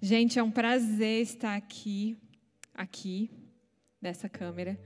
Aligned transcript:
Gente, 0.00 0.38
é 0.38 0.42
um 0.42 0.50
prazer 0.50 1.22
estar 1.22 1.56
aqui, 1.56 2.16
aqui, 2.72 3.28
dessa 4.00 4.28
câmera. 4.28 4.78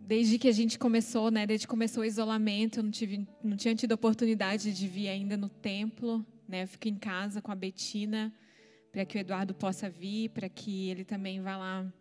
Desde 0.00 0.38
que 0.38 0.46
a 0.46 0.52
gente 0.52 0.78
começou, 0.78 1.32
né? 1.32 1.44
Desde 1.48 1.66
que 1.66 1.70
começou 1.70 2.04
o 2.04 2.06
isolamento, 2.06 2.78
eu 2.78 2.84
não, 2.84 2.92
tive, 2.92 3.26
não 3.42 3.56
tinha 3.56 3.74
tido 3.74 3.90
oportunidade 3.90 4.72
de 4.72 4.86
vir 4.86 5.08
ainda 5.08 5.36
no 5.36 5.48
templo, 5.48 6.24
né? 6.46 6.62
Eu 6.62 6.68
fico 6.68 6.86
em 6.86 6.94
casa 6.94 7.42
com 7.42 7.50
a 7.50 7.56
Betina, 7.56 8.32
para 8.92 9.04
que 9.04 9.18
o 9.18 9.20
Eduardo 9.20 9.52
possa 9.52 9.90
vir, 9.90 10.28
para 10.30 10.48
que 10.48 10.88
ele 10.88 11.04
também 11.04 11.40
vá 11.40 11.56
lá 11.56 11.92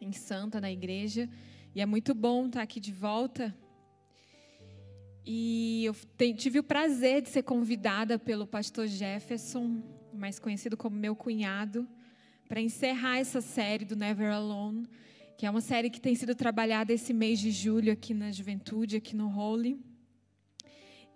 em 0.00 0.12
Santa, 0.12 0.60
na 0.60 0.70
igreja. 0.70 1.28
E 1.74 1.80
é 1.80 1.86
muito 1.86 2.14
bom 2.14 2.46
estar 2.46 2.62
aqui 2.62 2.78
de 2.78 2.92
volta. 2.92 3.52
E 5.26 5.84
eu 5.84 5.94
tive 6.36 6.60
o 6.60 6.64
prazer 6.64 7.20
de 7.20 7.30
ser 7.30 7.42
convidada 7.42 8.16
pelo 8.16 8.46
pastor 8.46 8.86
Jefferson 8.86 9.97
mais 10.18 10.38
conhecido 10.38 10.76
como 10.76 10.96
meu 10.96 11.14
cunhado, 11.14 11.88
para 12.48 12.60
encerrar 12.60 13.18
essa 13.18 13.40
série 13.40 13.84
do 13.84 13.94
Never 13.94 14.32
Alone, 14.32 14.88
que 15.36 15.46
é 15.46 15.50
uma 15.50 15.60
série 15.60 15.88
que 15.88 16.00
tem 16.00 16.14
sido 16.14 16.34
trabalhada 16.34 16.92
esse 16.92 17.12
mês 17.12 17.38
de 17.38 17.50
julho 17.50 17.92
aqui 17.92 18.12
na 18.12 18.32
Juventude, 18.32 18.96
aqui 18.96 19.14
no 19.14 19.28
Holy. 19.28 19.78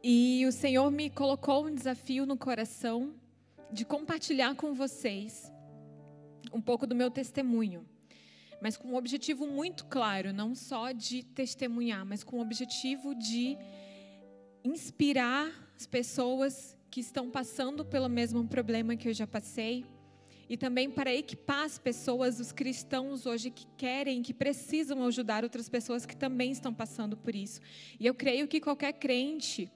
E 0.02 0.44
o 0.46 0.52
Senhor 0.52 0.90
me 0.90 1.10
colocou 1.10 1.66
um 1.66 1.74
desafio 1.74 2.24
no 2.24 2.36
coração 2.36 3.14
de 3.72 3.84
compartilhar 3.84 4.54
com 4.54 4.74
vocês 4.74 5.50
um 6.52 6.60
pouco 6.60 6.86
do 6.86 6.94
meu 6.94 7.10
testemunho, 7.10 7.86
mas 8.60 8.76
com 8.76 8.88
um 8.88 8.96
objetivo 8.96 9.46
muito 9.46 9.86
claro, 9.86 10.32
não 10.32 10.54
só 10.54 10.92
de 10.92 11.24
testemunhar, 11.24 12.04
mas 12.04 12.22
com 12.22 12.36
o 12.36 12.40
objetivo 12.40 13.14
de 13.14 13.56
inspirar 14.62 15.50
as 15.76 15.86
pessoas 15.86 16.76
que 16.92 17.00
estão 17.00 17.30
passando 17.30 17.86
pelo 17.86 18.06
mesmo 18.06 18.46
problema 18.46 18.94
que 18.94 19.08
eu 19.08 19.14
já 19.14 19.26
passei. 19.26 19.86
E 20.46 20.58
também 20.58 20.90
para 20.90 21.10
equipar 21.10 21.64
as 21.64 21.78
pessoas, 21.78 22.38
os 22.38 22.52
cristãos 22.52 23.24
hoje 23.24 23.50
que 23.50 23.66
querem, 23.78 24.20
que 24.20 24.34
precisam 24.34 25.02
ajudar 25.06 25.42
outras 25.42 25.70
pessoas 25.70 26.04
que 26.04 26.14
também 26.14 26.50
estão 26.52 26.74
passando 26.74 27.16
por 27.16 27.34
isso. 27.34 27.62
E 27.98 28.06
eu 28.06 28.14
creio 28.14 28.46
que 28.46 28.60
qualquer 28.60 28.92
crente 28.92 29.72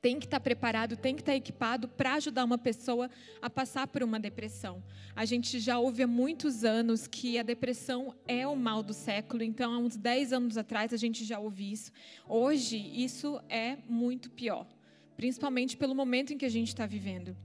tem 0.00 0.18
que 0.18 0.24
estar 0.24 0.40
preparado, 0.40 0.96
tem 0.96 1.14
que 1.14 1.20
estar 1.20 1.36
equipado 1.36 1.86
para 1.86 2.14
ajudar 2.14 2.46
uma 2.46 2.56
pessoa 2.56 3.10
a 3.42 3.50
passar 3.50 3.86
por 3.86 4.02
uma 4.02 4.18
depressão. 4.18 4.82
A 5.14 5.26
gente 5.26 5.60
já 5.60 5.78
ouve 5.78 6.02
há 6.02 6.06
muitos 6.06 6.64
anos 6.64 7.06
que 7.06 7.38
a 7.38 7.42
depressão 7.42 8.14
é 8.26 8.46
o 8.46 8.56
mal 8.56 8.82
do 8.82 8.94
século, 8.94 9.42
então 9.42 9.70
há 9.70 9.76
uns 9.76 9.98
10 9.98 10.32
anos 10.32 10.56
atrás 10.56 10.94
a 10.94 10.96
gente 10.96 11.26
já 11.26 11.38
ouve 11.38 11.70
isso. 11.70 11.92
Hoje 12.26 12.78
isso 12.78 13.38
é 13.50 13.76
muito 13.86 14.30
pior 14.30 14.66
principalmente 15.16 15.76
pelo 15.76 15.94
momento 15.94 16.32
em 16.32 16.38
que 16.38 16.44
a 16.44 16.50
gente 16.50 16.68
está 16.68 16.86
vivendo. 16.86 17.36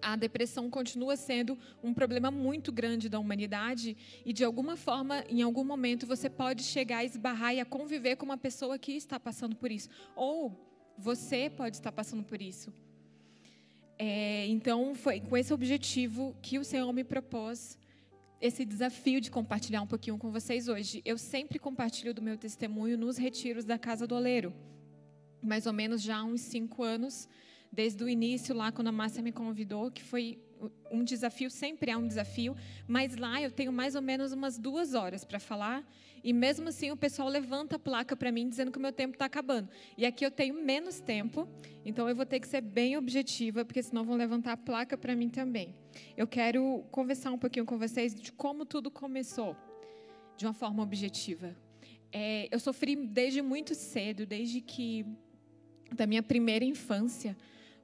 A 0.00 0.16
depressão 0.16 0.68
continua 0.68 1.16
sendo 1.16 1.58
um 1.82 1.94
problema 1.94 2.30
muito 2.30 2.70
grande 2.70 3.08
da 3.08 3.18
humanidade 3.18 3.96
e, 4.24 4.34
de 4.34 4.44
alguma 4.44 4.76
forma, 4.76 5.24
em 5.30 5.40
algum 5.40 5.64
momento, 5.64 6.06
você 6.06 6.28
pode 6.28 6.62
chegar 6.62 6.98
a 6.98 7.04
esbarrar 7.04 7.54
e 7.54 7.60
a 7.60 7.64
conviver 7.64 8.16
com 8.16 8.26
uma 8.26 8.36
pessoa 8.36 8.78
que 8.78 8.92
está 8.92 9.18
passando 9.18 9.56
por 9.56 9.72
isso. 9.72 9.88
Ou 10.14 10.94
você 10.98 11.48
pode 11.48 11.76
estar 11.76 11.90
passando 11.90 12.22
por 12.22 12.42
isso. 12.42 12.70
É, 13.98 14.46
então, 14.48 14.94
foi 14.94 15.20
com 15.20 15.36
esse 15.38 15.54
objetivo 15.54 16.36
que 16.42 16.58
o 16.58 16.64
Senhor 16.64 16.92
me 16.92 17.02
propôs 17.02 17.78
esse 18.40 18.62
desafio 18.62 19.22
de 19.22 19.30
compartilhar 19.30 19.80
um 19.80 19.86
pouquinho 19.86 20.18
com 20.18 20.30
vocês 20.30 20.68
hoje. 20.68 21.00
Eu 21.02 21.16
sempre 21.16 21.58
compartilho 21.58 22.12
do 22.12 22.20
meu 22.20 22.36
testemunho 22.36 22.98
nos 22.98 23.16
retiros 23.16 23.64
da 23.64 23.78
Casa 23.78 24.06
do 24.06 24.14
Oleiro 24.14 24.52
mais 25.44 25.66
ou 25.66 25.72
menos 25.72 26.02
já 26.02 26.18
há 26.18 26.24
uns 26.24 26.40
cinco 26.40 26.82
anos, 26.82 27.28
desde 27.70 28.02
o 28.04 28.08
início, 28.08 28.54
lá 28.54 28.70
quando 28.70 28.88
a 28.88 28.92
Márcia 28.92 29.22
me 29.22 29.32
convidou, 29.32 29.90
que 29.90 30.02
foi 30.02 30.38
um 30.90 31.02
desafio, 31.04 31.50
sempre 31.50 31.90
é 31.90 31.96
um 31.96 32.06
desafio, 32.06 32.56
mas 32.86 33.16
lá 33.16 33.42
eu 33.42 33.50
tenho 33.50 33.72
mais 33.72 33.94
ou 33.94 34.02
menos 34.02 34.32
umas 34.32 34.58
duas 34.58 34.94
horas 34.94 35.24
para 35.24 35.38
falar, 35.38 35.84
e 36.22 36.32
mesmo 36.32 36.68
assim 36.68 36.90
o 36.90 36.96
pessoal 36.96 37.28
levanta 37.28 37.76
a 37.76 37.78
placa 37.78 38.16
para 38.16 38.32
mim 38.32 38.48
dizendo 38.48 38.70
que 38.70 38.78
o 38.78 38.80
meu 38.80 38.92
tempo 38.92 39.14
está 39.14 39.26
acabando. 39.26 39.68
E 39.98 40.06
aqui 40.06 40.24
eu 40.24 40.30
tenho 40.30 40.54
menos 40.54 41.00
tempo, 41.00 41.46
então 41.84 42.08
eu 42.08 42.16
vou 42.16 42.24
ter 42.24 42.40
que 42.40 42.48
ser 42.48 42.60
bem 42.60 42.96
objetiva, 42.96 43.64
porque 43.64 43.82
senão 43.82 44.04
vão 44.04 44.16
levantar 44.16 44.52
a 44.52 44.56
placa 44.56 44.96
para 44.96 45.14
mim 45.14 45.28
também. 45.28 45.74
Eu 46.16 46.26
quero 46.26 46.84
conversar 46.90 47.30
um 47.32 47.38
pouquinho 47.38 47.66
com 47.66 47.76
vocês 47.76 48.14
de 48.14 48.32
como 48.32 48.64
tudo 48.64 48.90
começou, 48.90 49.56
de 50.36 50.46
uma 50.46 50.54
forma 50.54 50.82
objetiva. 50.82 51.54
É, 52.10 52.48
eu 52.50 52.60
sofri 52.60 52.94
desde 52.94 53.42
muito 53.42 53.74
cedo, 53.74 54.24
desde 54.24 54.60
que 54.60 55.04
da 55.94 56.06
minha 56.06 56.22
primeira 56.22 56.64
infância, 56.64 57.36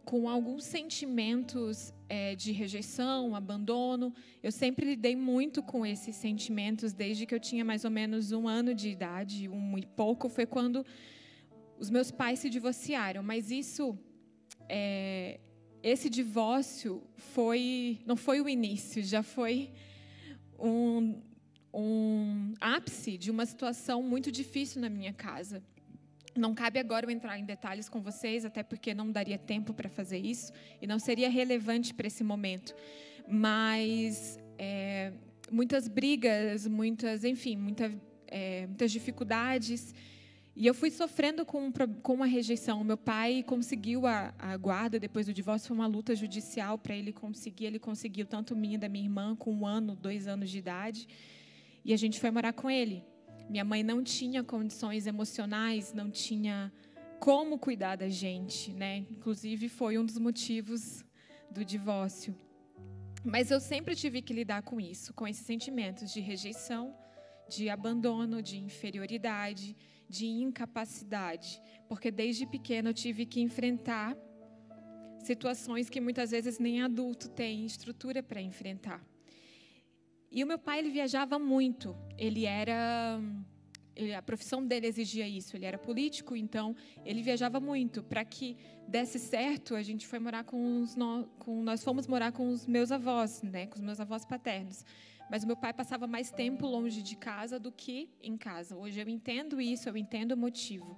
com 0.05 0.29
alguns 0.29 0.65
sentimentos 0.65 1.93
é, 2.09 2.35
de 2.35 2.53
rejeição, 2.53 3.35
abandono. 3.35 4.13
Eu 4.43 4.51
sempre 4.51 4.87
lidei 4.87 5.15
muito 5.15 5.63
com 5.63 5.87
esses 5.87 6.17
sentimentos 6.17 6.93
desde 6.93 7.27
que 7.27 7.35
eu 7.35 7.41
tinha 7.41 7.65
mais 7.65 7.85
ou 7.85 7.91
menos 7.91 8.33
um 8.33 8.49
ano 8.49 8.75
de 8.75 8.89
idade, 8.89 9.49
um 9.49 9.79
e 9.79 9.87
pouco. 9.87 10.29
Foi 10.29 10.47
quando 10.47 10.85
os 11.79 11.89
meus 11.89 12.11
pais 12.11 12.41
se 12.41 12.51
divorciaram. 12.51 13.23
Mas 13.23 13.51
isso, 13.51 13.97
é, 14.69 15.39
esse 15.83 16.11
divórcio 16.11 17.03
foi, 17.17 18.01
não 18.05 18.17
foi 18.17 18.41
o 18.41 18.49
início, 18.49 19.03
já 19.03 19.23
foi 19.23 19.71
um, 20.59 21.23
um 21.73 22.53
ápice 22.61 23.17
de 23.17 23.31
uma 23.31 23.47
situação 23.47 24.03
muito 24.03 24.31
difícil 24.31 24.81
na 24.81 24.89
minha 24.89 25.13
casa. 25.13 25.63
Não 26.37 26.55
cabe 26.55 26.79
agora 26.79 27.07
eu 27.07 27.11
entrar 27.11 27.39
em 27.39 27.45
detalhes 27.45 27.89
com 27.89 28.01
vocês, 28.01 28.45
até 28.45 28.63
porque 28.63 28.95
não 28.95 29.11
daria 29.11 29.39
tempo 29.39 29.75
para 29.75 29.89
fazer 29.89 30.19
isso 30.19 30.53
e 30.81 30.87
não 30.87 30.99
seria 30.99 31.29
relevante 31.29 31.93
para 31.93 32.07
esse 32.07 32.23
momento. 32.23 32.75
Mas 33.29 34.39
é, 34.59 35.13
muitas 35.51 35.89
brigas, 35.89 36.67
muitas, 36.67 37.25
enfim, 37.25 37.57
muita, 37.57 37.93
é, 38.27 38.67
muitas 38.67 38.93
dificuldades. 38.93 39.95
E 40.55 40.67
eu 40.67 40.75
fui 40.75 40.91
sofrendo 40.91 41.45
com, 41.45 41.73
com 42.03 42.15
uma 42.15 42.27
rejeição. 42.27 42.85
Meu 42.85 42.97
pai 42.97 43.43
conseguiu 43.43 44.07
a, 44.07 44.35
a 44.39 44.57
guarda 44.57 44.99
depois 44.99 45.27
do 45.27 45.33
divórcio, 45.33 45.69
foi 45.69 45.77
uma 45.77 45.87
luta 45.87 46.15
judicial 46.15 46.77
para 46.77 46.95
ele 46.95 47.13
conseguir. 47.13 47.67
Ele 47.67 47.79
conseguiu 47.79 48.27
tanto 48.27 48.55
minha 48.55 48.79
da 48.79 48.89
minha 48.89 49.05
irmã 49.05 49.35
com 49.37 49.53
um 49.53 49.67
ano, 49.67 49.97
dois 49.97 50.27
anos 50.27 50.51
de 50.51 50.59
idade. 50.59 51.09
E 51.85 51.93
a 51.93 51.97
gente 51.97 52.21
foi 52.21 52.31
morar 52.31 52.53
com 52.53 52.71
ele. 52.71 53.03
Minha 53.51 53.65
mãe 53.65 53.83
não 53.83 54.01
tinha 54.05 54.45
condições 54.45 55.09
emocionais, 55.09 55.93
não 55.93 56.09
tinha 56.09 56.73
como 57.19 57.59
cuidar 57.59 57.97
da 57.97 58.09
gente, 58.09 58.73
né? 58.73 58.99
Inclusive 59.11 59.69
foi 59.69 59.99
um 59.99 60.05
dos 60.05 60.19
motivos 60.19 61.05
do 61.51 61.65
divórcio. 61.65 62.33
Mas 63.25 63.51
eu 63.51 63.59
sempre 63.59 63.97
tive 63.97 64.23
que 64.23 64.33
lidar 64.33 64.63
com 64.63 64.81
isso, 64.81 65.13
com 65.13 65.27
esses 65.27 65.45
sentimentos 65.45 66.13
de 66.13 66.21
rejeição, 66.21 66.95
de 67.49 67.69
abandono, 67.69 68.41
de 68.41 68.57
inferioridade, 68.57 69.77
de 70.09 70.27
incapacidade, 70.27 71.61
porque 71.89 72.13
desde 72.13 72.47
pequena 72.47 72.91
eu 72.91 72.95
tive 72.95 73.27
que 73.27 73.41
enfrentar 73.41 74.17
situações 75.25 75.91
que 75.91 76.01
muitas 76.01 76.31
vezes 76.31 76.61
nem 76.61 76.83
adulto 76.83 77.29
tem 77.29 77.67
estrutura 77.67 78.23
para 78.23 78.41
enfrentar. 78.41 79.05
E 80.31 80.45
o 80.45 80.47
meu 80.47 80.59
pai 80.59 80.79
ele 80.79 80.91
viajava 80.91 81.39
muito. 81.39 81.97
Ele 82.17 82.47
era 82.47 83.21
a 84.17 84.23
profissão 84.23 84.65
dele 84.65 84.87
exigia 84.87 85.27
isso. 85.27 85.57
Ele 85.57 85.67
era 85.67 85.77
político, 85.77 86.37
então 86.37 86.77
ele 87.05 87.21
viajava 87.21 87.59
muito. 87.59 88.03
Para 88.03 88.25
que 88.25 88.57
desse 88.87 89.19
certo, 89.19 89.75
a 89.75 89.83
gente 89.83 90.07
foi 90.07 90.21
morar 90.21 90.45
com 90.45 90.83
os 90.83 90.95
no, 90.95 91.27
com, 91.39 91.63
nós 91.63 91.83
fomos 91.83 92.07
morar 92.07 92.31
com 92.31 92.49
os 92.49 92.67
meus 92.67 92.93
avós, 92.93 93.43
né, 93.43 93.67
com 93.67 93.75
os 93.75 93.81
meus 93.81 93.99
avós 93.99 94.25
paternos. 94.25 94.85
Mas 95.29 95.43
o 95.43 95.47
meu 95.47 95.57
pai 95.57 95.73
passava 95.73 96.07
mais 96.07 96.31
tempo 96.31 96.67
longe 96.67 97.03
de 97.03 97.17
casa 97.17 97.59
do 97.59 97.73
que 97.73 98.09
em 98.23 98.37
casa. 98.37 98.77
Hoje 98.77 99.01
eu 99.01 99.09
entendo 99.09 99.61
isso, 99.61 99.89
eu 99.89 99.97
entendo 99.97 100.33
o 100.33 100.37
motivo. 100.37 100.97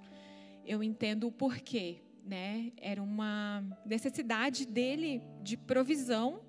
Eu 0.65 0.81
entendo 0.83 1.27
o 1.27 1.31
porquê, 1.31 2.01
né? 2.23 2.71
Era 2.77 3.01
uma 3.01 3.63
necessidade 3.85 4.65
dele 4.65 5.21
de 5.41 5.57
provisão, 5.57 6.41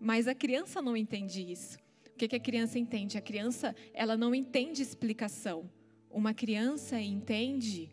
mas 0.00 0.26
a 0.26 0.34
criança 0.34 0.82
não 0.82 0.96
entende 0.96 1.52
isso 1.52 1.78
que, 2.20 2.28
que 2.28 2.36
a 2.36 2.40
criança 2.40 2.78
entende? 2.78 3.16
A 3.16 3.20
criança 3.22 3.74
ela 3.94 4.14
não 4.14 4.34
entende 4.34 4.82
explicação. 4.82 5.70
Uma 6.10 6.34
criança 6.34 7.00
entende 7.00 7.88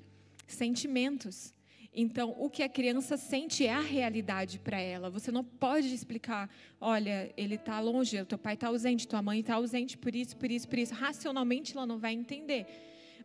sentimentos. 0.45 1.53
Então, 1.93 2.35
o 2.37 2.49
que 2.49 2.61
a 2.61 2.67
criança 2.67 3.15
sente 3.15 3.65
é 3.65 3.73
a 3.73 3.79
realidade 3.79 4.59
para 4.59 4.79
ela. 4.79 5.09
Você 5.09 5.31
não 5.31 5.43
pode 5.43 5.93
explicar, 5.93 6.49
olha, 6.79 7.33
ele 7.37 7.55
está 7.55 7.79
longe, 7.79 8.23
teu 8.25 8.37
pai 8.37 8.55
está 8.55 8.67
ausente, 8.67 9.07
tua 9.07 9.21
mãe 9.21 9.39
está 9.39 9.55
ausente 9.55 9.97
por 9.97 10.13
isso, 10.13 10.35
por 10.35 10.51
isso, 10.51 10.67
por 10.67 10.77
isso. 10.77 10.93
Racionalmente, 10.93 11.75
ela 11.75 11.85
não 11.85 11.97
vai 11.97 12.13
entender. 12.13 12.65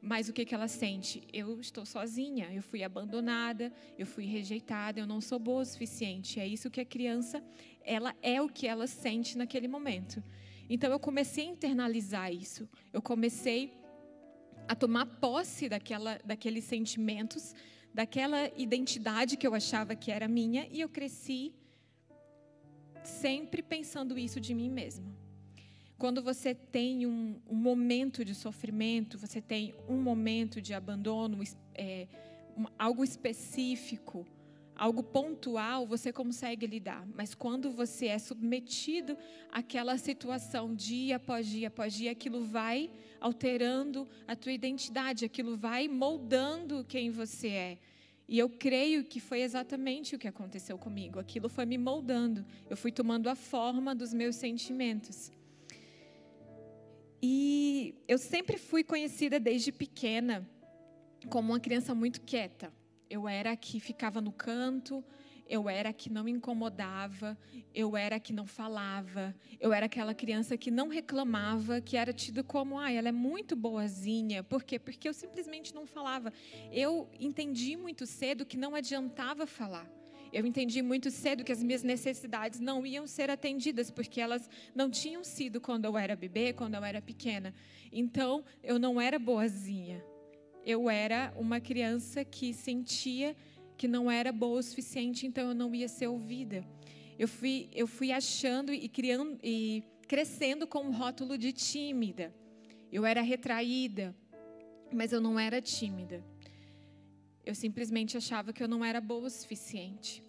Mas 0.00 0.28
o 0.28 0.32
que, 0.32 0.44
que 0.44 0.54
ela 0.54 0.68
sente? 0.68 1.22
Eu 1.32 1.60
estou 1.60 1.84
sozinha, 1.84 2.48
eu 2.52 2.62
fui 2.62 2.82
abandonada, 2.84 3.72
eu 3.98 4.06
fui 4.06 4.24
rejeitada, 4.24 5.00
eu 5.00 5.06
não 5.06 5.20
sou 5.20 5.38
boa 5.38 5.62
o 5.62 5.64
suficiente. 5.64 6.38
É 6.38 6.46
isso 6.46 6.70
que 6.70 6.80
a 6.80 6.84
criança, 6.84 7.42
ela 7.84 8.14
é 8.22 8.40
o 8.40 8.48
que 8.48 8.66
ela 8.66 8.86
sente 8.86 9.36
naquele 9.36 9.66
momento. 9.66 10.22
Então 10.74 10.90
eu 10.90 10.98
comecei 10.98 11.44
a 11.44 11.50
internalizar 11.50 12.32
isso. 12.32 12.66
Eu 12.94 13.02
comecei 13.02 13.74
a 14.66 14.74
tomar 14.74 15.04
posse 15.04 15.68
daquela, 15.68 16.18
daqueles 16.24 16.64
sentimentos, 16.64 17.54
daquela 17.92 18.50
identidade 18.56 19.36
que 19.36 19.46
eu 19.46 19.54
achava 19.54 19.94
que 19.94 20.10
era 20.10 20.26
minha, 20.26 20.66
e 20.70 20.80
eu 20.80 20.88
cresci 20.88 21.52
sempre 23.04 23.62
pensando 23.62 24.18
isso 24.18 24.40
de 24.40 24.54
mim 24.54 24.70
mesma. 24.70 25.14
Quando 25.98 26.22
você 26.22 26.54
tem 26.54 27.06
um, 27.06 27.38
um 27.46 27.54
momento 27.54 28.24
de 28.24 28.34
sofrimento, 28.34 29.18
você 29.18 29.42
tem 29.42 29.74
um 29.86 30.00
momento 30.00 30.58
de 30.62 30.72
abandono, 30.72 31.44
é, 31.74 32.08
um, 32.56 32.64
algo 32.78 33.04
específico, 33.04 34.26
algo 34.76 35.02
pontual, 35.02 35.86
você 35.86 36.12
consegue 36.12 36.66
lidar. 36.66 37.06
Mas 37.14 37.34
quando 37.34 37.70
você 37.70 38.06
é 38.06 38.18
submetido 38.18 39.16
àquela 39.50 39.96
situação 39.98 40.74
dia 40.74 41.16
após 41.16 41.46
dia 41.46 41.68
após 41.68 41.94
dia, 41.94 42.10
aquilo 42.10 42.44
vai 42.44 42.90
alterando 43.20 44.08
a 44.26 44.34
tua 44.34 44.52
identidade, 44.52 45.24
aquilo 45.24 45.56
vai 45.56 45.88
moldando 45.88 46.84
quem 46.84 47.10
você 47.10 47.48
é. 47.48 47.78
E 48.28 48.38
eu 48.38 48.48
creio 48.48 49.04
que 49.04 49.20
foi 49.20 49.42
exatamente 49.42 50.16
o 50.16 50.18
que 50.18 50.26
aconteceu 50.26 50.78
comigo. 50.78 51.18
Aquilo 51.18 51.48
foi 51.48 51.66
me 51.66 51.76
moldando. 51.76 52.44
Eu 52.70 52.76
fui 52.76 52.90
tomando 52.90 53.28
a 53.28 53.34
forma 53.34 53.94
dos 53.94 54.14
meus 54.14 54.36
sentimentos. 54.36 55.30
E 57.22 57.94
eu 58.08 58.18
sempre 58.18 58.56
fui 58.56 58.82
conhecida 58.82 59.38
desde 59.38 59.70
pequena 59.70 60.48
como 61.28 61.52
uma 61.52 61.60
criança 61.60 61.94
muito 61.94 62.20
quieta. 62.20 62.72
Eu 63.12 63.28
era 63.28 63.52
a 63.52 63.56
que 63.56 63.78
ficava 63.78 64.22
no 64.22 64.32
canto, 64.32 65.04
eu 65.46 65.68
era 65.68 65.90
a 65.90 65.92
que 65.92 66.08
não 66.08 66.26
incomodava, 66.26 67.36
eu 67.74 67.94
era 67.94 68.16
a 68.16 68.18
que 68.18 68.32
não 68.32 68.46
falava, 68.46 69.36
eu 69.60 69.70
era 69.70 69.84
aquela 69.84 70.14
criança 70.14 70.56
que 70.56 70.70
não 70.70 70.88
reclamava, 70.88 71.78
que 71.82 71.94
era 71.94 72.10
tida 72.10 72.42
como, 72.42 72.78
ah, 72.78 72.90
ela 72.90 73.10
é 73.10 73.12
muito 73.12 73.54
boazinha. 73.54 74.42
Por 74.42 74.62
quê? 74.64 74.78
Porque 74.78 75.06
eu 75.06 75.12
simplesmente 75.12 75.74
não 75.74 75.84
falava. 75.84 76.32
Eu 76.72 77.06
entendi 77.20 77.76
muito 77.76 78.06
cedo 78.06 78.46
que 78.46 78.56
não 78.56 78.74
adiantava 78.74 79.46
falar. 79.46 79.86
Eu 80.32 80.46
entendi 80.46 80.80
muito 80.80 81.10
cedo 81.10 81.44
que 81.44 81.52
as 81.52 81.62
minhas 81.62 81.82
necessidades 81.82 82.60
não 82.60 82.86
iam 82.86 83.06
ser 83.06 83.28
atendidas, 83.28 83.90
porque 83.90 84.22
elas 84.22 84.48
não 84.74 84.88
tinham 84.88 85.22
sido 85.22 85.60
quando 85.60 85.84
eu 85.84 85.98
era 85.98 86.16
bebê, 86.16 86.54
quando 86.54 86.76
eu 86.76 86.82
era 86.82 87.02
pequena. 87.02 87.52
Então, 87.92 88.42
eu 88.62 88.78
não 88.78 88.98
era 88.98 89.18
boazinha. 89.18 90.02
Eu 90.64 90.88
era 90.88 91.32
uma 91.36 91.60
criança 91.60 92.24
que 92.24 92.54
sentia 92.54 93.36
que 93.76 93.88
não 93.88 94.10
era 94.10 94.30
boa 94.30 94.60
o 94.60 94.62
suficiente, 94.62 95.26
então 95.26 95.48
eu 95.48 95.54
não 95.54 95.74
ia 95.74 95.88
ser 95.88 96.06
ouvida. 96.06 96.64
Eu 97.18 97.26
fui, 97.26 97.68
eu 97.72 97.86
fui 97.86 98.12
achando 98.12 98.72
e 98.72 98.88
criando 98.88 99.38
e 99.42 99.82
crescendo 100.06 100.66
com 100.66 100.80
um 100.80 100.92
rótulo 100.92 101.36
de 101.36 101.52
tímida. 101.52 102.32
Eu 102.92 103.04
era 103.04 103.22
retraída, 103.22 104.14
mas 104.92 105.12
eu 105.12 105.20
não 105.20 105.38
era 105.38 105.60
tímida. 105.60 106.22
Eu 107.44 107.54
simplesmente 107.54 108.16
achava 108.16 108.52
que 108.52 108.62
eu 108.62 108.68
não 108.68 108.84
era 108.84 109.00
boa 109.00 109.26
o 109.26 109.30
suficiente. 109.30 110.22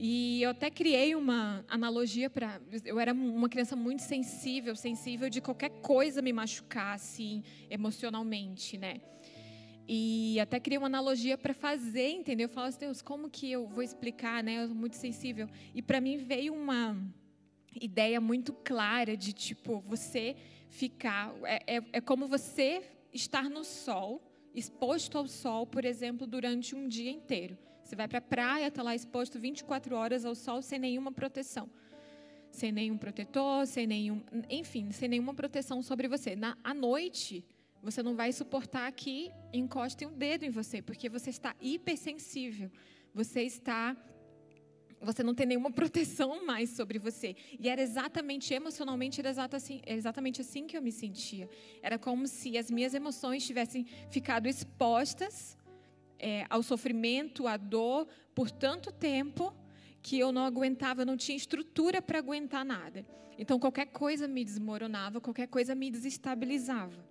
E 0.00 0.40
eu 0.40 0.50
até 0.50 0.70
criei 0.70 1.16
uma 1.16 1.64
analogia 1.68 2.30
para. 2.30 2.60
Eu 2.84 3.00
era 3.00 3.12
uma 3.12 3.48
criança 3.48 3.74
muito 3.74 4.02
sensível, 4.02 4.76
sensível 4.76 5.28
de 5.28 5.40
qualquer 5.40 5.70
coisa 5.82 6.22
me 6.22 6.32
machucar, 6.32 6.94
assim, 6.94 7.42
emocionalmente, 7.68 8.78
né? 8.78 9.00
E 9.90 10.38
até 10.38 10.60
criei 10.60 10.76
uma 10.76 10.86
analogia 10.86 11.38
para 11.38 11.54
fazer, 11.54 12.10
entendeu? 12.10 12.44
Eu 12.44 12.50
falava 12.50 12.68
assim, 12.68 12.80
Deus, 12.80 13.00
como 13.00 13.30
que 13.30 13.50
eu 13.50 13.66
vou 13.66 13.82
explicar, 13.82 14.44
né? 14.44 14.62
Eu 14.62 14.66
sou 14.66 14.76
muito 14.76 14.96
sensível. 14.96 15.48
E 15.74 15.80
para 15.80 15.98
mim 15.98 16.18
veio 16.18 16.52
uma 16.52 16.94
ideia 17.80 18.20
muito 18.20 18.52
clara 18.52 19.16
de, 19.16 19.32
tipo, 19.32 19.80
você 19.80 20.36
ficar. 20.68 21.34
É, 21.42 21.76
é, 21.76 21.82
é 21.94 22.00
como 22.02 22.28
você 22.28 22.82
estar 23.14 23.48
no 23.48 23.64
sol 23.64 24.22
exposto 24.54 25.16
ao 25.16 25.26
sol, 25.26 25.66
por 25.66 25.84
exemplo, 25.84 26.26
durante 26.26 26.74
um 26.74 26.86
dia 26.86 27.10
inteiro. 27.10 27.56
Você 27.82 27.96
vai 27.96 28.06
para 28.06 28.18
a 28.18 28.22
praia, 28.22 28.66
está 28.66 28.82
lá 28.82 28.94
exposto 28.94 29.38
24 29.38 29.96
horas 29.96 30.26
ao 30.26 30.34
sol 30.34 30.60
sem 30.60 30.78
nenhuma 30.78 31.10
proteção. 31.10 31.70
Sem 32.50 32.72
nenhum 32.72 32.98
protetor, 32.98 33.66
sem 33.66 33.86
nenhum. 33.86 34.22
Enfim, 34.50 34.90
sem 34.90 35.08
nenhuma 35.08 35.32
proteção 35.32 35.80
sobre 35.82 36.08
você. 36.08 36.36
Na, 36.36 36.58
à 36.62 36.74
noite, 36.74 37.44
você 37.82 38.02
não 38.02 38.14
vai 38.14 38.32
suportar 38.32 38.90
que 38.92 39.30
encostem 39.52 40.08
um 40.08 40.12
dedo 40.12 40.44
em 40.44 40.50
você, 40.50 40.82
porque 40.82 41.08
você 41.08 41.30
está 41.30 41.54
hipersensível. 41.60 42.70
Você 43.14 43.42
está 43.42 43.96
você 45.00 45.22
não 45.22 45.32
tem 45.32 45.46
nenhuma 45.46 45.70
proteção 45.72 46.44
mais 46.44 46.70
sobre 46.70 46.98
você. 46.98 47.36
E 47.58 47.68
era 47.68 47.80
exatamente, 47.80 48.52
emocionalmente, 48.52 49.20
era 49.20 49.30
assim, 49.52 49.80
exatamente 49.86 50.40
assim 50.40 50.66
que 50.66 50.76
eu 50.76 50.82
me 50.82 50.90
sentia. 50.90 51.48
Era 51.80 51.96
como 51.98 52.26
se 52.26 52.58
as 52.58 52.68
minhas 52.68 52.94
emoções 52.94 53.46
tivessem 53.46 53.86
ficado 54.10 54.48
expostas 54.48 55.56
é, 56.18 56.46
ao 56.50 56.64
sofrimento, 56.64 57.46
à 57.46 57.56
dor, 57.56 58.08
por 58.34 58.50
tanto 58.50 58.90
tempo 58.90 59.54
que 60.02 60.18
eu 60.18 60.32
não 60.32 60.44
aguentava, 60.44 61.02
eu 61.02 61.06
não 61.06 61.16
tinha 61.16 61.36
estrutura 61.36 62.02
para 62.02 62.18
aguentar 62.18 62.64
nada. 62.64 63.06
Então, 63.38 63.56
qualquer 63.60 63.86
coisa 63.86 64.26
me 64.26 64.44
desmoronava, 64.44 65.20
qualquer 65.20 65.46
coisa 65.46 65.76
me 65.76 65.92
desestabilizava 65.92 67.06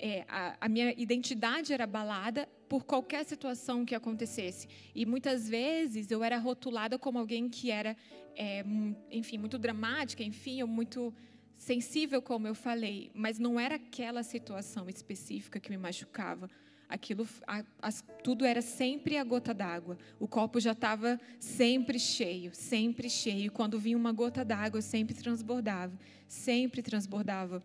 é, 0.00 0.24
a, 0.28 0.56
a, 0.60 0.68
minha 0.68 0.94
identidade 0.96 1.72
era 1.72 1.84
abalada 1.84 2.48
por 2.68 2.84
qualquer 2.84 3.24
situação 3.24 3.84
que 3.84 3.94
acontecesse. 3.94 4.66
E 4.94 5.04
muitas 5.04 5.48
vezes 5.48 6.10
eu 6.10 6.24
era 6.24 6.38
rotulada 6.38 6.98
como 6.98 7.18
alguém 7.18 7.48
que 7.48 7.70
era, 7.70 7.96
é, 8.34 8.64
enfim, 9.10 9.36
muito 9.38 9.58
dramática, 9.58 10.22
enfim, 10.22 10.62
ou 10.62 10.68
muito 10.68 11.14
sensível, 11.56 12.22
como 12.22 12.46
eu 12.46 12.54
falei. 12.54 13.10
Mas 13.14 13.38
não 13.38 13.60
era 13.60 13.74
aquela 13.74 14.22
situação 14.22 14.88
específica 14.88 15.60
que 15.60 15.70
me 15.70 15.76
machucava. 15.76 16.48
Aquilo, 16.88 17.28
a, 17.46 17.62
a, 17.80 17.92
tudo 18.24 18.44
era 18.44 18.62
sempre 18.62 19.16
a 19.16 19.22
gota 19.22 19.54
d'água. 19.54 19.96
O 20.18 20.26
copo 20.26 20.58
já 20.58 20.72
estava 20.72 21.20
sempre 21.38 21.98
cheio, 22.00 22.52
sempre 22.54 23.08
cheio. 23.08 23.52
Quando 23.52 23.78
vinha 23.78 23.96
uma 23.96 24.12
gota 24.12 24.44
d'água, 24.44 24.80
sempre 24.80 25.14
transbordava, 25.14 25.96
sempre 26.26 26.82
transbordava. 26.82 27.62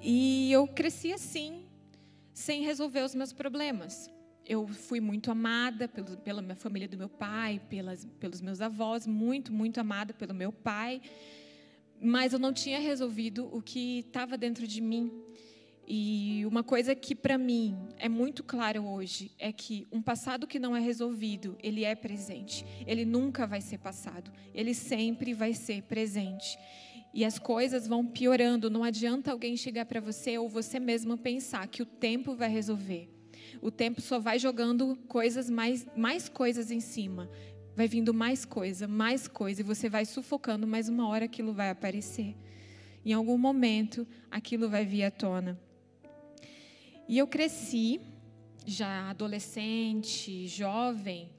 E 0.00 0.52
eu 0.52 0.66
cresci 0.66 1.12
assim, 1.12 1.64
sem 2.32 2.62
resolver 2.62 3.02
os 3.02 3.14
meus 3.14 3.32
problemas. 3.32 4.10
Eu 4.46 4.66
fui 4.66 5.00
muito 5.00 5.30
amada 5.30 5.88
pelo, 5.88 6.16
pela 6.18 6.40
minha 6.40 6.54
família 6.54 6.88
do 6.88 6.96
meu 6.96 7.08
pai, 7.08 7.60
pelas, 7.68 8.06
pelos 8.18 8.40
meus 8.40 8.60
avós, 8.60 9.06
muito, 9.06 9.52
muito 9.52 9.78
amada 9.80 10.14
pelo 10.14 10.32
meu 10.32 10.52
pai, 10.52 11.02
mas 12.00 12.32
eu 12.32 12.38
não 12.38 12.52
tinha 12.52 12.78
resolvido 12.78 13.48
o 13.52 13.60
que 13.60 13.98
estava 13.98 14.38
dentro 14.38 14.66
de 14.66 14.80
mim. 14.80 15.12
E 15.86 16.44
uma 16.46 16.62
coisa 16.62 16.94
que 16.94 17.14
para 17.14 17.36
mim 17.36 17.76
é 17.96 18.08
muito 18.08 18.44
claro 18.44 18.86
hoje 18.86 19.32
é 19.38 19.50
que 19.50 19.86
um 19.90 20.00
passado 20.00 20.46
que 20.46 20.58
não 20.58 20.76
é 20.76 20.80
resolvido, 20.80 21.56
ele 21.62 21.82
é 21.82 21.94
presente. 21.94 22.64
Ele 22.86 23.04
nunca 23.04 23.46
vai 23.46 23.60
ser 23.60 23.78
passado, 23.78 24.30
ele 24.54 24.74
sempre 24.74 25.34
vai 25.34 25.54
ser 25.54 25.82
presente 25.82 26.58
e 27.12 27.24
as 27.24 27.38
coisas 27.38 27.86
vão 27.86 28.06
piorando. 28.06 28.70
Não 28.70 28.84
adianta 28.84 29.32
alguém 29.32 29.56
chegar 29.56 29.86
para 29.86 30.00
você 30.00 30.38
ou 30.38 30.48
você 30.48 30.78
mesmo 30.78 31.16
pensar 31.16 31.66
que 31.66 31.82
o 31.82 31.86
tempo 31.86 32.34
vai 32.34 32.48
resolver. 32.48 33.08
O 33.60 33.70
tempo 33.70 34.00
só 34.00 34.18
vai 34.18 34.38
jogando 34.38 34.96
coisas 35.08 35.48
mais, 35.48 35.86
mais 35.96 36.28
coisas 36.28 36.70
em 36.70 36.80
cima. 36.80 37.30
Vai 37.74 37.88
vindo 37.88 38.12
mais 38.12 38.44
coisa, 38.44 38.88
mais 38.88 39.28
coisa, 39.28 39.60
e 39.60 39.64
você 39.64 39.88
vai 39.88 40.04
sufocando, 40.04 40.66
mas 40.66 40.88
uma 40.88 41.08
hora 41.08 41.24
aquilo 41.24 41.52
vai 41.52 41.70
aparecer. 41.70 42.36
Em 43.04 43.12
algum 43.12 43.38
momento, 43.38 44.06
aquilo 44.30 44.68
vai 44.68 44.84
vir 44.84 45.04
à 45.04 45.10
tona. 45.10 45.58
E 47.08 47.16
eu 47.16 47.26
cresci, 47.26 48.00
já 48.66 49.10
adolescente, 49.10 50.46
jovem, 50.46 51.30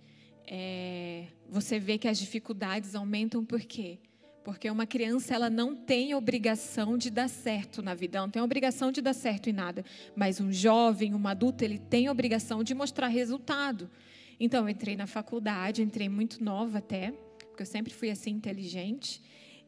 é, 0.47 1.27
você 1.47 1.77
vê 1.77 1.97
que 1.97 2.07
as 2.07 2.17
dificuldades 2.17 2.95
aumentam 2.95 3.45
por 3.45 3.61
quê? 3.61 3.99
Porque 4.43 4.69
uma 4.69 4.85
criança 4.85 5.35
ela 5.35 5.49
não 5.49 5.75
tem 5.75 6.15
obrigação 6.15 6.97
de 6.97 7.09
dar 7.09 7.27
certo 7.27 7.81
na 7.81 7.93
vida, 7.93 8.19
não 8.19 8.29
tem 8.29 8.41
obrigação 8.41 8.91
de 8.91 9.01
dar 9.01 9.13
certo 9.13 9.49
em 9.49 9.53
nada. 9.53 9.83
Mas 10.15 10.39
um 10.39 10.51
jovem, 10.51 11.13
um 11.13 11.27
adulto, 11.27 11.63
ele 11.63 11.77
tem 11.77 12.09
obrigação 12.09 12.63
de 12.63 12.73
mostrar 12.73 13.07
resultado. 13.07 13.89
Então 14.39 14.63
eu 14.63 14.69
entrei 14.69 14.95
na 14.95 15.05
faculdade, 15.05 15.81
entrei 15.81 16.07
muito 16.07 16.43
nova 16.43 16.77
até, 16.77 17.11
porque 17.47 17.63
eu 17.63 17.67
sempre 17.67 17.93
fui 17.93 18.09
assim 18.09 18.31
inteligente. 18.31 19.21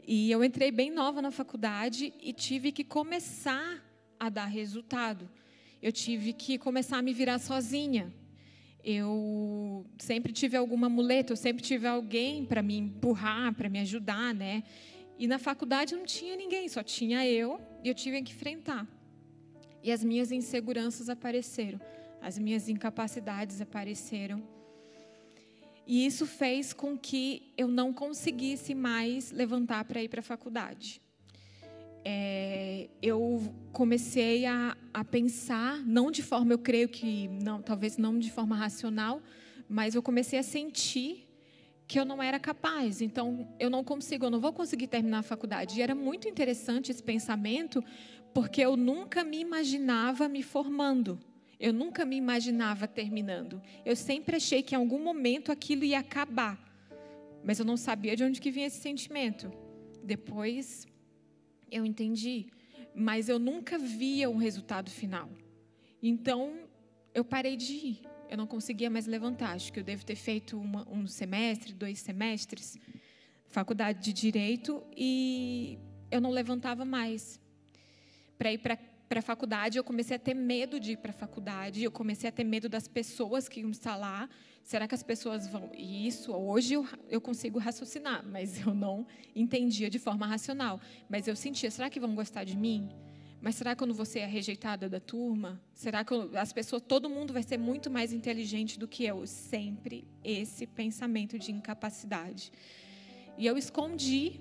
E 0.07 0.31
eu 0.31 0.43
entrei 0.43 0.71
bem 0.71 0.89
nova 0.89 1.21
na 1.21 1.31
faculdade 1.31 2.13
e 2.21 2.33
tive 2.33 2.71
que 2.71 2.83
começar 2.83 3.83
a 4.19 4.29
dar 4.29 4.45
resultado. 4.45 5.29
Eu 5.81 5.91
tive 5.91 6.31
que 6.31 6.57
começar 6.57 6.97
a 6.97 7.01
me 7.01 7.13
virar 7.13 7.39
sozinha 7.39 8.13
eu 8.83 9.85
sempre 9.97 10.33
tive 10.33 10.57
alguma 10.57 10.89
muleta, 10.89 11.33
eu 11.33 11.37
sempre 11.37 11.63
tive 11.63 11.87
alguém 11.87 12.45
para 12.45 12.61
me 12.61 12.77
empurrar, 12.77 13.53
para 13.53 13.69
me 13.69 13.79
ajudar, 13.79 14.33
né? 14.33 14.63
E 15.17 15.27
na 15.27 15.37
faculdade 15.37 15.95
não 15.95 16.05
tinha 16.05 16.35
ninguém, 16.35 16.67
só 16.67 16.81
tinha 16.81 17.25
eu 17.27 17.59
e 17.83 17.89
eu 17.89 17.93
tive 17.93 18.21
que 18.21 18.31
enfrentar. 18.31 18.87
E 19.83 19.91
as 19.91 20.03
minhas 20.03 20.31
inseguranças 20.31 21.09
apareceram, 21.09 21.79
as 22.21 22.37
minhas 22.37 22.69
incapacidades 22.69 23.61
apareceram. 23.61 24.41
E 25.85 26.05
isso 26.05 26.25
fez 26.25 26.73
com 26.73 26.97
que 26.97 27.51
eu 27.57 27.67
não 27.67 27.91
conseguisse 27.91 28.73
mais 28.73 29.31
levantar 29.31 29.85
para 29.85 30.01
ir 30.01 30.09
para 30.09 30.21
a 30.21 30.23
faculdade 30.23 31.01
é, 32.03 32.89
eu 33.01 33.53
comecei 33.71 34.45
a, 34.45 34.75
a 34.93 35.03
pensar, 35.03 35.77
não 35.85 36.11
de 36.11 36.21
forma, 36.21 36.53
eu 36.53 36.59
creio 36.59 36.89
que, 36.89 37.27
não, 37.27 37.61
talvez 37.61 37.97
não 37.97 38.17
de 38.17 38.31
forma 38.31 38.55
racional, 38.55 39.21
mas 39.69 39.95
eu 39.95 40.01
comecei 40.01 40.37
a 40.39 40.43
sentir 40.43 41.27
que 41.87 41.99
eu 41.99 42.05
não 42.05 42.21
era 42.21 42.39
capaz. 42.39 43.01
Então, 43.01 43.47
eu 43.59 43.69
não 43.69 43.83
consigo, 43.83 44.25
eu 44.25 44.29
não 44.29 44.39
vou 44.39 44.53
conseguir 44.53 44.87
terminar 44.87 45.19
a 45.19 45.23
faculdade. 45.23 45.79
E 45.79 45.81
era 45.81 45.93
muito 45.93 46.27
interessante 46.27 46.91
esse 46.91 47.03
pensamento, 47.03 47.83
porque 48.33 48.61
eu 48.61 48.75
nunca 48.77 49.23
me 49.23 49.39
imaginava 49.39 50.27
me 50.27 50.41
formando. 50.41 51.19
Eu 51.59 51.71
nunca 51.71 52.05
me 52.05 52.15
imaginava 52.15 52.87
terminando. 52.87 53.61
Eu 53.85 53.95
sempre 53.95 54.37
achei 54.37 54.63
que 54.63 54.73
em 54.73 54.77
algum 54.77 55.03
momento 55.03 55.51
aquilo 55.51 55.83
ia 55.83 55.99
acabar. 55.99 56.57
Mas 57.43 57.59
eu 57.59 57.65
não 57.65 57.77
sabia 57.77 58.15
de 58.15 58.23
onde 58.23 58.41
que 58.41 58.49
vinha 58.49 58.67
esse 58.67 58.79
sentimento. 58.79 59.51
Depois 60.03 60.87
eu 61.71 61.85
entendi, 61.85 62.47
mas 62.93 63.29
eu 63.29 63.39
nunca 63.39 63.77
via 63.77 64.29
um 64.29 64.37
resultado 64.37 64.89
final. 64.89 65.29
Então 66.03 66.67
eu 67.13 67.23
parei 67.23 67.55
de 67.55 67.73
ir. 67.73 68.01
Eu 68.29 68.37
não 68.37 68.47
conseguia 68.47 68.89
mais 68.89 69.05
levantar. 69.07 69.51
Acho 69.53 69.71
que 69.71 69.79
eu 69.79 69.83
devo 69.83 70.05
ter 70.05 70.15
feito 70.15 70.57
uma, 70.57 70.87
um 70.89 71.07
semestre, 71.07 71.73
dois 71.73 71.99
semestres, 71.99 72.77
faculdade 73.47 74.01
de 74.01 74.13
direito, 74.13 74.81
e 74.95 75.77
eu 76.09 76.21
não 76.21 76.29
levantava 76.29 76.85
mais. 76.85 77.39
Para 78.37 78.53
ir 78.53 78.57
para 78.57 78.77
para 79.11 79.19
a 79.19 79.21
faculdade, 79.21 79.77
eu 79.77 79.83
comecei 79.83 80.15
a 80.15 80.19
ter 80.19 80.33
medo 80.33 80.79
de 80.79 80.93
ir 80.93 80.97
para 80.97 81.11
a 81.11 81.13
faculdade, 81.13 81.83
eu 81.83 81.91
comecei 81.91 82.29
a 82.29 82.31
ter 82.31 82.45
medo 82.45 82.69
das 82.69 82.87
pessoas 82.87 83.49
que 83.49 83.59
iam 83.59 83.69
estar 83.69 83.97
lá. 83.97 84.29
Será 84.63 84.87
que 84.87 84.95
as 84.95 85.03
pessoas 85.03 85.45
vão. 85.45 85.69
E 85.75 86.07
isso, 86.07 86.31
hoje 86.31 86.75
eu, 86.75 86.87
eu 87.09 87.19
consigo 87.19 87.59
raciocinar, 87.59 88.25
mas 88.25 88.65
eu 88.65 88.73
não 88.73 89.05
entendia 89.35 89.89
de 89.89 89.99
forma 89.99 90.25
racional. 90.25 90.79
Mas 91.09 91.27
eu 91.27 91.35
sentia: 91.35 91.69
será 91.69 91.89
que 91.89 91.99
vão 91.99 92.15
gostar 92.15 92.45
de 92.45 92.55
mim? 92.55 92.89
Mas 93.41 93.55
será 93.55 93.71
que 93.75 93.79
quando 93.79 93.93
você 93.93 94.19
é 94.19 94.25
rejeitada 94.25 94.87
da 94.87 95.01
turma? 95.01 95.61
Será 95.73 96.05
que 96.05 96.13
as 96.37 96.53
pessoas, 96.53 96.81
todo 96.81 97.09
mundo 97.09 97.33
vai 97.33 97.43
ser 97.43 97.57
muito 97.57 97.91
mais 97.91 98.13
inteligente 98.13 98.79
do 98.79 98.87
que 98.87 99.03
eu? 99.03 99.27
Sempre 99.27 100.07
esse 100.23 100.65
pensamento 100.65 101.37
de 101.37 101.51
incapacidade. 101.51 102.49
E 103.37 103.45
eu 103.45 103.57
escondi 103.57 104.39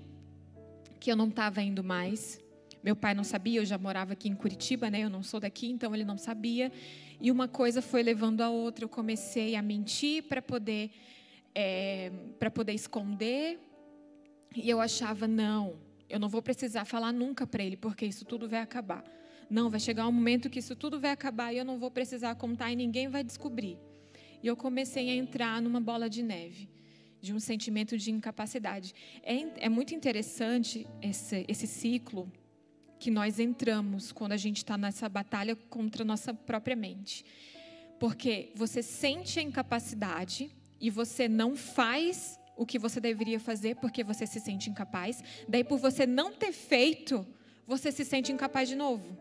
que 0.97 1.11
eu 1.11 1.17
não 1.17 1.27
estava 1.27 1.61
indo 1.61 1.83
mais. 1.83 2.39
Meu 2.83 2.95
pai 2.95 3.13
não 3.13 3.23
sabia, 3.23 3.59
eu 3.59 3.65
já 3.65 3.77
morava 3.77 4.13
aqui 4.13 4.27
em 4.27 4.35
Curitiba, 4.35 4.89
né? 4.89 5.01
Eu 5.01 5.09
não 5.09 5.21
sou 5.21 5.39
daqui, 5.39 5.69
então 5.69 5.93
ele 5.93 6.03
não 6.03 6.17
sabia. 6.17 6.71
E 7.19 7.31
uma 7.31 7.47
coisa 7.47 7.81
foi 7.81 8.01
levando 8.01 8.41
a 8.41 8.49
outra. 8.49 8.85
Eu 8.85 8.89
comecei 8.89 9.55
a 9.55 9.61
mentir 9.61 10.23
para 10.23 10.41
poder, 10.41 10.91
é, 11.53 12.11
para 12.39 12.49
poder 12.49 12.73
esconder. 12.73 13.59
E 14.55 14.69
eu 14.69 14.81
achava 14.81 15.27
não 15.27 15.91
eu 16.11 16.19
não 16.19 16.27
vou 16.27 16.41
precisar 16.41 16.83
falar 16.85 17.13
nunca 17.13 17.47
para 17.47 17.63
ele, 17.63 17.77
porque 17.77 18.05
isso 18.05 18.25
tudo 18.25 18.47
vai 18.47 18.59
acabar. 18.59 19.03
Não, 19.49 19.69
vai 19.69 19.79
chegar 19.79 20.07
um 20.07 20.11
momento 20.11 20.49
que 20.49 20.59
isso 20.59 20.75
tudo 20.75 20.99
vai 20.99 21.11
acabar 21.11 21.53
e 21.53 21.57
eu 21.57 21.65
não 21.65 21.77
vou 21.77 21.89
precisar 21.89 22.35
contar 22.35 22.71
e 22.71 22.75
ninguém 22.75 23.07
vai 23.07 23.23
descobrir. 23.23 23.77
E 24.43 24.47
eu 24.47 24.55
comecei 24.55 25.09
a 25.09 25.15
entrar 25.15 25.61
numa 25.61 25.79
bola 25.79 26.09
de 26.09 26.21
neve, 26.21 26.69
de 27.21 27.33
um 27.33 27.39
sentimento 27.39 27.97
de 27.97 28.11
incapacidade. 28.11 28.93
É, 29.23 29.65
é 29.65 29.69
muito 29.69 29.95
interessante 29.95 30.85
esse, 31.01 31.45
esse 31.47 31.67
ciclo 31.67 32.31
que 33.01 33.09
nós 33.09 33.39
entramos 33.39 34.11
quando 34.11 34.33
a 34.33 34.37
gente 34.37 34.57
está 34.57 34.77
nessa 34.77 35.09
batalha 35.09 35.55
contra 35.55 36.03
a 36.03 36.05
nossa 36.05 36.35
própria 36.35 36.75
mente. 36.75 37.25
Porque 37.99 38.51
você 38.53 38.83
sente 38.83 39.39
a 39.39 39.41
incapacidade 39.41 40.55
e 40.79 40.91
você 40.91 41.27
não 41.27 41.55
faz 41.55 42.39
o 42.55 42.63
que 42.63 42.77
você 42.77 42.99
deveria 42.99 43.39
fazer 43.39 43.75
porque 43.77 44.03
você 44.03 44.27
se 44.27 44.39
sente 44.39 44.69
incapaz. 44.69 45.23
Daí, 45.49 45.63
por 45.63 45.79
você 45.79 46.05
não 46.05 46.31
ter 46.31 46.51
feito, 46.51 47.25
você 47.65 47.91
se 47.91 48.05
sente 48.05 48.31
incapaz 48.31 48.69
de 48.69 48.75
novo. 48.75 49.17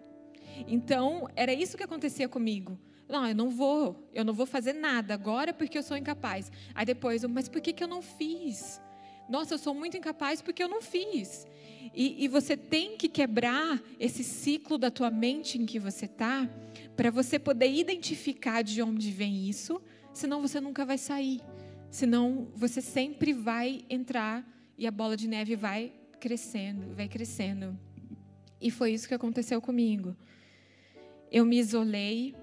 Então, 0.68 1.26
era 1.34 1.54
isso 1.54 1.78
que 1.78 1.82
acontecia 1.82 2.28
comigo. 2.28 2.78
Não, 3.08 3.26
eu 3.26 3.34
não 3.34 3.48
vou, 3.48 4.10
eu 4.12 4.26
não 4.26 4.34
vou 4.34 4.44
fazer 4.44 4.74
nada 4.74 5.14
agora 5.14 5.54
porque 5.54 5.78
eu 5.78 5.82
sou 5.82 5.96
incapaz. 5.96 6.52
Aí 6.74 6.84
depois, 6.84 7.24
mas 7.24 7.48
por 7.48 7.62
que, 7.62 7.72
que 7.72 7.82
eu 7.82 7.88
não 7.88 8.02
fiz? 8.02 8.78
Nossa, 9.30 9.54
eu 9.54 9.58
sou 9.58 9.72
muito 9.72 9.96
incapaz 9.96 10.42
porque 10.42 10.60
eu 10.60 10.68
não 10.68 10.82
fiz. 10.82 11.46
E, 11.94 12.24
e 12.24 12.26
você 12.26 12.56
tem 12.56 12.96
que 12.96 13.08
quebrar 13.08 13.80
esse 13.98 14.24
ciclo 14.24 14.76
da 14.76 14.90
tua 14.90 15.08
mente 15.08 15.56
em 15.56 15.64
que 15.64 15.78
você 15.78 16.06
está, 16.06 16.50
para 16.96 17.12
você 17.12 17.38
poder 17.38 17.72
identificar 17.72 18.62
de 18.62 18.82
onde 18.82 19.12
vem 19.12 19.48
isso, 19.48 19.80
senão 20.12 20.42
você 20.42 20.60
nunca 20.60 20.84
vai 20.84 20.98
sair. 20.98 21.40
Senão 21.92 22.48
você 22.56 22.80
sempre 22.80 23.32
vai 23.32 23.84
entrar 23.88 24.44
e 24.76 24.84
a 24.84 24.90
bola 24.90 25.16
de 25.16 25.28
neve 25.28 25.54
vai 25.54 25.92
crescendo, 26.18 26.92
vai 26.96 27.08
crescendo. 27.08 27.78
E 28.60 28.68
foi 28.68 28.92
isso 28.92 29.06
que 29.06 29.14
aconteceu 29.14 29.60
comigo. 29.60 30.16
Eu 31.30 31.44
me 31.44 31.56
isolei, 31.56 32.34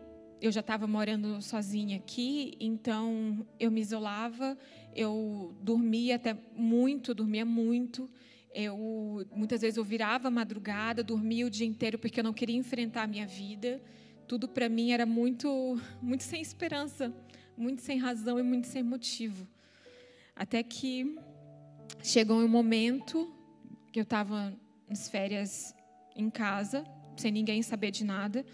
eu 0.42 0.52
já 0.52 0.60
estava 0.60 0.88
morando 0.88 1.42
sozinha 1.42 1.98
aqui, 1.98 2.56
então 2.60 3.46
eu 3.60 3.72
me 3.72 3.82
isolava, 3.82 4.58
eu 4.96 5.56
dormia 5.62 6.16
até 6.16 6.38
muito, 6.56 7.14
dormia 7.14 7.46
muito. 7.46 8.10
Eu 8.54 9.26
muitas 9.36 9.62
vezes 9.62 9.78
eu 9.78 9.84
virava 9.84 10.30
madrugada, 10.32 11.04
dormia 11.04 11.46
o 11.46 11.50
dia 11.50 11.68
inteiro 11.68 12.00
porque 12.00 12.20
eu 12.20 12.24
não 12.24 12.34
queria 12.34 12.56
enfrentar 12.56 13.04
a 13.04 13.08
minha 13.08 13.28
vida. 13.28 13.82
Tudo 14.28 14.48
para 14.48 14.68
mim 14.68 14.92
era 14.92 15.06
muito 15.06 15.80
muito 16.02 16.24
sem 16.24 16.42
esperança 16.42 17.14
muito 17.58 17.82
sem 17.82 17.98
razão 17.98 18.40
e 18.40 18.44
muito 18.44 18.68
sem 18.68 18.84
motivo. 18.84 19.48
Até 20.36 20.62
que 20.62 21.18
chegou 22.04 22.38
um 22.38 22.48
momento 22.48 23.34
que 23.92 24.00
eu 24.00 24.04
estava 24.04 24.54
nas 24.88 25.10
férias 25.10 25.76
em 26.16 26.30
casa, 26.30 26.86
sem 27.18 27.32
ninguém 27.32 27.64
saber 27.64 27.90
de 27.90 28.06
nada, 28.06 28.46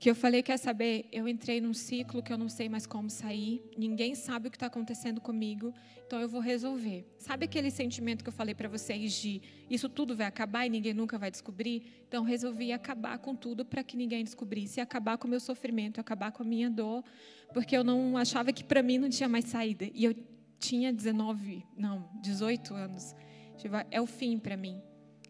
que 0.00 0.08
eu 0.08 0.14
falei, 0.14 0.42
quer 0.42 0.56
saber, 0.56 1.04
eu 1.12 1.28
entrei 1.28 1.60
num 1.60 1.74
ciclo 1.74 2.22
que 2.22 2.32
eu 2.32 2.38
não 2.38 2.48
sei 2.48 2.70
mais 2.70 2.86
como 2.86 3.10
sair, 3.10 3.62
ninguém 3.76 4.14
sabe 4.14 4.48
o 4.48 4.50
que 4.50 4.56
está 4.56 4.64
acontecendo 4.64 5.20
comigo, 5.20 5.74
então 6.06 6.18
eu 6.18 6.26
vou 6.26 6.40
resolver. 6.40 7.06
Sabe 7.18 7.44
aquele 7.44 7.70
sentimento 7.70 8.24
que 8.24 8.30
eu 8.30 8.32
falei 8.32 8.54
para 8.54 8.66
vocês 8.66 9.12
de 9.12 9.42
isso 9.68 9.90
tudo 9.90 10.16
vai 10.16 10.26
acabar 10.26 10.64
e 10.64 10.70
ninguém 10.70 10.94
nunca 10.94 11.18
vai 11.18 11.30
descobrir? 11.30 12.02
Então 12.08 12.24
resolvi 12.24 12.72
acabar 12.72 13.18
com 13.18 13.36
tudo 13.36 13.62
para 13.62 13.84
que 13.84 13.94
ninguém 13.94 14.24
descobrisse, 14.24 14.80
acabar 14.80 15.18
com 15.18 15.26
o 15.26 15.30
meu 15.30 15.38
sofrimento, 15.38 16.00
acabar 16.00 16.32
com 16.32 16.42
a 16.42 16.46
minha 16.46 16.70
dor, 16.70 17.04
porque 17.52 17.76
eu 17.76 17.84
não 17.84 18.16
achava 18.16 18.54
que 18.54 18.64
para 18.64 18.82
mim 18.82 18.96
não 18.96 19.10
tinha 19.10 19.28
mais 19.28 19.44
saída. 19.44 19.86
E 19.92 20.02
eu 20.02 20.16
tinha 20.58 20.94
19, 20.94 21.62
não, 21.76 22.08
18 22.22 22.72
anos. 22.72 23.14
Tipo, 23.58 23.76
é 23.90 24.00
o 24.00 24.06
fim 24.06 24.38
para 24.38 24.56
mim. 24.56 24.80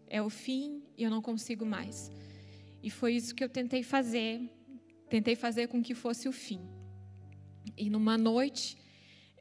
É 0.07 0.23
o 0.23 0.31
fim 0.31 0.81
e 0.97 1.03
eu 1.03 1.11
não 1.11 1.21
consigo 1.21 1.67
mais. 1.67 2.09
E 2.81 2.89
foi 2.89 3.15
isso 3.15 3.35
que 3.35 3.43
eu 3.43 3.49
tentei 3.49 3.83
fazer 3.83 4.49
tentei 5.11 5.35
fazer 5.35 5.67
com 5.67 5.83
que 5.83 5.95
fosse 5.95 6.29
o 6.29 6.33
fim. 6.33 6.61
E 7.77 7.91
numa 7.91 8.17
noite, 8.17 8.79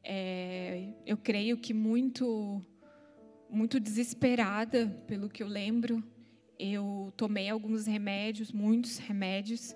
é, 0.03 0.89
eu 1.05 1.15
creio 1.15 1.57
que 1.57 1.73
muito, 1.73 2.61
muito 3.49 3.79
desesperada, 3.79 4.87
pelo 5.07 5.29
que 5.29 5.43
eu 5.43 5.47
lembro, 5.47 6.03
eu 6.57 7.13
tomei 7.15 7.47
alguns 7.47 7.85
remédios, 7.85 8.51
muitos 8.51 8.97
remédios, 8.97 9.75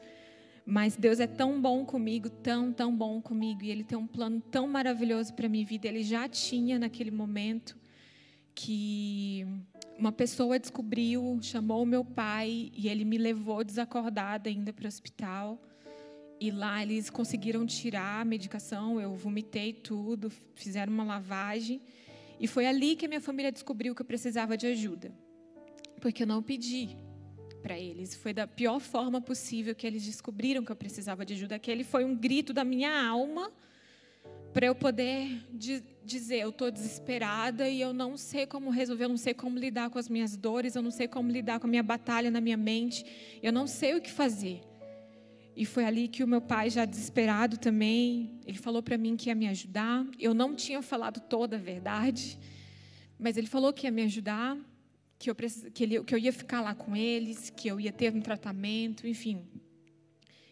mas 0.66 0.96
Deus 0.96 1.20
é 1.20 1.28
tão 1.28 1.62
bom 1.62 1.86
comigo, 1.86 2.30
tão, 2.30 2.74
tão 2.74 2.96
bom 2.96 3.22
comigo, 3.22 3.64
e 3.64 3.70
Ele 3.70 3.84
tem 3.84 3.98
um 3.98 4.08
plano 4.08 4.42
tão 4.42 4.68
maravilhoso 4.68 5.34
para 5.34 5.48
minha 5.48 5.66
vida. 5.66 5.88
Ele 5.88 6.04
já 6.04 6.28
tinha 6.28 6.80
naquele 6.80 7.12
momento 7.12 7.78
que 8.56 9.46
uma 9.98 10.12
pessoa 10.12 10.60
descobriu, 10.60 11.38
chamou 11.42 11.84
o 11.84 11.86
meu 11.86 12.04
pai 12.04 12.72
e 12.76 12.88
ele 12.88 13.06
me 13.06 13.18
levou 13.18 13.64
desacordada 13.64 14.50
ainda 14.50 14.74
para 14.74 14.86
o 14.86 14.88
hospital. 14.88 15.62
E 16.44 16.52
lá 16.52 16.84
eles 16.84 17.10
conseguiram 17.10 17.66
tirar 17.66 18.20
a 18.20 18.26
medicação, 18.26 19.00
eu 19.00 19.16
vomitei 19.16 19.72
tudo, 19.72 20.30
fizeram 20.56 20.92
uma 20.92 21.06
lavagem. 21.06 21.80
E 22.38 22.48
foi 22.48 22.66
ali 22.66 22.98
que 22.98 23.06
a 23.06 23.08
minha 23.08 23.22
família 23.22 23.50
descobriu 23.50 23.96
que 23.96 24.02
eu 24.02 24.06
precisava 24.06 24.58
de 24.58 24.68
ajuda. 24.68 25.10
Porque 26.02 26.24
eu 26.24 26.28
não 26.28 26.44
pedi 26.44 26.98
para 27.62 27.80
eles. 27.80 28.14
Foi 28.14 28.34
da 28.34 28.46
pior 28.46 28.82
forma 28.82 29.22
possível 29.22 29.74
que 29.74 29.88
eles 29.88 30.04
descobriram 30.04 30.66
que 30.66 30.72
eu 30.74 30.76
precisava 30.76 31.26
de 31.26 31.34
ajuda. 31.34 31.56
Aquele 31.56 31.86
foi 31.86 32.04
um 32.04 32.14
grito 32.14 32.52
da 32.52 32.66
minha 32.66 32.92
alma 33.08 33.50
para 34.52 34.66
eu 34.66 34.76
poder 34.76 35.48
dizer: 36.04 36.40
eu 36.40 36.50
estou 36.50 36.70
desesperada 36.70 37.70
e 37.70 37.80
eu 37.80 37.94
não 37.94 38.18
sei 38.18 38.46
como 38.46 38.70
resolver, 38.70 39.06
eu 39.06 39.10
não 39.16 39.16
sei 39.16 39.34
como 39.34 39.58
lidar 39.58 39.90
com 39.90 39.98
as 39.98 40.10
minhas 40.10 40.36
dores, 40.36 40.76
eu 40.76 40.82
não 40.82 40.92
sei 40.92 41.08
como 41.08 41.32
lidar 41.32 41.58
com 41.62 41.68
a 41.68 41.70
minha 41.70 41.84
batalha 41.84 42.30
na 42.30 42.42
minha 42.42 42.58
mente, 42.58 43.06
eu 43.42 43.54
não 43.54 43.66
sei 43.66 43.96
o 43.96 44.02
que 44.02 44.12
fazer. 44.12 44.73
E 45.56 45.66
foi 45.66 45.86
ali 45.86 46.08
que 46.08 46.24
o 46.24 46.28
meu 46.28 46.42
pai, 46.42 46.70
já 46.70 46.84
desesperado 46.84 47.58
também, 47.58 48.40
ele 48.46 48.58
falou 48.58 48.82
para 48.82 48.98
mim 48.98 49.16
que 49.16 49.30
ia 49.30 49.36
me 49.36 49.48
ajudar. 49.48 50.06
Eu 50.20 50.34
não 50.34 50.56
tinha 50.56 50.82
falado 50.82 51.20
toda 51.20 51.58
a 51.58 51.60
verdade, 51.60 52.40
mas 53.20 53.38
ele 53.38 53.48
falou 53.48 53.72
que 53.72 53.86
ia 53.86 53.92
me 53.92 54.02
ajudar, 54.04 54.58
que 55.20 55.30
eu, 55.30 55.36
que, 55.36 55.84
ele, 55.84 56.04
que 56.04 56.16
eu 56.16 56.18
ia 56.18 56.34
ficar 56.34 56.62
lá 56.62 56.74
com 56.74 56.96
eles, 56.96 57.52
que 57.52 57.68
eu 57.68 57.80
ia 57.80 57.92
ter 57.92 58.12
um 58.14 58.22
tratamento, 58.22 59.08
enfim. 59.08 59.46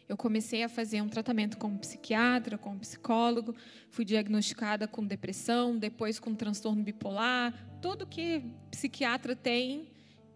Eu 0.08 0.15
comecei 0.15 0.62
a 0.62 0.70
fazer 0.70 1.01
um 1.01 1.08
tratamento 1.08 1.58
com 1.58 1.67
um 1.70 1.77
psiquiatra, 1.77 2.58
com 2.58 2.72
um 2.72 2.77
psicólogo, 2.77 3.55
fui 3.89 4.05
diagnosticada 4.05 4.88
com 4.88 5.05
depressão, 5.05 5.77
depois 5.77 6.20
com 6.20 6.36
transtorno 6.36 6.84
bipolar, 6.84 7.53
tudo 7.81 8.05
que 8.05 8.43
psiquiatra 8.70 9.36
tem, 9.36 9.88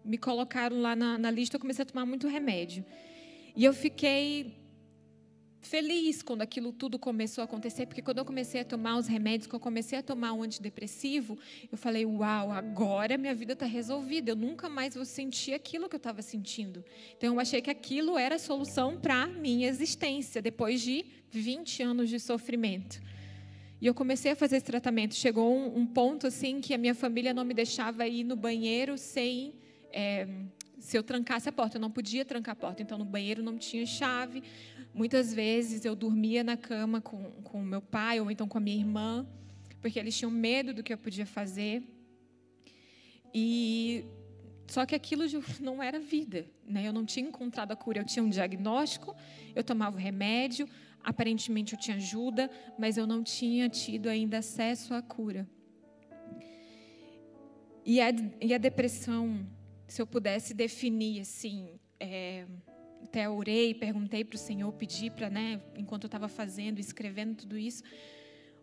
me 0.04 0.18
colocaram 0.18 0.80
lá 0.80 0.96
na, 0.96 1.18
na 1.18 1.30
lista, 1.30 1.56
eu 1.56 1.60
comecei 1.60 1.82
a 1.82 1.86
tomar 1.86 2.06
muito 2.06 2.26
remédio. 2.26 2.84
E 3.56 3.64
eu 3.64 3.72
fiquei 3.72 4.54
feliz 5.62 6.22
quando 6.22 6.42
aquilo 6.42 6.72
tudo 6.72 6.98
começou 6.98 7.40
a 7.40 7.46
acontecer, 7.46 7.86
porque 7.86 8.02
quando 8.02 8.18
eu 8.18 8.24
comecei 8.24 8.60
a 8.60 8.64
tomar 8.64 8.98
os 8.98 9.06
remédios, 9.06 9.46
quando 9.46 9.60
eu 9.60 9.64
comecei 9.64 9.98
a 9.98 10.02
tomar 10.02 10.34
um 10.34 10.42
antidepressivo, 10.42 11.38
eu 11.72 11.78
falei: 11.78 12.04
Uau, 12.04 12.52
agora 12.52 13.16
minha 13.16 13.34
vida 13.34 13.54
está 13.54 13.64
resolvida, 13.64 14.30
eu 14.30 14.36
nunca 14.36 14.68
mais 14.68 14.94
vou 14.94 15.06
sentir 15.06 15.54
aquilo 15.54 15.88
que 15.88 15.96
eu 15.96 15.98
estava 15.98 16.20
sentindo. 16.20 16.84
Então 17.16 17.32
eu 17.32 17.40
achei 17.40 17.62
que 17.62 17.70
aquilo 17.70 18.18
era 18.18 18.34
a 18.34 18.38
solução 18.38 19.00
para 19.00 19.22
a 19.22 19.26
minha 19.26 19.66
existência, 19.66 20.42
depois 20.42 20.82
de 20.82 21.06
20 21.30 21.82
anos 21.82 22.10
de 22.10 22.20
sofrimento. 22.20 23.00
E 23.80 23.86
eu 23.86 23.94
comecei 23.94 24.32
a 24.32 24.36
fazer 24.36 24.56
esse 24.56 24.66
tratamento. 24.66 25.14
Chegou 25.14 25.54
um, 25.54 25.78
um 25.78 25.86
ponto 25.86 26.26
assim 26.26 26.60
que 26.60 26.74
a 26.74 26.78
minha 26.78 26.94
família 26.94 27.32
não 27.32 27.44
me 27.44 27.54
deixava 27.54 28.06
ir 28.06 28.22
no 28.22 28.36
banheiro 28.36 28.98
sem. 28.98 29.54
É, 29.92 30.28
se 30.78 30.96
eu 30.96 31.02
trancasse 31.02 31.48
a 31.48 31.52
porta, 31.52 31.76
eu 31.76 31.80
não 31.80 31.90
podia 31.90 32.24
trancar 32.24 32.52
a 32.52 32.56
porta, 32.56 32.82
então 32.82 32.98
no 32.98 33.04
banheiro 33.04 33.42
não 33.42 33.56
tinha 33.56 33.84
chave. 33.86 34.42
Muitas 34.92 35.32
vezes 35.32 35.84
eu 35.84 35.94
dormia 35.94 36.44
na 36.44 36.56
cama 36.56 37.00
com, 37.00 37.30
com 37.42 37.60
meu 37.62 37.82
pai 37.82 38.20
ou 38.20 38.30
então 38.30 38.46
com 38.46 38.58
a 38.58 38.60
minha 38.60 38.76
irmã, 38.76 39.26
porque 39.80 39.98
eles 39.98 40.16
tinham 40.16 40.30
medo 40.30 40.74
do 40.74 40.82
que 40.82 40.92
eu 40.92 40.98
podia 40.98 41.26
fazer. 41.26 41.82
E 43.32 44.04
só 44.66 44.84
que 44.84 44.94
aquilo 44.94 45.24
não 45.60 45.82
era 45.82 45.98
vida, 45.98 46.46
né? 46.66 46.86
Eu 46.86 46.92
não 46.92 47.04
tinha 47.04 47.26
encontrado 47.26 47.72
a 47.72 47.76
cura. 47.76 48.00
Eu 48.00 48.04
tinha 48.04 48.22
um 48.22 48.28
diagnóstico, 48.28 49.14
eu 49.54 49.62
tomava 49.62 49.96
o 49.96 49.98
remédio, 49.98 50.68
aparentemente 51.02 51.74
eu 51.74 51.78
tinha 51.78 51.96
ajuda, 51.96 52.50
mas 52.78 52.96
eu 52.96 53.06
não 53.06 53.22
tinha 53.22 53.68
tido 53.68 54.08
ainda 54.08 54.38
acesso 54.38 54.92
à 54.94 55.00
cura. 55.00 55.48
E 57.84 58.00
a, 58.00 58.06
e 58.40 58.52
a 58.52 58.58
depressão, 58.58 59.46
se 59.86 60.02
eu 60.02 60.06
pudesse 60.06 60.52
definir 60.52 61.20
assim, 61.20 61.78
é, 61.98 62.44
até 63.02 63.28
orei, 63.28 63.72
perguntei 63.74 64.24
para 64.24 64.36
o 64.36 64.38
Senhor, 64.38 64.70
pedi 64.72 65.10
para, 65.10 65.30
né, 65.30 65.60
enquanto 65.76 66.04
eu 66.04 66.08
estava 66.08 66.28
fazendo, 66.28 66.78
escrevendo 66.78 67.36
tudo 67.36 67.56
isso, 67.56 67.82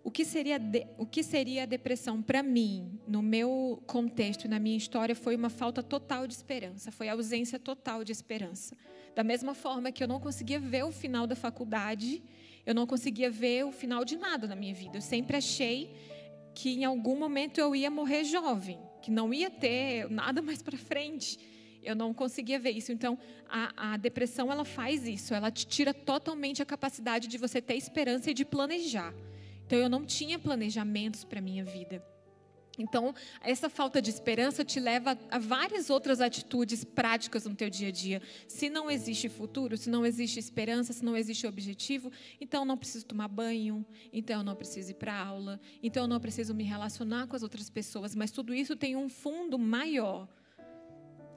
o 0.03 0.11
que 0.11 0.25
seria, 0.25 0.59
de, 0.59 0.85
o 0.97 1.05
que 1.05 1.23
seria 1.23 1.63
a 1.63 1.65
depressão 1.65 2.21
para 2.21 2.43
mim, 2.43 2.99
no 3.07 3.21
meu 3.21 3.81
contexto 3.87 4.49
na 4.49 4.59
minha 4.59 4.75
história, 4.75 5.15
foi 5.15 5.33
uma 5.35 5.49
falta 5.49 5.81
total 5.81 6.27
de 6.27 6.33
esperança, 6.33 6.91
foi 6.91 7.07
a 7.07 7.13
ausência 7.13 7.57
total 7.57 8.03
de 8.03 8.11
esperança. 8.11 8.75
Da 9.15 9.23
mesma 9.23 9.53
forma 9.53 9.93
que 9.93 10.03
eu 10.03 10.07
não 10.07 10.19
conseguia 10.19 10.59
ver 10.59 10.83
o 10.83 10.91
final 10.91 11.25
da 11.25 11.35
faculdade, 11.35 12.21
eu 12.65 12.75
não 12.75 12.85
conseguia 12.85 13.31
ver 13.31 13.65
o 13.65 13.71
final 13.71 14.03
de 14.03 14.17
nada 14.17 14.45
na 14.45 14.57
minha 14.57 14.73
vida. 14.73 14.97
Eu 14.97 15.01
sempre 15.01 15.37
achei 15.37 15.95
que 16.53 16.71
em 16.73 16.83
algum 16.83 17.17
momento 17.17 17.59
eu 17.59 17.73
ia 17.73 17.89
morrer 17.89 18.25
jovem, 18.25 18.79
que 19.03 19.11
não 19.11 19.31
ia 19.31 19.51
ter 19.51 20.09
nada 20.09 20.41
mais 20.41 20.63
para 20.63 20.77
frente 20.77 21.37
eu 21.83 21.95
não 21.95 22.13
conseguia 22.13 22.57
ver 22.57 22.71
isso. 22.71 22.91
Então, 22.91 23.17
a, 23.49 23.93
a, 23.93 23.97
depressão 23.97 24.51
ela 24.51 24.65
faz 24.65 25.05
isso, 25.05 25.33
ela 25.33 25.51
te 25.51 25.67
tira 25.67 25.93
totalmente 25.93 26.61
a 26.61 26.65
capacidade 26.65 27.27
de 27.27 27.37
você 27.37 27.61
ter 27.61 27.75
esperança 27.75 28.31
e 28.31 28.33
de 28.33 28.45
planejar. 28.45 29.13
Então, 29.65 29.77
eu 29.77 29.89
não 29.89 30.05
tinha 30.05 30.39
planejamentos 30.39 31.23
para 31.23 31.41
minha 31.41 31.63
vida. 31.63 32.03
Então, 32.77 33.13
essa 33.41 33.69
falta 33.69 34.01
de 34.01 34.09
esperança 34.09 34.65
te 34.65 34.79
leva 34.79 35.17
a 35.29 35.37
várias 35.37 35.91
outras 35.91 36.19
atitudes 36.19 36.83
práticas 36.83 37.45
no 37.45 37.53
teu 37.53 37.69
dia 37.69 37.89
a 37.89 37.91
dia. 37.91 38.21
Se 38.47 38.67
não 38.67 38.89
existe 38.89 39.29
futuro, 39.29 39.77
se 39.77 39.89
não 39.89 40.03
existe 40.05 40.39
esperança, 40.39 40.91
se 40.91 41.05
não 41.05 41.15
existe 41.15 41.45
objetivo, 41.45 42.11
então 42.41 42.61
eu 42.61 42.65
não 42.65 42.77
preciso 42.77 43.05
tomar 43.05 43.27
banho, 43.27 43.85
então 44.11 44.39
eu 44.39 44.43
não 44.43 44.55
preciso 44.55 44.91
ir 44.91 44.95
para 44.95 45.15
aula, 45.15 45.59
então 45.83 46.03
eu 46.03 46.07
não 46.07 46.19
preciso 46.19 46.53
me 46.55 46.63
relacionar 46.63 47.27
com 47.27 47.35
as 47.35 47.43
outras 47.43 47.69
pessoas. 47.69 48.15
Mas 48.15 48.31
tudo 48.31 48.53
isso 48.55 48.75
tem 48.75 48.95
um 48.95 49.07
fundo 49.07 49.59
maior 49.59 50.27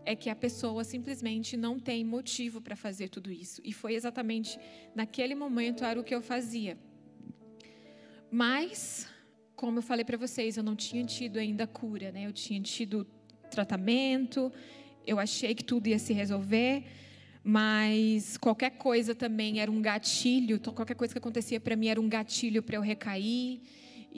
é 0.07 0.15
que 0.15 0.31
a 0.31 0.37
pessoa 0.37 0.85
simplesmente 0.85 1.57
não 1.57 1.81
tem 1.81 2.05
motivo 2.05 2.61
para 2.61 2.77
fazer 2.77 3.09
tudo 3.09 3.31
isso. 3.31 3.61
E 3.65 3.73
foi 3.73 3.95
exatamente 3.95 4.57
naquele 4.95 5.35
momento 5.35 5.85
era 5.85 6.01
o 6.01 6.05
que 6.05 6.15
eu 6.15 6.23
fazia. 6.23 6.79
Mas, 8.31 9.09
como 9.57 9.79
eu 9.79 9.83
falei 9.83 10.05
para 10.05 10.19
vocês, 10.19 10.57
eu 10.57 10.63
não 10.63 10.77
tinha 10.77 11.03
tido 11.05 11.39
ainda 11.39 11.67
cura, 11.67 12.13
né? 12.13 12.27
Eu 12.27 12.33
tinha 12.33 12.61
tido 12.61 13.07
tratamento, 13.51 14.53
eu 15.07 15.19
achei 15.19 15.55
que 15.55 15.65
tudo 15.65 15.87
ia 15.87 15.99
se 15.99 16.13
resolver, 16.13 16.85
mas 17.43 18.37
qualquer 18.37 18.71
coisa 18.71 19.15
também 19.15 19.61
era 19.61 19.71
um 19.71 19.81
gatilho, 19.81 20.57
então 20.57 20.75
qualquer 20.75 20.95
coisa 20.95 21.15
que 21.15 21.19
acontecia 21.19 21.59
para 21.59 21.75
mim 21.75 21.89
era 21.89 22.01
um 22.01 22.09
gatilho 22.09 22.63
para 22.63 22.77
eu 22.77 22.83
recair. 22.83 23.61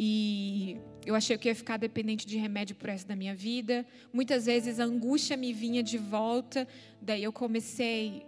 E 0.00 0.76
eu 1.04 1.14
achei 1.14 1.36
que 1.36 1.48
ia 1.48 1.54
ficar 1.54 1.76
dependente 1.76 2.26
de 2.26 2.36
remédio 2.36 2.76
por 2.76 2.88
resto 2.88 3.06
da 3.06 3.16
minha 3.16 3.34
vida. 3.34 3.86
Muitas 4.12 4.46
vezes 4.46 4.78
a 4.78 4.84
angústia 4.84 5.36
me 5.36 5.52
vinha 5.52 5.82
de 5.82 5.98
volta, 5.98 6.66
daí 7.00 7.22
eu 7.22 7.32
comecei 7.32 8.24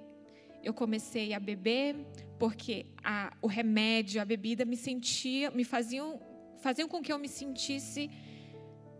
eu 0.63 0.75
comecei 0.75 1.33
a 1.33 1.41
beber 1.41 1.97
porque 2.39 2.87
a, 3.03 3.35
o 3.41 3.47
remédio, 3.47 4.21
a 4.21 4.25
bebida 4.25 4.65
me 4.65 4.77
sentia, 4.77 5.51
me 5.51 5.65
faziam 5.65 6.21
faziam 6.61 6.89
com 6.89 7.03
que 7.03 7.13
eu 7.13 7.19
me 7.19 7.29
sentisse 7.29 8.11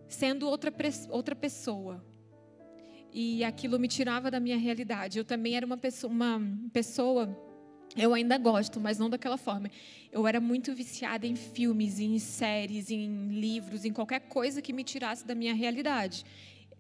sendo 0.09 0.49
outra 0.49 0.73
outra 1.11 1.35
pessoa. 1.37 2.05
E 3.13 3.43
aquilo 3.45 3.79
me 3.79 3.89
tirava 3.89 4.31
da 4.31 4.39
minha 4.39 4.57
realidade. 4.57 5.19
Eu 5.19 5.25
também 5.25 5.57
era 5.57 5.67
uma 5.67 5.77
pessoa, 5.77 6.13
uma 6.13 6.41
pessoa 6.73 7.37
eu 7.97 8.15
ainda 8.15 8.39
gosto, 8.39 8.79
mas 8.79 8.99
não 8.99 9.11
daquela 9.11 9.37
forma. 9.37 9.71
Eu 10.13 10.27
era 10.27 10.41
muito 10.41 10.73
viciada 10.73 11.27
em 11.27 11.35
filmes, 11.35 11.99
em 11.99 12.19
séries, 12.19 12.91
em 12.91 13.29
livros, 13.29 13.85
em 13.85 13.93
qualquer 13.93 14.21
coisa 14.21 14.63
que 14.63 14.73
me 14.73 14.85
tirasse 14.85 15.27
da 15.27 15.35
minha 15.35 15.55
realidade. 15.55 16.25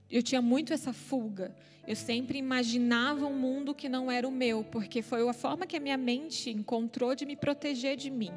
Eu 0.09 0.23
tinha 0.23 0.40
muito 0.40 0.73
essa 0.73 0.93
fuga. 0.93 1.55
Eu 1.87 1.97
sempre 1.97 2.38
imaginava 2.38 3.27
um 3.27 3.37
mundo 3.37 3.75
que 3.75 3.88
não 3.88 4.11
era 4.11 4.29
o 4.29 4.31
meu, 4.31 4.62
porque 4.62 5.03
foi 5.03 5.29
a 5.29 5.33
forma 5.33 5.66
que 5.66 5.77
a 5.77 5.81
minha 5.81 5.97
mente 5.97 6.51
encontrou 6.51 7.14
de 7.16 7.27
me 7.27 7.35
proteger 7.35 7.97
de 7.97 8.11
mim, 8.11 8.31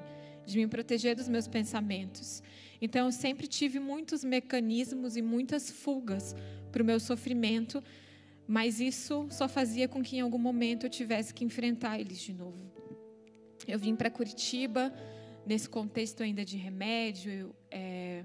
de 0.45 0.58
me 0.58 0.67
proteger 0.67 1.15
dos 1.15 1.27
meus 1.27 1.47
pensamentos. 1.47 2.43
Então, 2.82 3.06
eu 3.06 3.12
sempre 3.12 3.47
tive 3.47 3.79
muitos 3.79 4.23
mecanismos 4.23 5.15
e 5.15 5.21
muitas 5.21 5.71
fugas 5.71 6.36
para 6.71 6.82
o 6.82 6.86
meu 6.86 6.99
sofrimento, 6.99 7.82
mas 8.47 8.79
isso 8.79 9.27
só 9.29 9.47
fazia 9.47 9.88
com 9.88 10.03
que 10.03 10.17
em 10.17 10.21
algum 10.21 10.38
momento 10.38 10.86
eu 10.86 10.89
tivesse 10.89 11.34
que 11.34 11.45
enfrentar 11.45 11.99
eles 11.99 12.19
de 12.19 12.34
novo. 12.34 12.71
Eu 13.67 13.79
vim 13.79 13.95
para 13.95 14.10
Curitiba 14.10 14.93
nesse 15.45 15.69
contexto 15.69 16.23
ainda 16.23 16.43
de 16.43 16.58
remédio, 16.58 17.56
é, 17.71 18.23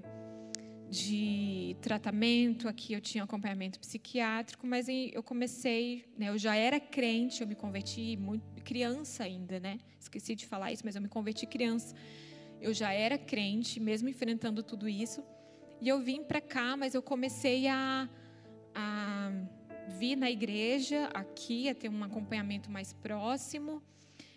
de 0.89 1.77
tratamento. 1.81 2.67
Aqui 2.67 2.93
eu 2.93 3.01
tinha 3.01 3.23
acompanhamento 3.23 3.79
psiquiátrico, 3.79 4.65
mas 4.65 4.87
eu 4.89 5.21
comecei, 5.21 6.05
né, 6.17 6.29
eu 6.29 6.37
já 6.37 6.55
era 6.55 6.79
crente, 6.79 7.41
eu 7.41 7.47
me 7.47 7.55
converti 7.55 8.17
muito 8.17 8.43
criança 8.63 9.23
ainda, 9.23 9.59
né? 9.59 9.79
Esqueci 9.99 10.35
de 10.35 10.45
falar 10.45 10.71
isso, 10.71 10.83
mas 10.85 10.95
eu 10.95 11.01
me 11.01 11.07
converti 11.07 11.45
criança. 11.47 11.95
Eu 12.61 12.73
já 12.73 12.91
era 12.91 13.17
crente, 13.17 13.79
mesmo 13.79 14.09
enfrentando 14.09 14.61
tudo 14.61 14.87
isso. 14.87 15.23
E 15.81 15.87
eu 15.87 15.99
vim 15.99 16.23
para 16.23 16.41
cá, 16.41 16.75
mas 16.75 16.93
eu 16.93 17.01
comecei 17.01 17.67
a, 17.67 18.07
a 18.75 19.31
vi 19.97 20.15
na 20.15 20.29
igreja 20.29 21.09
aqui, 21.13 21.69
a 21.69 21.73
ter 21.73 21.89
um 21.89 22.03
acompanhamento 22.03 22.69
mais 22.69 22.93
próximo. 22.93 23.81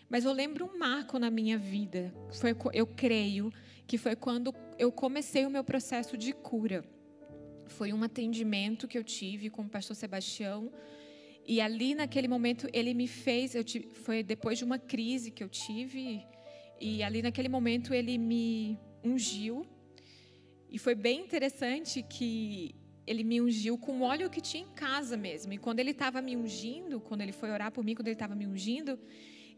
Mas 0.09 0.25
eu 0.25 0.31
lembro 0.31 0.65
um 0.65 0.77
marco 0.79 1.19
na 1.19 1.29
minha 1.29 1.57
vida. 1.57 2.13
Foi, 2.31 2.55
eu 2.73 2.87
creio 2.87 3.51
que 3.87 3.97
foi 3.97 4.15
quando 4.15 4.53
eu 4.77 4.91
comecei 4.91 5.45
o 5.45 5.49
meu 5.49 5.63
processo 5.63 6.17
de 6.17 6.33
cura. 6.33 6.83
Foi 7.67 7.93
um 7.93 8.03
atendimento 8.03 8.87
que 8.87 8.97
eu 8.97 9.03
tive 9.03 9.49
com 9.49 9.63
o 9.63 9.69
pastor 9.69 9.95
Sebastião. 9.95 10.71
E 11.45 11.59
ali 11.59 11.93
naquele 11.93 12.27
momento 12.27 12.67
ele 12.71 12.93
me 12.93 13.07
fez, 13.07 13.53
eu 13.53 13.63
tive, 13.63 13.89
foi 13.93 14.23
depois 14.23 14.57
de 14.57 14.63
uma 14.63 14.79
crise 14.79 15.29
que 15.29 15.43
eu 15.43 15.49
tive, 15.49 16.25
e 16.79 17.03
ali 17.03 17.21
naquele 17.21 17.49
momento 17.49 17.93
ele 17.93 18.17
me 18.17 18.79
ungiu. 19.03 19.65
E 20.69 20.77
foi 20.77 20.95
bem 20.95 21.19
interessante 21.19 22.01
que 22.01 22.73
ele 23.05 23.23
me 23.23 23.41
ungiu 23.41 23.77
com 23.77 24.01
óleo 24.01 24.29
que 24.29 24.39
tinha 24.39 24.63
em 24.63 24.69
casa 24.69 25.17
mesmo. 25.17 25.51
E 25.53 25.57
quando 25.57 25.79
ele 25.79 25.91
estava 25.91 26.21
me 26.21 26.35
ungindo, 26.35 27.01
quando 27.01 27.21
ele 27.21 27.33
foi 27.33 27.51
orar 27.51 27.71
por 27.71 27.83
mim, 27.83 27.93
quando 27.93 28.07
ele 28.07 28.15
estava 28.15 28.35
me 28.35 28.47
ungindo, 28.47 28.97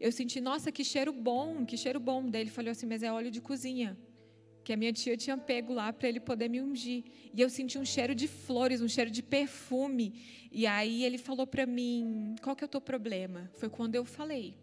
eu 0.00 0.10
senti, 0.10 0.40
nossa, 0.40 0.72
que 0.72 0.84
cheiro 0.84 1.12
bom, 1.12 1.64
que 1.64 1.76
cheiro 1.76 2.00
bom. 2.00 2.28
Daí 2.28 2.42
ele 2.42 2.50
falou 2.50 2.70
assim, 2.70 2.86
mas 2.86 3.02
é 3.02 3.12
óleo 3.12 3.30
de 3.30 3.40
cozinha. 3.40 3.96
Que 4.66 4.72
a 4.72 4.76
minha 4.76 4.92
tia 4.92 5.16
tinha 5.16 5.38
pego 5.38 5.72
lá 5.72 5.92
para 5.92 6.08
ele 6.08 6.18
poder 6.18 6.48
me 6.48 6.60
ungir. 6.60 7.04
E 7.32 7.40
eu 7.40 7.48
senti 7.48 7.78
um 7.78 7.84
cheiro 7.84 8.16
de 8.16 8.26
flores, 8.26 8.82
um 8.82 8.88
cheiro 8.88 9.12
de 9.12 9.22
perfume. 9.22 10.06
E 10.50 10.66
aí 10.66 11.04
ele 11.04 11.18
falou 11.18 11.46
para 11.46 11.64
mim, 11.64 12.34
qual 12.42 12.56
que 12.56 12.64
é 12.64 12.66
o 12.66 12.68
teu 12.68 12.80
problema? 12.80 13.48
Foi 13.60 13.68
quando 13.68 13.94
eu 13.94 14.04
falei. 14.04 14.56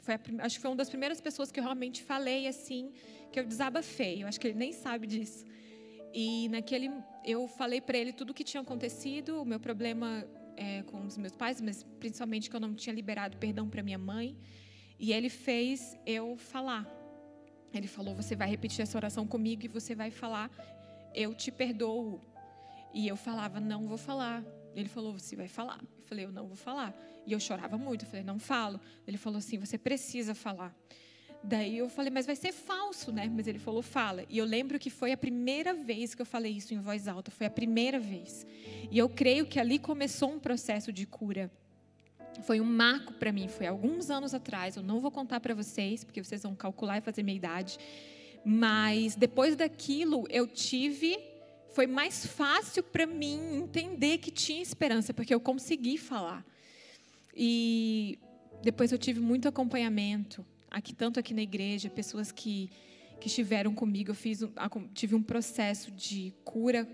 Foi 0.00 0.14
a, 0.14 0.20
acho 0.46 0.56
que 0.56 0.62
foi 0.62 0.70
uma 0.70 0.78
das 0.78 0.88
primeiras 0.88 1.20
pessoas 1.20 1.52
que 1.52 1.60
eu 1.60 1.64
realmente 1.64 2.02
falei 2.02 2.46
assim, 2.46 2.90
que 3.30 3.38
eu 3.38 3.44
desabafei. 3.44 4.22
Eu 4.22 4.28
acho 4.28 4.40
que 4.40 4.48
ele 4.48 4.58
nem 4.58 4.72
sabe 4.72 5.06
disso. 5.06 5.44
E 6.14 6.48
naquele, 6.48 6.90
eu 7.22 7.46
falei 7.46 7.82
para 7.82 7.98
ele 7.98 8.14
tudo 8.14 8.30
o 8.30 8.34
que 8.34 8.42
tinha 8.42 8.62
acontecido, 8.62 9.42
o 9.42 9.44
meu 9.44 9.60
problema 9.60 10.26
é, 10.56 10.82
com 10.84 11.04
os 11.04 11.18
meus 11.18 11.36
pais, 11.36 11.60
mas 11.60 11.82
principalmente 11.98 12.48
que 12.48 12.56
eu 12.56 12.60
não 12.60 12.74
tinha 12.74 12.94
liberado 12.94 13.36
perdão 13.36 13.68
para 13.68 13.82
minha 13.82 13.98
mãe. 13.98 14.34
E 14.98 15.12
ele 15.12 15.28
fez 15.28 15.98
eu 16.06 16.38
falar. 16.38 16.99
Ele 17.72 17.86
falou: 17.86 18.14
Você 18.14 18.34
vai 18.34 18.48
repetir 18.48 18.82
essa 18.82 18.98
oração 18.98 19.26
comigo 19.26 19.64
e 19.64 19.68
você 19.68 19.94
vai 19.94 20.10
falar: 20.10 20.50
Eu 21.14 21.34
te 21.34 21.50
perdoo. 21.50 22.20
E 22.92 23.06
eu 23.06 23.16
falava: 23.16 23.60
Não 23.60 23.86
vou 23.86 23.98
falar. 23.98 24.44
Ele 24.74 24.88
falou: 24.88 25.12
Você 25.12 25.36
vai 25.36 25.48
falar. 25.48 25.80
Eu 25.80 26.04
falei: 26.04 26.24
Eu 26.24 26.32
não 26.32 26.46
vou 26.46 26.56
falar. 26.56 26.94
E 27.26 27.32
eu 27.32 27.40
chorava 27.40 27.78
muito. 27.78 28.04
Eu 28.04 28.08
falei: 28.08 28.24
Não 28.24 28.38
falo. 28.38 28.80
Ele 29.06 29.16
falou 29.16 29.38
assim: 29.38 29.58
Você 29.58 29.78
precisa 29.78 30.34
falar. 30.34 30.74
Daí 31.42 31.78
eu 31.78 31.88
falei, 31.88 32.10
mas 32.10 32.26
vai 32.26 32.36
ser 32.36 32.52
falso, 32.52 33.10
né? 33.10 33.30
Mas 33.34 33.46
ele 33.46 33.58
falou, 33.58 33.82
fala. 33.82 34.24
E 34.28 34.36
eu 34.36 34.44
lembro 34.44 34.78
que 34.78 34.90
foi 34.90 35.10
a 35.12 35.16
primeira 35.16 35.72
vez 35.72 36.14
que 36.14 36.20
eu 36.20 36.26
falei 36.26 36.52
isso 36.52 36.74
em 36.74 36.78
voz 36.78 37.08
alta, 37.08 37.30
foi 37.30 37.46
a 37.46 37.50
primeira 37.50 37.98
vez. 37.98 38.46
E 38.90 38.98
eu 38.98 39.08
creio 39.08 39.46
que 39.46 39.58
ali 39.58 39.78
começou 39.78 40.30
um 40.30 40.38
processo 40.38 40.92
de 40.92 41.06
cura. 41.06 41.50
Foi 42.42 42.60
um 42.60 42.64
marco 42.64 43.12
para 43.14 43.32
mim, 43.32 43.48
foi 43.48 43.66
alguns 43.66 44.10
anos 44.10 44.34
atrás. 44.34 44.76
Eu 44.76 44.82
não 44.82 45.00
vou 45.00 45.10
contar 45.10 45.40
para 45.40 45.54
vocês, 45.54 46.04
porque 46.04 46.22
vocês 46.22 46.42
vão 46.42 46.54
calcular 46.54 46.98
e 46.98 47.00
fazer 47.00 47.22
minha 47.22 47.36
idade. 47.36 47.78
Mas 48.44 49.14
depois 49.14 49.56
daquilo, 49.56 50.26
eu 50.28 50.46
tive. 50.46 51.18
Foi 51.72 51.86
mais 51.86 52.26
fácil 52.26 52.82
para 52.82 53.06
mim 53.06 53.58
entender 53.58 54.18
que 54.18 54.30
tinha 54.30 54.60
esperança, 54.60 55.14
porque 55.14 55.32
eu 55.32 55.40
consegui 55.40 55.96
falar. 55.98 56.44
E 57.34 58.18
depois 58.62 58.90
eu 58.90 58.98
tive 58.98 59.20
muito 59.20 59.46
acompanhamento 59.46 60.44
aqui 60.70 60.94
tanto 60.94 61.18
aqui 61.18 61.32
na 61.32 61.42
igreja, 61.42 61.88
pessoas 61.88 62.30
que 62.30 62.70
que 63.20 63.28
estiveram 63.28 63.74
comigo, 63.74 64.10
eu 64.10 64.14
fiz 64.14 64.40
tive 64.94 65.14
um 65.14 65.22
processo 65.22 65.90
de 65.90 66.32
cura 66.42 66.88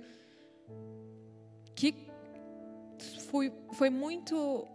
que 1.75 1.95
foi, 3.31 3.53
foi 3.73 3.91
muito 3.91 4.67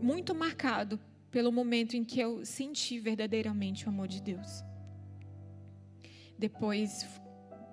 muito 0.00 0.34
marcado 0.34 0.98
pelo 1.30 1.52
momento 1.52 1.94
em 1.96 2.04
que 2.04 2.20
eu 2.20 2.44
senti 2.44 2.98
verdadeiramente 2.98 3.86
o 3.86 3.88
amor 3.88 4.08
de 4.08 4.20
Deus. 4.20 4.64
Depois 6.38 7.06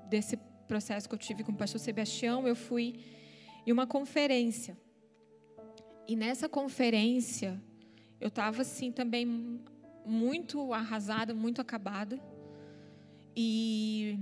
desse 0.09 0.37
processo 0.67 1.07
que 1.07 1.15
eu 1.15 1.19
tive 1.19 1.43
com 1.43 1.51
o 1.51 1.55
pastor 1.55 1.79
Sebastião, 1.79 2.47
eu 2.47 2.55
fui 2.55 2.99
em 3.65 3.71
uma 3.71 3.87
conferência. 3.87 4.77
E 6.07 6.15
nessa 6.15 6.47
conferência, 6.47 7.61
eu 8.19 8.27
estava 8.27 8.61
assim 8.61 8.91
também 8.91 9.25
muito 10.05 10.73
arrasada, 10.73 11.33
muito 11.33 11.61
acabada. 11.61 12.19
E 13.35 14.19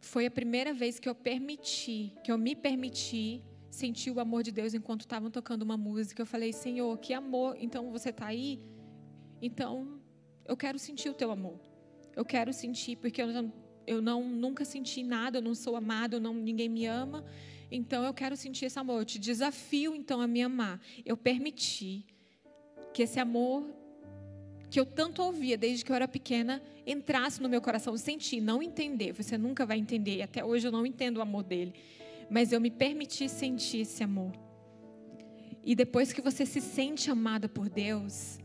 foi 0.00 0.26
a 0.26 0.30
primeira 0.30 0.72
vez 0.72 0.98
que 0.98 1.08
eu 1.08 1.14
permiti, 1.14 2.12
que 2.24 2.30
eu 2.30 2.38
me 2.38 2.54
permiti 2.54 3.42
sentir 3.72 4.10
o 4.10 4.20
amor 4.20 4.42
de 4.42 4.52
Deus 4.52 4.74
enquanto 4.74 5.00
estavam 5.00 5.30
tocando 5.30 5.62
uma 5.62 5.78
música. 5.78 6.20
Eu 6.20 6.26
falei, 6.26 6.52
Senhor, 6.52 6.96
que 6.98 7.14
amor. 7.14 7.56
Então 7.58 7.90
você 7.90 8.10
está 8.10 8.26
aí? 8.26 8.60
Então 9.40 9.98
eu 10.44 10.56
quero 10.56 10.78
sentir 10.78 11.08
o 11.08 11.14
teu 11.14 11.30
amor. 11.30 11.58
Eu 12.14 12.24
quero 12.24 12.52
sentir, 12.52 12.96
porque 12.96 13.22
eu, 13.22 13.28
não, 13.28 13.52
eu 13.86 14.02
não 14.02 14.28
nunca 14.28 14.62
senti 14.62 15.02
nada, 15.02 15.38
eu 15.38 15.42
não 15.42 15.54
sou 15.54 15.74
amado, 15.74 16.20
não, 16.20 16.34
ninguém 16.34 16.68
me 16.68 16.84
ama. 16.84 17.24
Então 17.70 18.04
eu 18.04 18.12
quero 18.12 18.36
sentir 18.36 18.66
esse 18.66 18.78
amor. 18.78 19.00
Eu 19.00 19.04
te 19.06 19.18
desafio 19.18 19.96
então 19.96 20.20
a 20.20 20.26
me 20.26 20.42
amar. 20.42 20.78
Eu 21.06 21.16
permiti 21.16 22.04
que 22.92 23.02
esse 23.02 23.18
amor 23.18 23.64
que 24.68 24.78
eu 24.78 24.84
tanto 24.84 25.22
ouvia 25.22 25.56
desde 25.56 25.82
que 25.82 25.90
eu 25.90 25.96
era 25.96 26.06
pequena 26.06 26.62
entrasse 26.86 27.40
no 27.40 27.48
meu 27.48 27.62
coração, 27.62 27.96
sentir, 27.96 28.40
não 28.40 28.62
entender. 28.62 29.12
Você 29.12 29.38
nunca 29.38 29.64
vai 29.64 29.78
entender. 29.78 30.20
Até 30.20 30.44
hoje 30.44 30.68
eu 30.68 30.72
não 30.72 30.84
entendo 30.84 31.16
o 31.16 31.22
amor 31.22 31.42
dele, 31.42 31.74
mas 32.30 32.52
eu 32.52 32.60
me 32.60 32.70
permiti 32.70 33.28
sentir 33.28 33.80
esse 33.80 34.02
amor. 34.02 34.32
E 35.64 35.74
depois 35.74 36.12
que 36.12 36.20
você 36.20 36.44
se 36.44 36.60
sente 36.60 37.10
amada 37.10 37.48
por 37.48 37.68
Deus, 37.68 38.38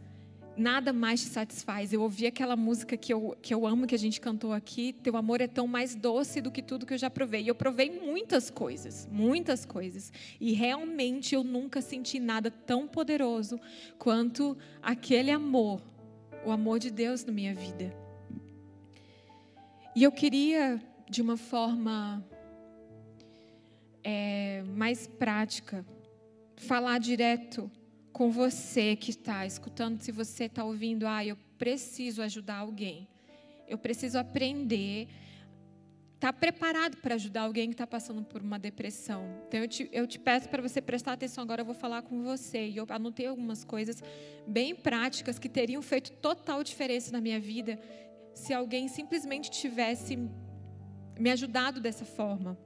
nada 0.55 0.93
mais 0.93 1.21
te 1.21 1.27
satisfaz. 1.27 1.91
Eu 1.91 2.01
ouvi 2.01 2.27
aquela 2.27 2.55
música 2.55 2.95
que 2.95 3.13
eu, 3.13 3.35
que 3.41 3.53
eu 3.53 3.65
amo, 3.65 3.87
que 3.87 3.95
a 3.95 3.99
gente 3.99 4.21
cantou 4.21 4.53
aqui, 4.53 4.93
Teu 4.93 5.15
amor 5.15 5.41
é 5.41 5.47
tão 5.47 5.67
mais 5.67 5.95
doce 5.95 6.41
do 6.41 6.51
que 6.51 6.61
tudo 6.61 6.85
que 6.85 6.93
eu 6.93 6.97
já 6.97 7.09
provei. 7.09 7.43
E 7.43 7.47
eu 7.47 7.55
provei 7.55 7.89
muitas 7.89 8.49
coisas, 8.49 9.07
muitas 9.11 9.65
coisas. 9.65 10.11
E 10.39 10.53
realmente 10.53 11.33
eu 11.33 11.43
nunca 11.43 11.81
senti 11.81 12.19
nada 12.19 12.51
tão 12.51 12.87
poderoso 12.87 13.59
quanto 13.97 14.57
aquele 14.81 15.31
amor 15.31 15.81
o 16.45 16.51
amor 16.51 16.79
de 16.79 16.89
Deus 16.89 17.25
na 17.25 17.33
minha 17.33 17.53
vida. 17.53 17.93
E 19.93 20.03
eu 20.03 20.11
queria, 20.11 20.81
de 21.09 21.21
uma 21.21 21.35
forma 21.35 22.25
é, 24.09 24.63
mais 24.63 25.05
prática, 25.05 25.85
falar 26.55 26.97
direto 26.97 27.69
com 28.13 28.31
você 28.31 28.95
que 28.95 29.11
está 29.11 29.45
escutando, 29.45 29.99
se 29.99 30.13
você 30.13 30.45
está 30.45 30.63
ouvindo, 30.63 31.05
ah, 31.05 31.25
eu 31.25 31.37
preciso 31.57 32.21
ajudar 32.21 32.59
alguém, 32.59 33.05
eu 33.67 33.77
preciso 33.77 34.17
aprender 34.17 35.09
está 36.15 36.33
preparado 36.33 36.97
para 36.97 37.13
ajudar 37.15 37.41
alguém 37.41 37.67
que 37.67 37.75
está 37.75 37.85
passando 37.85 38.23
por 38.23 38.41
uma 38.41 38.57
depressão. 38.57 39.23
Então, 39.47 39.59
eu 39.59 39.67
te, 39.67 39.89
eu 39.91 40.07
te 40.07 40.17
peço 40.17 40.49
para 40.49 40.63
você 40.63 40.81
prestar 40.81 41.13
atenção 41.13 41.43
agora, 41.43 41.61
eu 41.61 41.65
vou 41.65 41.75
falar 41.75 42.01
com 42.01 42.23
você. 42.23 42.69
E 42.69 42.77
eu 42.77 42.87
anotei 42.89 43.27
algumas 43.27 43.63
coisas 43.63 44.01
bem 44.47 44.73
práticas 44.73 45.37
que 45.37 45.47
teriam 45.47 45.79
feito 45.79 46.11
total 46.13 46.63
diferença 46.63 47.11
na 47.11 47.21
minha 47.21 47.39
vida 47.39 47.79
se 48.33 48.51
alguém 48.51 48.87
simplesmente 48.87 49.51
tivesse 49.51 50.17
me 51.19 51.29
ajudado 51.29 51.79
dessa 51.79 52.03
forma. 52.03 52.57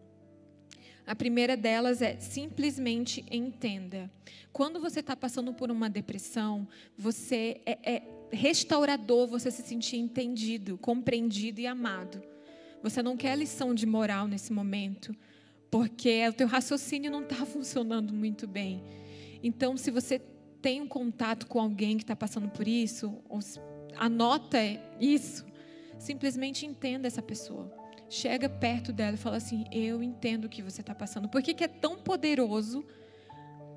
A 1.05 1.15
primeira 1.15 1.57
delas 1.57 2.01
é 2.01 2.17
simplesmente 2.19 3.25
entenda. 3.31 4.09
Quando 4.53 4.79
você 4.79 4.99
está 4.99 5.15
passando 5.15 5.53
por 5.53 5.71
uma 5.71 5.89
depressão, 5.89 6.67
você 6.97 7.61
é, 7.65 7.77
é 7.83 8.03
restaurador 8.31 9.27
você 9.27 9.51
se 9.51 9.61
sentir 9.61 9.97
entendido, 9.97 10.77
compreendido 10.77 11.59
e 11.59 11.67
amado. 11.67 12.21
Você 12.83 13.01
não 13.03 13.15
quer 13.15 13.37
lição 13.37 13.73
de 13.73 13.85
moral 13.85 14.27
nesse 14.27 14.51
momento, 14.51 15.15
porque 15.69 16.27
o 16.27 16.33
teu 16.33 16.47
raciocínio 16.47 17.11
não 17.11 17.23
está 17.23 17.43
funcionando 17.45 18.13
muito 18.13 18.47
bem. 18.47 18.83
Então, 19.43 19.77
se 19.77 19.91
você 19.91 20.19
tem 20.61 20.81
um 20.81 20.87
contato 20.87 21.47
com 21.47 21.59
alguém 21.59 21.97
que 21.97 22.03
está 22.03 22.15
passando 22.15 22.49
por 22.49 22.67
isso, 22.67 23.17
anota 23.95 24.57
isso. 24.99 25.45
Simplesmente 25.97 26.65
entenda 26.65 27.07
essa 27.07 27.21
pessoa. 27.21 27.80
Chega 28.11 28.49
perto 28.49 28.91
dela 28.91 29.15
e 29.15 29.17
fala 29.17 29.37
assim: 29.37 29.63
Eu 29.71 30.03
entendo 30.03 30.43
o 30.43 30.49
que 30.49 30.61
você 30.61 30.81
está 30.81 30.93
passando. 30.93 31.29
Por 31.29 31.41
que, 31.41 31.53
que 31.53 31.63
é 31.63 31.67
tão 31.69 31.97
poderoso 31.97 32.85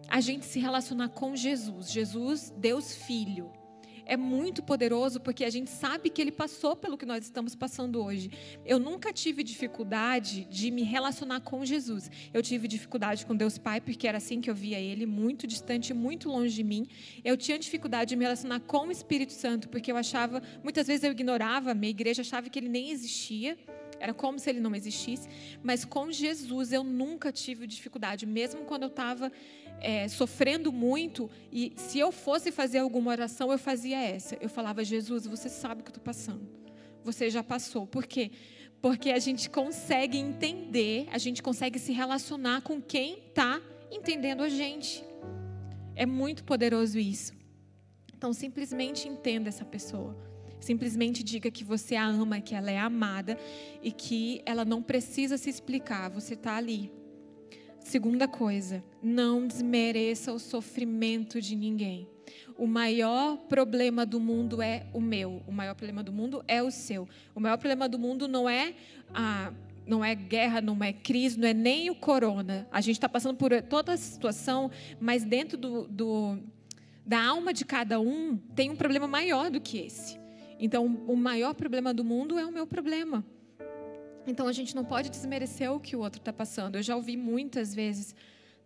a 0.09 0.21
gente 0.21 0.45
se 0.45 0.59
relacionar 0.59 1.11
com 1.11 1.37
Jesus? 1.37 1.89
Jesus, 1.89 2.53
Deus 2.59 2.97
Filho 2.97 3.49
é 4.07 4.17
muito 4.17 4.63
poderoso 4.63 5.21
porque 5.21 5.45
a 5.45 5.51
gente 5.51 5.71
sabe 5.71 6.11
que 6.11 6.21
ele 6.21 6.33
passou 6.33 6.77
pelo 6.77 6.97
que 6.97 7.07
nós 7.07 7.25
estamos 7.25 7.55
passando 7.55 8.03
hoje. 8.03 8.31
Eu 8.65 8.79
nunca 8.79 9.13
tive 9.13 9.43
dificuldade 9.43 10.45
de 10.45 10.71
me 10.71 10.83
relacionar 10.83 11.41
com 11.41 11.65
Jesus. 11.65 12.11
Eu 12.33 12.43
tive 12.43 12.69
dificuldade 12.69 13.25
com 13.25 13.35
Deus 13.35 13.59
Pai 13.59 13.81
porque 13.81 14.07
era 14.07 14.19
assim 14.19 14.41
que 14.41 14.51
eu 14.51 14.55
via 14.55 14.79
ele, 14.79 15.07
muito 15.07 15.47
distante, 15.47 15.95
muito 15.95 16.29
longe 16.29 16.55
de 16.55 16.65
mim. 16.65 16.87
Eu 17.25 17.37
tinha 17.37 17.59
dificuldade 17.59 18.11
de 18.11 18.17
me 18.17 18.25
relacionar 18.25 18.61
com 18.61 18.89
o 18.89 18.93
Espírito 18.93 19.33
Santo 19.33 19.69
porque 19.69 19.91
eu 19.91 19.97
achava, 19.97 20.43
muitas 20.63 20.87
vezes 20.87 21.05
eu 21.05 21.13
ignorava, 21.13 21.75
minha 21.75 21.91
igreja 21.91 22.23
achava 22.23 22.49
que 22.49 22.59
ele 22.59 22.69
nem 22.69 22.91
existia. 22.91 23.57
Era 24.05 24.13
como 24.13 24.39
se 24.39 24.51
ele 24.51 24.61
não 24.61 24.75
existisse. 24.75 25.27
Mas 25.63 25.83
com 25.83 26.13
Jesus 26.13 26.73
eu 26.73 26.85
nunca 26.85 27.33
tive 27.33 27.67
dificuldade, 27.67 28.27
mesmo 28.27 28.61
quando 28.67 28.83
eu 28.83 28.89
estava 28.89 29.33
é, 29.81 30.07
sofrendo 30.09 30.71
muito, 30.71 31.31
e 31.51 31.73
se 31.75 31.99
eu 31.99 32.13
fosse 32.13 32.53
fazer 32.53 32.81
alguma 32.81 33.11
oração, 33.11 33.51
eu 33.51 33.57
fazia 33.57 33.99
essa. 33.99 34.37
Eu 34.43 34.51
falava, 34.51 34.85
Jesus, 34.85 35.27
você 35.27 35.49
sabe 35.49 35.81
o 35.81 35.85
que 35.85 35.89
eu 35.89 35.93
estou 35.93 36.05
passando. 36.05 36.47
Você 37.03 37.31
já 37.31 37.43
passou. 37.43 37.87
Por 37.87 38.05
quê? 38.05 38.31
Porque 38.83 39.11
a 39.11 39.19
gente 39.19 39.49
consegue 39.49 40.19
entender, 40.19 41.09
a 41.11 41.17
gente 41.17 41.43
consegue 41.43 41.79
se 41.79 41.91
relacionar 41.91 42.61
com 42.61 42.83
quem 42.83 43.21
está 43.29 43.59
entendendo 43.91 44.43
a 44.43 44.51
gente. 44.51 45.03
É 45.97 46.05
muito 46.05 46.45
poderoso 46.45 46.99
isso. 46.99 47.33
Então, 48.15 48.35
simplesmente 48.35 49.09
entenda 49.09 49.49
essa 49.49 49.65
pessoa. 49.65 50.15
Simplesmente 50.65 51.23
diga 51.23 51.51
que 51.51 51.63
você 51.63 51.95
a 51.95 52.07
ama, 52.07 52.41
que 52.41 52.55
ela 52.55 52.71
é 52.71 52.79
amada 52.79 53.39
e 53.83 53.93
que 53.93 54.41
ela 54.47 54.65
não 54.65 54.83
precisa 54.83 55.37
se 55.37 55.51
explicar. 55.51 56.11
Você 56.11 56.35
está 56.35 56.57
ali 56.57 56.91
Segunda 57.85 58.27
coisa, 58.27 58.83
não 59.03 59.47
desmereça 59.47 60.33
o 60.33 60.39
sofrimento 60.39 61.39
de 61.39 61.55
ninguém. 61.55 62.09
O 62.57 62.67
maior 62.67 63.37
problema 63.37 64.07
do 64.07 64.19
mundo 64.19 64.63
é 64.63 64.87
o 64.95 65.03
meu, 65.03 65.43
o 65.47 65.53
maior 65.53 65.75
problema 65.75 66.03
do 66.03 66.11
mundo 66.11 66.43
é 66.49 66.63
o 66.63 66.71
seu. 66.71 67.07
O 67.35 67.41
maior 67.41 67.59
problema 67.59 67.87
do 67.87 67.99
mundo 67.99 68.27
não 68.27 68.49
é 68.49 68.75
a 69.13 69.53
não 69.87 70.03
é 70.03 70.15
guerra, 70.15 70.63
não 70.63 70.83
é 70.83 70.95
crise, 70.95 71.39
não 71.39 71.47
é 71.47 71.53
nem 71.53 71.91
o 71.91 71.95
corona. 71.95 72.67
A 72.73 72.81
gente 72.81 72.97
está 72.97 73.09
passando 73.09 73.37
por 73.37 73.51
toda 73.61 73.93
a 73.93 73.97
situação, 73.99 74.71
mas 74.99 75.25
dentro 75.25 75.59
do, 75.59 75.87
do, 75.87 76.39
da 77.05 77.23
alma 77.23 77.53
de 77.53 77.67
cada 77.67 78.01
um 78.01 78.39
tem 78.57 78.71
um 78.71 78.77
problema 78.77 79.07
maior 79.07 79.51
do 79.51 79.61
que 79.61 79.77
esse. 79.77 80.24
Então, 80.59 80.87
o 81.07 81.17
maior 81.17 81.55
problema 81.55 81.93
do 81.93 82.05
mundo 82.05 82.39
é 82.39 82.47
o 82.47 82.53
meu 82.53 82.67
problema. 82.67 83.25
Então 84.27 84.49
a 84.49 84.53
gente 84.53 84.75
não 84.75 84.85
pode 84.85 85.11
desmerecer 85.11 85.71
o 85.71 85.79
que 85.79 85.95
o 85.95 86.01
outro 86.01 86.21
está 86.21 86.33
passando. 86.33 86.77
Eu 86.77 86.83
já 86.83 86.97
ouvi 86.97 87.17
muitas 87.17 87.75
vezes, 87.75 88.15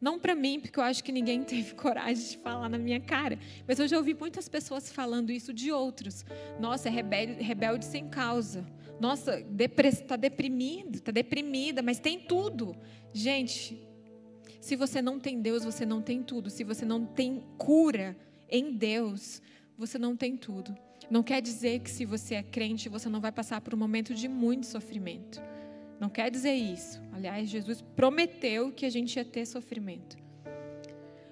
não 0.00 0.18
para 0.18 0.34
mim, 0.34 0.60
porque 0.60 0.78
eu 0.78 0.84
acho 0.84 1.02
que 1.02 1.10
ninguém 1.10 1.42
teve 1.44 1.74
coragem 1.74 2.30
de 2.30 2.38
falar 2.38 2.68
na 2.68 2.78
minha 2.78 3.00
cara, 3.00 3.38
mas 3.66 3.78
eu 3.78 3.88
já 3.88 3.96
ouvi 3.96 4.14
muitas 4.14 4.48
pessoas 4.48 4.90
falando 4.92 5.30
isso 5.30 5.52
de 5.52 5.72
outros. 5.72 6.24
Nossa, 6.60 6.88
é 6.88 6.92
rebelde, 6.92 7.42
rebelde 7.42 7.84
sem 7.84 8.08
causa. 8.08 8.64
Nossa, 9.00 9.40
está 9.40 10.16
deprimido, 10.16 10.96
está 10.96 11.12
deprimida, 11.12 11.82
mas 11.82 12.00
tem 12.00 12.18
tudo. 12.18 12.76
Gente, 13.12 13.86
se 14.60 14.74
você 14.74 15.00
não 15.00 15.20
tem 15.20 15.40
Deus, 15.40 15.64
você 15.64 15.86
não 15.86 16.02
tem 16.02 16.22
tudo. 16.22 16.50
Se 16.50 16.64
você 16.64 16.84
não 16.84 17.04
tem 17.04 17.42
cura 17.56 18.16
em 18.48 18.72
Deus, 18.72 19.40
você 19.76 19.98
não 19.98 20.16
tem 20.16 20.36
tudo. 20.36 20.76
Não 21.10 21.22
quer 21.22 21.40
dizer 21.40 21.80
que 21.80 21.90
se 21.90 22.04
você 22.04 22.34
é 22.34 22.42
crente, 22.42 22.88
você 22.88 23.08
não 23.08 23.20
vai 23.20 23.32
passar 23.32 23.60
por 23.60 23.74
um 23.74 23.78
momento 23.78 24.14
de 24.14 24.28
muito 24.28 24.66
sofrimento. 24.66 25.40
Não 25.98 26.08
quer 26.08 26.30
dizer 26.30 26.52
isso. 26.52 27.00
Aliás, 27.12 27.48
Jesus 27.48 27.80
prometeu 27.80 28.70
que 28.70 28.84
a 28.84 28.90
gente 28.90 29.16
ia 29.16 29.24
ter 29.24 29.46
sofrimento. 29.46 30.16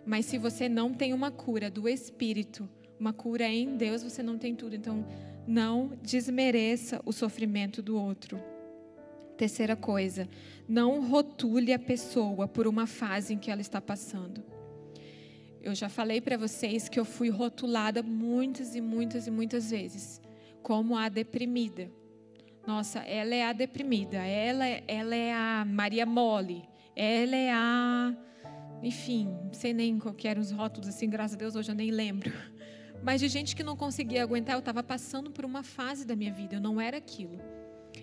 Mas 0.05 0.25
se 0.27 0.39
você 0.39 0.69
não 0.69 0.95
tem 0.95 1.12
uma 1.12 1.31
cura 1.31 1.71
do 1.71 1.89
espírito, 1.89 2.69
uma 2.99 3.12
cura 3.12 3.47
em 3.47 3.77
Deus, 3.77 4.03
você 4.03 4.23
não 4.23 4.39
tem 4.39 4.55
tudo. 4.55 4.75
Então, 4.75 5.05
não 5.47 5.93
desmereça 6.03 7.01
o 7.05 7.12
sofrimento 7.12 7.83
do 7.83 8.01
outro. 8.01 8.41
Terceira 9.37 9.77
coisa, 9.77 10.29
não 10.67 11.07
rotule 11.07 11.73
a 11.73 11.79
pessoa 11.79 12.49
por 12.49 12.67
uma 12.67 12.87
fase 12.87 13.35
em 13.35 13.39
que 13.39 13.51
ela 13.51 13.61
está 13.61 13.81
passando. 13.81 14.43
Eu 15.67 15.75
já 15.75 15.89
falei 15.89 16.21
para 16.21 16.37
vocês 16.37 16.89
que 16.89 16.97
eu 16.97 17.05
fui 17.05 17.29
rotulada 17.29 18.01
muitas 18.01 18.77
e 18.77 18.81
muitas 18.81 19.27
e 19.27 19.33
muitas 19.33 19.69
vezes 19.69 20.23
como 20.63 20.97
a 20.97 21.09
deprimida. 21.09 21.91
Nossa, 22.65 23.01
ela 23.01 23.35
é 23.35 23.43
a 23.43 23.53
deprimida, 23.53 24.19
ela, 24.19 24.65
ela 24.87 25.17
é 25.17 25.33
a 25.33 25.65
Maria 25.69 26.07
Mole, 26.07 26.63
ela 26.95 27.35
é 27.35 27.51
a. 27.53 28.15
Enfim, 28.81 29.27
não 29.45 29.53
sei 29.53 29.75
nem 29.75 29.99
qual 29.99 30.15
eram 30.23 30.41
os 30.41 30.53
rótulos, 30.53 30.89
assim, 30.89 31.11
graças 31.11 31.35
a 31.35 31.39
Deus 31.39 31.57
hoje 31.57 31.73
eu 31.73 31.75
nem 31.75 31.91
lembro. 31.91 32.33
Mas 33.03 33.21
de 33.21 33.27
gente 33.27 33.57
que 33.57 33.65
não 33.65 33.77
conseguia 33.77 34.23
aguentar, 34.23 34.55
eu 34.55 34.61
estava 34.61 34.85
passando 34.85 35.33
por 35.33 35.45
uma 35.45 35.65
fase 35.65 36.07
da 36.07 36.15
minha 36.15 36.33
vida, 36.33 36.55
eu 36.55 36.61
não 36.61 36.81
era 36.81 36.97
aquilo. 36.97 37.41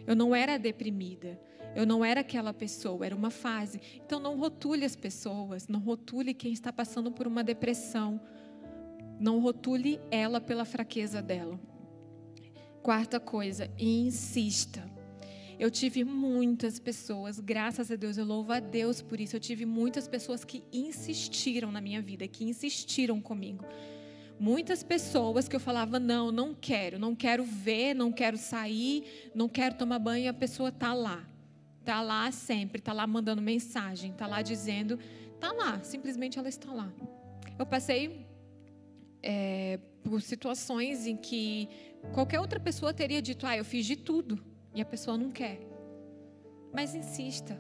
Eu 0.06 0.17
não 0.17 0.36
era 0.36 0.60
deprimida. 0.60 1.39
Eu 1.75 1.86
não 1.86 2.03
era 2.03 2.21
aquela 2.21 2.53
pessoa, 2.53 3.05
era 3.05 3.15
uma 3.15 3.29
fase. 3.29 3.79
Então 4.05 4.19
não 4.19 4.38
rotule 4.38 4.86
as 4.86 4.95
pessoas, 4.95 5.67
não 5.67 5.79
rotule 5.79 6.33
quem 6.33 6.53
está 6.53 6.71
passando 6.71 7.12
por 7.12 7.27
uma 7.27 7.43
depressão. 7.43 8.21
Não 9.19 9.39
rotule 9.39 9.99
ela 10.12 10.39
pela 10.41 10.65
fraqueza 10.65 11.21
dela. 11.21 11.59
Quarta 12.81 13.19
coisa, 13.19 13.71
insista. 13.79 14.83
Eu 15.59 15.71
tive 15.71 16.03
muitas 16.03 16.79
pessoas, 16.79 17.39
graças 17.39 17.89
a 17.91 17.95
Deus, 17.95 18.17
eu 18.17 18.25
louvo 18.25 18.51
a 18.51 18.59
Deus 18.59 19.01
por 19.01 19.19
isso. 19.19 19.36
Eu 19.36 19.39
tive 19.39 19.65
muitas 19.65 20.07
pessoas 20.07 20.43
que 20.43 20.63
insistiram 20.73 21.71
na 21.71 21.79
minha 21.79 22.01
vida, 22.01 22.27
que 22.27 22.43
insistiram 22.43 23.21
comigo. 23.21 23.63
Muitas 24.39 24.83
pessoas 24.83 25.47
que 25.47 25.55
eu 25.55 25.59
falava, 25.59 25.99
não, 25.99 26.31
não 26.31 26.53
quero, 26.53 26.99
não 26.99 27.15
quero 27.15 27.43
ver, 27.45 27.93
não 27.93 28.12
quero 28.12 28.38
sair, 28.38 29.31
não 29.33 29.47
quero 29.47 29.75
tomar 29.75 29.99
banho, 29.99 30.25
e 30.25 30.27
a 30.27 30.33
pessoa 30.33 30.69
está 30.69 30.93
lá. 30.93 31.23
Está 31.83 32.01
lá 32.01 32.31
sempre, 32.31 32.79
está 32.79 32.93
lá 32.93 33.05
mandando 33.05 33.41
mensagem, 33.41 34.11
está 34.11 34.25
lá 34.25 34.41
dizendo, 34.41 34.97
está 35.35 35.51
lá, 35.51 35.83
simplesmente 35.83 36.39
ela 36.39 36.47
está 36.47 36.71
lá. 36.71 36.89
Eu 37.59 37.65
passei 37.65 38.25
é, 39.21 39.79
por 40.01 40.21
situações 40.21 41.05
em 41.05 41.17
que 41.17 41.67
Qualquer 42.11 42.39
outra 42.39 42.59
pessoa 42.59 42.93
teria 42.93 43.21
dito: 43.21 43.45
Ah, 43.45 43.55
eu 43.55 43.63
fiz 43.63 43.85
de 43.85 43.95
tudo. 43.95 44.43
E 44.75 44.81
a 44.81 44.85
pessoa 44.85 45.17
não 45.17 45.31
quer. 45.31 45.59
Mas 46.73 46.95
insista. 46.95 47.57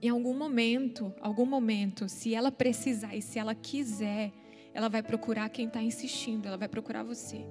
Em 0.00 0.10
algum 0.10 0.36
momento, 0.36 1.12
algum 1.20 1.46
momento, 1.46 2.08
se 2.08 2.34
ela 2.34 2.52
precisar 2.52 3.16
e 3.16 3.22
se 3.22 3.38
ela 3.38 3.54
quiser, 3.54 4.30
ela 4.74 4.90
vai 4.90 5.02
procurar 5.02 5.48
quem 5.48 5.66
está 5.66 5.82
insistindo, 5.82 6.46
ela 6.46 6.58
vai 6.58 6.68
procurar 6.68 7.02
você. 7.02 7.46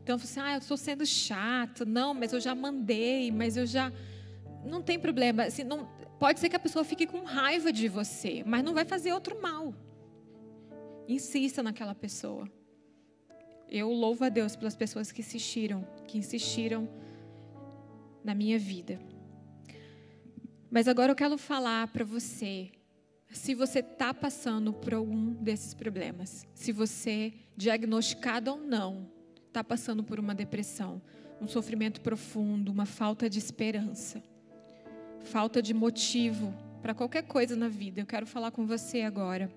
Então, 0.00 0.16
você, 0.16 0.38
ah, 0.38 0.52
eu 0.52 0.58
estou 0.58 0.76
sendo 0.76 1.04
chato, 1.04 1.84
não, 1.84 2.14
mas 2.14 2.32
eu 2.32 2.38
já 2.38 2.54
mandei, 2.54 3.32
mas 3.32 3.56
eu 3.56 3.66
já. 3.66 3.92
Não 4.64 4.82
tem 4.82 4.98
problema. 4.98 5.44
Assim, 5.44 5.64
não... 5.64 5.88
Pode 6.18 6.40
ser 6.40 6.48
que 6.48 6.56
a 6.56 6.60
pessoa 6.60 6.84
fique 6.84 7.06
com 7.06 7.24
raiva 7.24 7.72
de 7.72 7.88
você, 7.88 8.42
mas 8.46 8.64
não 8.64 8.72
vai 8.72 8.84
fazer 8.84 9.12
outro 9.12 9.40
mal. 9.40 9.74
Insista 11.06 11.62
naquela 11.62 11.94
pessoa. 11.94 12.48
Eu 13.68 13.90
louvo 13.90 14.24
a 14.24 14.28
Deus 14.28 14.56
pelas 14.56 14.76
pessoas 14.76 15.10
que 15.10 15.20
insistiram, 15.20 15.86
que 16.06 16.18
insistiram 16.18 16.88
na 18.22 18.34
minha 18.34 18.58
vida. 18.58 18.98
Mas 20.70 20.88
agora 20.88 21.12
eu 21.12 21.16
quero 21.16 21.36
falar 21.36 21.88
para 21.88 22.04
você, 22.04 22.70
se 23.30 23.54
você 23.54 23.80
está 23.80 24.14
passando 24.14 24.72
por 24.72 24.94
algum 24.94 25.32
desses 25.34 25.74
problemas, 25.74 26.46
se 26.54 26.72
você, 26.72 27.32
diagnosticado 27.56 28.50
ou 28.52 28.58
não, 28.58 29.10
está 29.46 29.62
passando 29.62 30.02
por 30.02 30.18
uma 30.18 30.34
depressão, 30.34 31.02
um 31.40 31.46
sofrimento 31.46 32.00
profundo, 32.00 32.72
uma 32.72 32.86
falta 32.86 33.28
de 33.28 33.38
esperança, 33.38 34.22
falta 35.24 35.60
de 35.60 35.74
motivo 35.74 36.54
para 36.82 36.94
qualquer 36.94 37.22
coisa 37.22 37.56
na 37.56 37.68
vida, 37.68 38.00
eu 38.00 38.06
quero 38.06 38.26
falar 38.26 38.50
com 38.50 38.66
você 38.66 39.00
agora. 39.00 39.50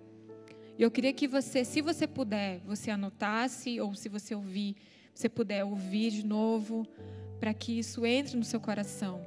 E 0.77 0.81
eu 0.81 0.89
queria 0.89 1.11
que 1.11 1.27
você, 1.27 1.65
se 1.65 1.81
você 1.81 2.07
puder, 2.07 2.59
você 2.65 2.89
anotasse, 2.89 3.81
ou 3.81 3.93
se 3.93 4.07
você 4.07 4.33
ouvir, 4.33 4.77
você 5.13 5.27
puder 5.27 5.65
ouvir 5.65 6.11
de 6.11 6.25
novo, 6.25 6.87
para 7.39 7.53
que 7.53 7.77
isso 7.77 8.05
entre 8.05 8.37
no 8.37 8.43
seu 8.43 8.59
coração. 8.59 9.21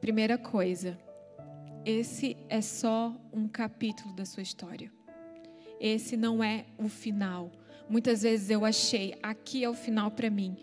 Primeira 0.00 0.38
coisa, 0.38 0.96
esse 1.84 2.36
é 2.48 2.62
só 2.62 3.14
um 3.32 3.46
capítulo 3.46 4.14
da 4.14 4.24
sua 4.24 4.42
história. 4.42 4.90
Esse 5.78 6.16
não 6.16 6.42
é 6.42 6.64
o 6.78 6.88
final. 6.88 7.50
Muitas 7.90 8.22
vezes 8.22 8.48
eu 8.48 8.64
achei, 8.64 9.18
aqui 9.22 9.62
é 9.62 9.68
o 9.68 9.74
final 9.74 10.10
para 10.10 10.30
mim. 10.30 10.56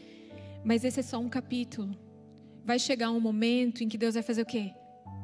Mas 0.64 0.84
esse 0.84 1.00
é 1.00 1.04
só 1.04 1.20
um 1.20 1.30
capítulo. 1.30 1.96
Vai 2.64 2.78
chegar 2.78 3.12
um 3.12 3.20
momento 3.20 3.84
em 3.84 3.90
que 3.90 3.98
Deus 3.98 4.14
vai 4.14 4.24
fazer 4.24 4.44
o 4.44 4.46
quê? 4.46 4.74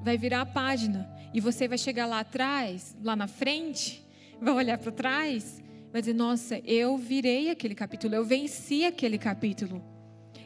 Vai 0.03 0.17
virar 0.17 0.41
a 0.41 0.45
página. 0.45 1.09
E 1.33 1.39
você 1.39 1.67
vai 1.67 1.77
chegar 1.77 2.05
lá 2.05 2.19
atrás, 2.21 2.95
lá 3.03 3.15
na 3.15 3.27
frente, 3.27 4.05
vai 4.41 4.53
olhar 4.53 4.77
para 4.77 4.91
trás, 4.91 5.61
vai 5.91 6.01
dizer: 6.01 6.13
Nossa, 6.13 6.59
eu 6.65 6.97
virei 6.97 7.49
aquele 7.49 7.75
capítulo, 7.75 8.15
eu 8.15 8.25
venci 8.25 8.85
aquele 8.85 9.17
capítulo. 9.17 9.83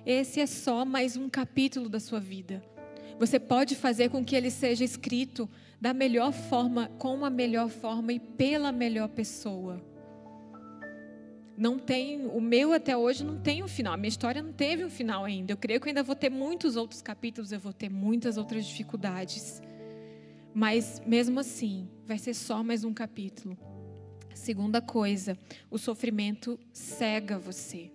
Esse 0.06 0.39
é 0.39 0.45
só 0.45 0.84
mais 0.84 1.15
um 1.15 1.30
capítulo 1.30 1.88
da 1.88 1.99
sua 1.99 2.19
vida. 2.19 2.63
Você 3.19 3.39
pode 3.39 3.75
fazer 3.75 4.10
com 4.10 4.25
que 4.25 4.36
ele 4.36 4.49
seja 4.49 4.84
escrito 4.84 5.47
da 5.80 5.93
melhor 5.93 6.32
forma, 6.32 6.88
com 6.97 7.23
a 7.23 7.30
melhor 7.30 7.69
forma 7.69 8.12
e 8.12 8.19
pela 8.19 8.71
melhor 8.71 9.10
pessoa. 9.10 9.90
Não 11.58 11.78
tem, 11.78 12.26
o 12.26 12.40
meu 12.42 12.74
até 12.74 12.96
hoje 12.96 13.24
não 13.24 13.38
tem 13.38 13.62
um 13.64 13.68
final. 13.68 13.94
A 13.94 13.98
minha 13.98 14.10
história 14.10 14.42
não 14.42 14.54
teve 14.54 14.84
um 14.84 14.90
final 14.90 15.26
ainda. 15.26 15.52
Eu 15.52 15.58
creio 15.58 15.80
que 15.80 15.88
eu 15.88 15.90
ainda 15.90 16.04
vou 16.04 16.16
ter 16.16 16.30
muitos 16.30 16.76
outros 16.76 17.02
capítulos, 17.02 17.52
eu 17.52 17.60
vou 17.60 17.74
ter 17.74 17.90
muitas 17.90 18.38
outras 18.38 18.66
dificuldades. 18.66 19.62
Mas 20.54 21.02
mesmo 21.06 21.40
assim, 21.40 21.88
vai 22.06 22.18
ser 22.18 22.34
só 22.34 22.64
mais 22.64 22.84
um 22.84 22.94
capítulo. 22.94 23.58
Segunda 24.34 24.82
coisa, 24.82 25.38
o 25.70 25.78
sofrimento 25.78 26.60
cega 26.74 27.38
você. 27.38 27.92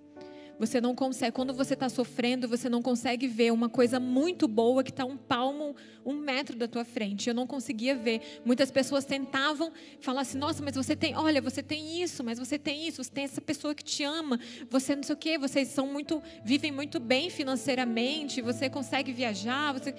Você 0.59 0.81
não 0.81 0.95
consegue, 0.95 1.33
quando 1.33 1.53
você 1.53 1.75
está 1.75 1.89
sofrendo, 1.89 2.49
você 2.49 2.69
não 2.69 2.81
consegue 2.81 3.29
ver 3.29 3.53
uma 3.53 3.69
coisa 3.69 4.01
muito 4.01 4.49
boa 4.49 4.83
que 4.83 4.91
está 4.91 5.05
um 5.05 5.17
palmo, 5.17 5.77
um 6.05 6.15
metro 6.15 6.57
da 6.57 6.67
tua 6.67 6.85
frente. 6.85 7.29
Eu 7.29 7.35
não 7.35 7.47
conseguia 7.47 7.95
ver. 7.95 8.41
Muitas 8.45 8.71
pessoas 8.71 9.05
tentavam 9.05 9.71
falar 10.01 10.23
assim: 10.23 10.39
nossa, 10.39 10.63
mas 10.63 10.75
você 10.75 10.97
tem, 10.97 11.15
olha, 11.15 11.43
você 11.43 11.63
tem 11.63 12.01
isso, 12.01 12.25
mas 12.25 12.39
você 12.39 12.59
tem 12.59 12.89
isso, 12.89 13.05
você 13.05 13.11
tem 13.11 13.25
essa 13.25 13.41
pessoa 13.41 13.75
que 13.75 13.85
te 13.85 14.03
ama, 14.03 14.41
você 14.71 14.97
não 14.97 15.03
sei 15.03 15.15
o 15.15 15.19
quê, 15.19 15.37
vocês 15.37 15.69
são 15.69 15.87
muito, 15.87 16.23
vivem 16.43 16.73
muito 16.73 16.99
bem 16.99 17.29
financeiramente, 17.29 18.41
você 18.41 18.71
consegue 18.71 19.13
viajar. 19.13 19.73
Você... 19.73 19.95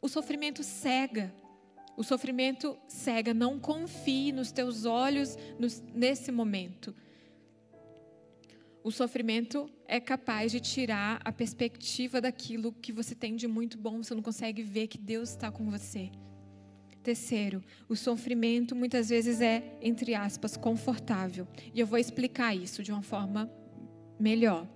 O 0.00 0.08
sofrimento 0.08 0.62
cega. 0.62 1.34
O 1.94 2.02
sofrimento 2.02 2.78
cega. 2.86 3.34
Não 3.34 3.58
confie 3.58 4.32
nos 4.32 4.50
teus 4.50 4.86
olhos 4.86 5.36
nesse 5.94 6.32
momento. 6.32 6.94
O 8.88 8.90
sofrimento 8.90 9.68
é 9.86 10.00
capaz 10.00 10.50
de 10.50 10.60
tirar 10.60 11.20
a 11.22 11.30
perspectiva 11.30 12.22
daquilo 12.22 12.72
que 12.72 12.90
você 12.90 13.14
tem 13.14 13.36
de 13.36 13.46
muito 13.46 13.76
bom. 13.76 14.02
Você 14.02 14.14
não 14.14 14.22
consegue 14.22 14.62
ver 14.62 14.86
que 14.86 14.96
Deus 14.96 15.28
está 15.28 15.52
com 15.52 15.70
você. 15.70 16.10
Terceiro, 17.02 17.62
o 17.86 17.94
sofrimento 17.94 18.74
muitas 18.74 19.10
vezes 19.10 19.42
é, 19.42 19.76
entre 19.82 20.14
aspas, 20.14 20.56
confortável. 20.56 21.46
E 21.74 21.78
eu 21.78 21.86
vou 21.86 21.98
explicar 21.98 22.56
isso 22.56 22.82
de 22.82 22.90
uma 22.90 23.02
forma 23.02 23.52
melhor. 24.18 24.66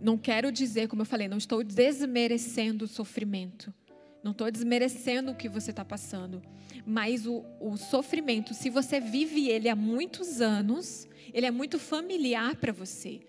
Não 0.00 0.16
quero 0.16 0.50
dizer, 0.50 0.88
como 0.88 1.02
eu 1.02 1.06
falei, 1.06 1.28
não 1.28 1.36
estou 1.36 1.62
desmerecendo 1.62 2.86
o 2.86 2.88
sofrimento. 2.88 3.70
Não 4.24 4.32
estou 4.32 4.50
desmerecendo 4.50 5.32
o 5.32 5.36
que 5.36 5.46
você 5.46 5.72
está 5.72 5.84
passando. 5.84 6.40
Mas 6.86 7.26
o, 7.26 7.44
o 7.60 7.76
sofrimento, 7.76 8.54
se 8.54 8.70
você 8.70 8.98
vive 8.98 9.50
ele 9.50 9.68
há 9.68 9.76
muitos 9.76 10.40
anos, 10.40 11.06
ele 11.32 11.46
é 11.46 11.50
muito 11.50 11.78
familiar 11.78 12.56
para 12.56 12.72
você. 12.72 13.20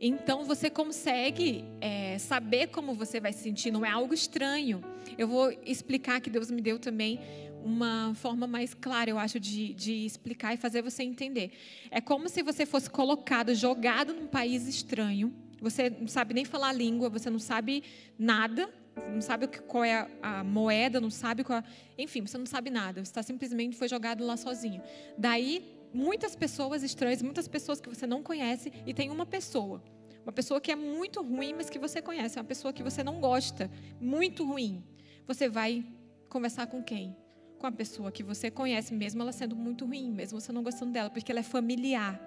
Então 0.00 0.44
você 0.44 0.70
consegue 0.70 1.64
é, 1.80 2.18
saber 2.18 2.68
como 2.68 2.94
você 2.94 3.18
vai 3.18 3.32
se 3.32 3.42
sentir, 3.42 3.70
não 3.70 3.84
é 3.84 3.90
algo 3.90 4.14
estranho. 4.14 4.82
Eu 5.16 5.26
vou 5.26 5.50
explicar 5.64 6.20
que 6.20 6.30
Deus 6.30 6.50
me 6.50 6.62
deu 6.62 6.78
também 6.78 7.20
uma 7.64 8.14
forma 8.14 8.46
mais 8.46 8.72
clara, 8.72 9.10
eu 9.10 9.18
acho, 9.18 9.40
de, 9.40 9.74
de 9.74 10.06
explicar 10.06 10.54
e 10.54 10.56
fazer 10.56 10.82
você 10.82 11.02
entender. 11.02 11.50
É 11.90 12.00
como 12.00 12.28
se 12.28 12.42
você 12.42 12.64
fosse 12.64 12.88
colocado, 12.88 13.54
jogado 13.54 14.14
num 14.14 14.26
país 14.26 14.68
estranho. 14.68 15.34
Você 15.60 15.90
não 15.90 16.06
sabe 16.06 16.34
nem 16.34 16.44
falar 16.44 16.68
a 16.68 16.72
língua, 16.72 17.08
você 17.08 17.28
não 17.28 17.40
sabe 17.40 17.82
nada, 18.16 18.70
não 19.12 19.20
sabe 19.20 19.48
qual 19.48 19.84
é 19.84 20.08
a, 20.22 20.44
moeda, 20.44 21.00
não 21.00 21.10
sabe 21.10 21.42
qual. 21.42 21.62
Enfim, 21.96 22.24
você 22.24 22.38
não 22.38 22.46
sabe 22.46 22.70
nada. 22.70 23.04
Você 23.04 23.10
está 23.10 23.22
simplesmente 23.22 23.76
foi 23.76 23.88
jogado 23.88 24.24
lá 24.24 24.36
sozinho. 24.36 24.80
Daí 25.16 25.77
muitas 25.92 26.34
pessoas 26.34 26.82
estranhas, 26.82 27.22
muitas 27.22 27.48
pessoas 27.48 27.80
que 27.80 27.88
você 27.88 28.06
não 28.06 28.22
conhece, 28.22 28.72
e 28.86 28.94
tem 28.94 29.10
uma 29.10 29.26
pessoa. 29.26 29.82
Uma 30.22 30.32
pessoa 30.32 30.60
que 30.60 30.70
é 30.70 30.76
muito 30.76 31.22
ruim, 31.22 31.54
mas 31.54 31.70
que 31.70 31.78
você 31.78 32.02
conhece. 32.02 32.38
É 32.38 32.42
uma 32.42 32.46
pessoa 32.46 32.72
que 32.72 32.82
você 32.82 33.02
não 33.02 33.20
gosta, 33.20 33.70
muito 34.00 34.44
ruim. 34.44 34.84
Você 35.26 35.48
vai 35.48 35.84
conversar 36.28 36.66
com 36.66 36.82
quem? 36.82 37.16
Com 37.58 37.66
a 37.66 37.72
pessoa 37.72 38.12
que 38.12 38.22
você 38.22 38.50
conhece, 38.50 38.92
mesmo 38.92 39.22
ela 39.22 39.32
sendo 39.32 39.56
muito 39.56 39.86
ruim, 39.86 40.10
mesmo 40.10 40.40
você 40.40 40.52
não 40.52 40.62
gostando 40.62 40.92
dela, 40.92 41.08
porque 41.08 41.32
ela 41.32 41.40
é 41.40 41.44
familiar. 41.44 42.20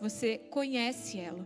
Você 0.00 0.38
conhece 0.50 1.18
ela. 1.18 1.44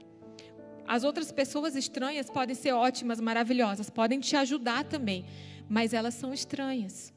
As 0.86 1.04
outras 1.04 1.30
pessoas 1.30 1.76
estranhas 1.76 2.28
podem 2.28 2.54
ser 2.54 2.72
ótimas, 2.72 3.20
maravilhosas, 3.20 3.88
podem 3.88 4.18
te 4.18 4.34
ajudar 4.36 4.84
também, 4.84 5.24
mas 5.68 5.94
elas 5.94 6.14
são 6.14 6.34
estranhas. 6.34 7.14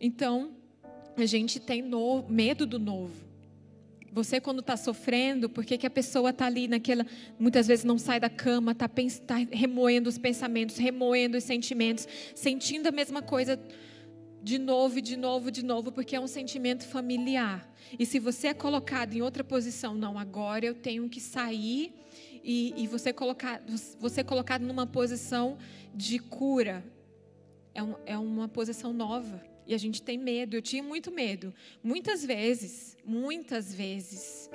Então, 0.00 0.56
a 1.16 1.24
gente 1.24 1.60
tem 1.60 1.80
no, 1.80 2.24
medo 2.28 2.66
do 2.66 2.78
novo. 2.78 3.29
Você, 4.12 4.40
quando 4.40 4.60
está 4.60 4.76
sofrendo, 4.76 5.48
por 5.48 5.64
que 5.64 5.86
a 5.86 5.90
pessoa 5.90 6.30
está 6.30 6.46
ali 6.46 6.66
naquela. 6.66 7.06
Muitas 7.38 7.66
vezes 7.66 7.84
não 7.84 7.96
sai 7.96 8.18
da 8.18 8.28
cama, 8.28 8.72
está 8.72 8.88
tá 8.88 9.36
remoendo 9.52 10.08
os 10.08 10.18
pensamentos, 10.18 10.76
remoendo 10.76 11.36
os 11.38 11.44
sentimentos, 11.44 12.08
sentindo 12.34 12.88
a 12.88 12.92
mesma 12.92 13.22
coisa 13.22 13.58
de 14.42 14.58
novo 14.58 14.98
e 14.98 15.02
de 15.02 15.16
novo, 15.16 15.50
de 15.50 15.64
novo, 15.64 15.92
porque 15.92 16.16
é 16.16 16.20
um 16.20 16.26
sentimento 16.26 16.84
familiar. 16.86 17.70
E 17.98 18.06
se 18.06 18.18
você 18.18 18.48
é 18.48 18.54
colocado 18.54 19.14
em 19.14 19.22
outra 19.22 19.44
posição, 19.44 19.94
não, 19.94 20.18
agora 20.18 20.64
eu 20.64 20.74
tenho 20.74 21.08
que 21.08 21.20
sair 21.20 21.92
e, 22.42 22.74
e 22.76 22.86
você, 22.86 23.12
colocar, 23.12 23.62
você 23.98 24.22
é 24.22 24.24
colocado 24.24 24.62
numa 24.62 24.86
posição 24.86 25.58
de 25.94 26.18
cura, 26.18 26.84
é, 27.74 27.82
um, 27.82 27.94
é 28.06 28.18
uma 28.18 28.48
posição 28.48 28.92
nova. 28.92 29.49
E 29.70 29.74
a 29.74 29.78
gente 29.78 30.02
tem 30.02 30.18
medo. 30.18 30.56
Eu 30.56 30.62
tinha 30.62 30.82
muito 30.82 31.12
medo. 31.12 31.54
Muitas 31.80 32.24
vezes, 32.24 32.98
muitas 33.04 33.72
vezes, 33.72 34.50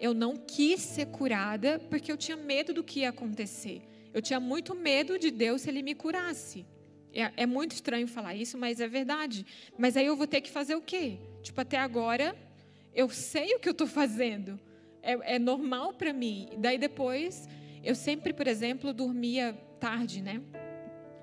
eu 0.00 0.14
não 0.14 0.34
quis 0.34 0.80
ser 0.80 1.08
curada 1.08 1.78
porque 1.90 2.10
eu 2.10 2.16
tinha 2.16 2.38
medo 2.38 2.72
do 2.72 2.82
que 2.82 3.00
ia 3.00 3.10
acontecer. 3.10 3.82
Eu 4.14 4.22
tinha 4.22 4.40
muito 4.40 4.74
medo 4.74 5.18
de 5.18 5.30
Deus 5.30 5.60
se 5.60 5.68
Ele 5.68 5.82
me 5.82 5.94
curasse. 5.94 6.64
É, 7.12 7.42
é 7.42 7.44
muito 7.44 7.72
estranho 7.72 8.08
falar 8.08 8.34
isso, 8.34 8.56
mas 8.56 8.80
é 8.80 8.88
verdade. 8.88 9.44
Mas 9.76 9.94
aí 9.94 10.06
eu 10.06 10.16
vou 10.16 10.26
ter 10.26 10.40
que 10.40 10.50
fazer 10.50 10.74
o 10.74 10.80
quê? 10.80 11.18
Tipo, 11.42 11.60
até 11.60 11.76
agora, 11.76 12.34
eu 12.94 13.10
sei 13.10 13.56
o 13.56 13.60
que 13.60 13.68
eu 13.68 13.72
estou 13.72 13.86
fazendo. 13.86 14.58
É, 15.02 15.34
é 15.34 15.38
normal 15.38 15.92
para 15.92 16.14
mim. 16.14 16.48
Daí 16.56 16.78
depois, 16.78 17.46
eu 17.84 17.94
sempre, 17.94 18.32
por 18.32 18.46
exemplo, 18.46 18.94
dormia 18.94 19.52
tarde, 19.78 20.22
né? 20.22 20.40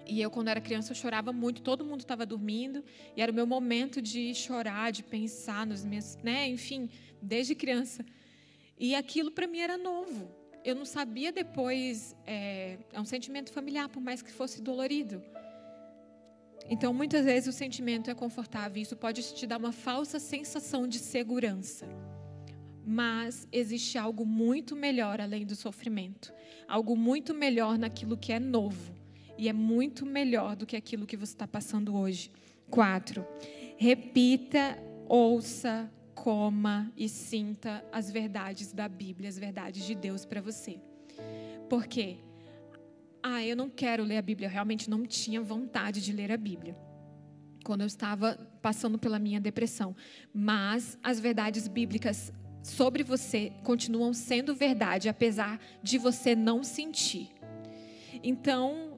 E 0.06 0.22
eu, 0.22 0.30
quando 0.30 0.50
era 0.50 0.60
criança, 0.60 0.92
eu 0.92 0.96
chorava 0.96 1.32
muito, 1.32 1.62
todo 1.62 1.86
mundo 1.86 2.02
estava 2.02 2.26
dormindo, 2.26 2.84
e 3.16 3.22
era 3.22 3.32
o 3.32 3.36
meu 3.36 3.48
momento 3.48 4.02
de 4.02 4.34
chorar, 4.36 4.92
de 4.92 5.04
pensar 5.04 5.66
nos 5.66 5.86
meus, 5.86 6.18
né, 6.18 6.48
enfim, 6.48 6.90
desde 7.22 7.56
criança. 7.56 8.06
E 8.78 8.96
aquilo 8.96 9.32
para 9.32 9.48
mim 9.48 9.60
era 9.60 9.78
novo. 9.78 10.30
Eu 10.64 10.76
não 10.76 10.86
sabia 10.86 11.32
depois, 11.32 12.16
é, 12.26 12.78
é 12.92 13.00
um 13.00 13.06
sentimento 13.06 13.52
familiar, 13.52 13.88
por 13.90 14.02
mais 14.02 14.22
que 14.22 14.32
fosse 14.32 14.62
dolorido. 14.62 15.22
Então, 16.70 16.94
muitas 16.94 17.26
vezes 17.26 17.54
o 17.54 17.58
sentimento 17.58 18.10
é 18.10 18.16
confortável, 18.16 18.82
isso 18.82 18.96
pode 18.96 19.22
te 19.34 19.46
dar 19.46 19.58
uma 19.58 19.74
falsa 19.74 20.20
sensação 20.20 20.88
de 20.88 21.00
segurança. 21.00 21.88
Mas 22.86 23.48
existe 23.52 23.98
algo 23.98 24.26
muito 24.26 24.76
melhor 24.76 25.22
além 25.22 25.46
do 25.46 25.56
sofrimento, 25.56 26.34
algo 26.68 26.96
muito 26.98 27.34
melhor 27.34 27.78
naquilo 27.78 28.18
que 28.18 28.34
é 28.34 28.40
novo 28.40 29.03
e 29.44 29.50
é 29.50 29.54
muito 29.54 30.06
melhor 30.06 30.56
do 30.56 30.66
que 30.66 30.74
aquilo 30.74 31.06
que 31.06 31.18
você 31.18 31.34
está 31.34 31.46
passando 31.46 31.94
hoje. 31.98 32.32
Quatro, 32.70 33.28
repita, 33.76 34.82
ouça, 35.06 35.92
coma 36.16 36.90
e 36.96 37.10
sinta 37.10 37.84
as 37.92 38.10
verdades 38.10 38.72
da 38.72 38.88
Bíblia, 38.88 39.28
as 39.28 39.38
verdades 39.38 39.86
de 39.86 39.96
Deus 39.96 40.24
para 40.24 40.40
você. 40.40 40.80
Por 41.70 41.88
quê? 41.88 42.20
Ah, 43.22 43.44
eu 43.44 43.58
não 43.58 43.70
quero 43.70 44.06
ler 44.06 44.16
a 44.16 44.22
Bíblia. 44.22 44.48
Eu 44.48 44.52
realmente 44.52 44.90
não 44.90 45.06
tinha 45.06 45.42
vontade 45.42 46.02
de 46.02 46.14
ler 46.14 46.32
a 46.32 46.38
Bíblia 46.38 46.74
quando 47.66 47.82
eu 47.82 47.88
estava 47.88 48.36
passando 48.62 48.98
pela 48.98 49.20
minha 49.20 49.42
depressão. 49.42 49.94
Mas 50.34 50.98
as 51.04 51.20
verdades 51.20 51.68
bíblicas 51.68 52.32
sobre 52.62 53.04
você 53.04 53.52
continuam 53.62 54.14
sendo 54.14 54.56
verdade, 54.56 55.10
apesar 55.10 55.60
de 55.84 55.98
você 55.98 56.34
não 56.34 56.64
sentir. 56.64 57.30
Então, 58.24 58.93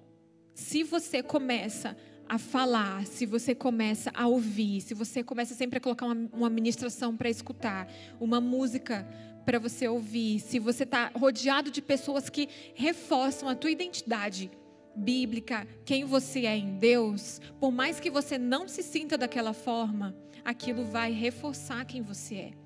se 0.56 0.84
você 0.84 1.22
começa 1.22 1.96
a 2.28 2.40
falar, 2.40 3.06
se 3.06 3.26
você 3.26 3.54
começa 3.54 4.10
a 4.16 4.26
ouvir, 4.26 4.82
se 4.82 4.94
você 4.94 5.22
começa 5.22 5.54
sempre 5.54 5.78
a 5.78 5.82
colocar 5.82 6.06
uma, 6.06 6.30
uma 6.34 6.50
ministração 6.50 7.16
para 7.16 7.30
escutar, 7.30 7.88
uma 8.20 8.42
música 8.42 9.08
para 9.46 9.60
você 9.60 9.88
ouvir, 9.88 10.40
se 10.40 10.58
você 10.58 10.84
está 10.84 11.12
rodeado 11.14 11.70
de 11.70 11.82
pessoas 11.82 12.30
que 12.30 12.50
reforçam 12.74 13.48
a 13.48 13.54
tua 13.54 13.70
identidade 13.70 14.50
bíblica, 14.96 15.68
quem 15.84 16.06
você 16.06 16.46
é 16.46 16.56
em 16.56 16.78
Deus, 16.78 17.40
por 17.60 17.72
mais 17.72 18.00
que 18.00 18.10
você 18.10 18.38
não 18.38 18.68
se 18.68 18.82
sinta 18.82 19.18
daquela 19.18 19.54
forma, 19.54 20.16
aquilo 20.44 20.86
vai 20.86 21.12
reforçar 21.12 21.86
quem 21.86 22.02
você 22.02 22.36
é. 22.36 22.65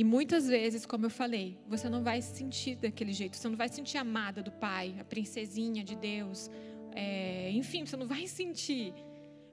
E 0.00 0.04
muitas 0.04 0.48
vezes, 0.48 0.86
como 0.86 1.04
eu 1.04 1.10
falei, 1.10 1.58
você 1.68 1.86
não 1.86 2.02
vai 2.02 2.22
se 2.22 2.34
sentir 2.34 2.74
daquele 2.74 3.12
jeito, 3.12 3.36
você 3.36 3.46
não 3.46 3.54
vai 3.54 3.68
se 3.68 3.74
sentir 3.74 3.98
amada 3.98 4.42
do 4.42 4.50
Pai, 4.50 4.94
a 4.98 5.04
princesinha 5.04 5.84
de 5.84 5.94
Deus, 5.94 6.50
é, 6.92 7.50
enfim, 7.50 7.84
você 7.84 7.98
não 7.98 8.06
vai 8.06 8.24
sentir. 8.40 8.94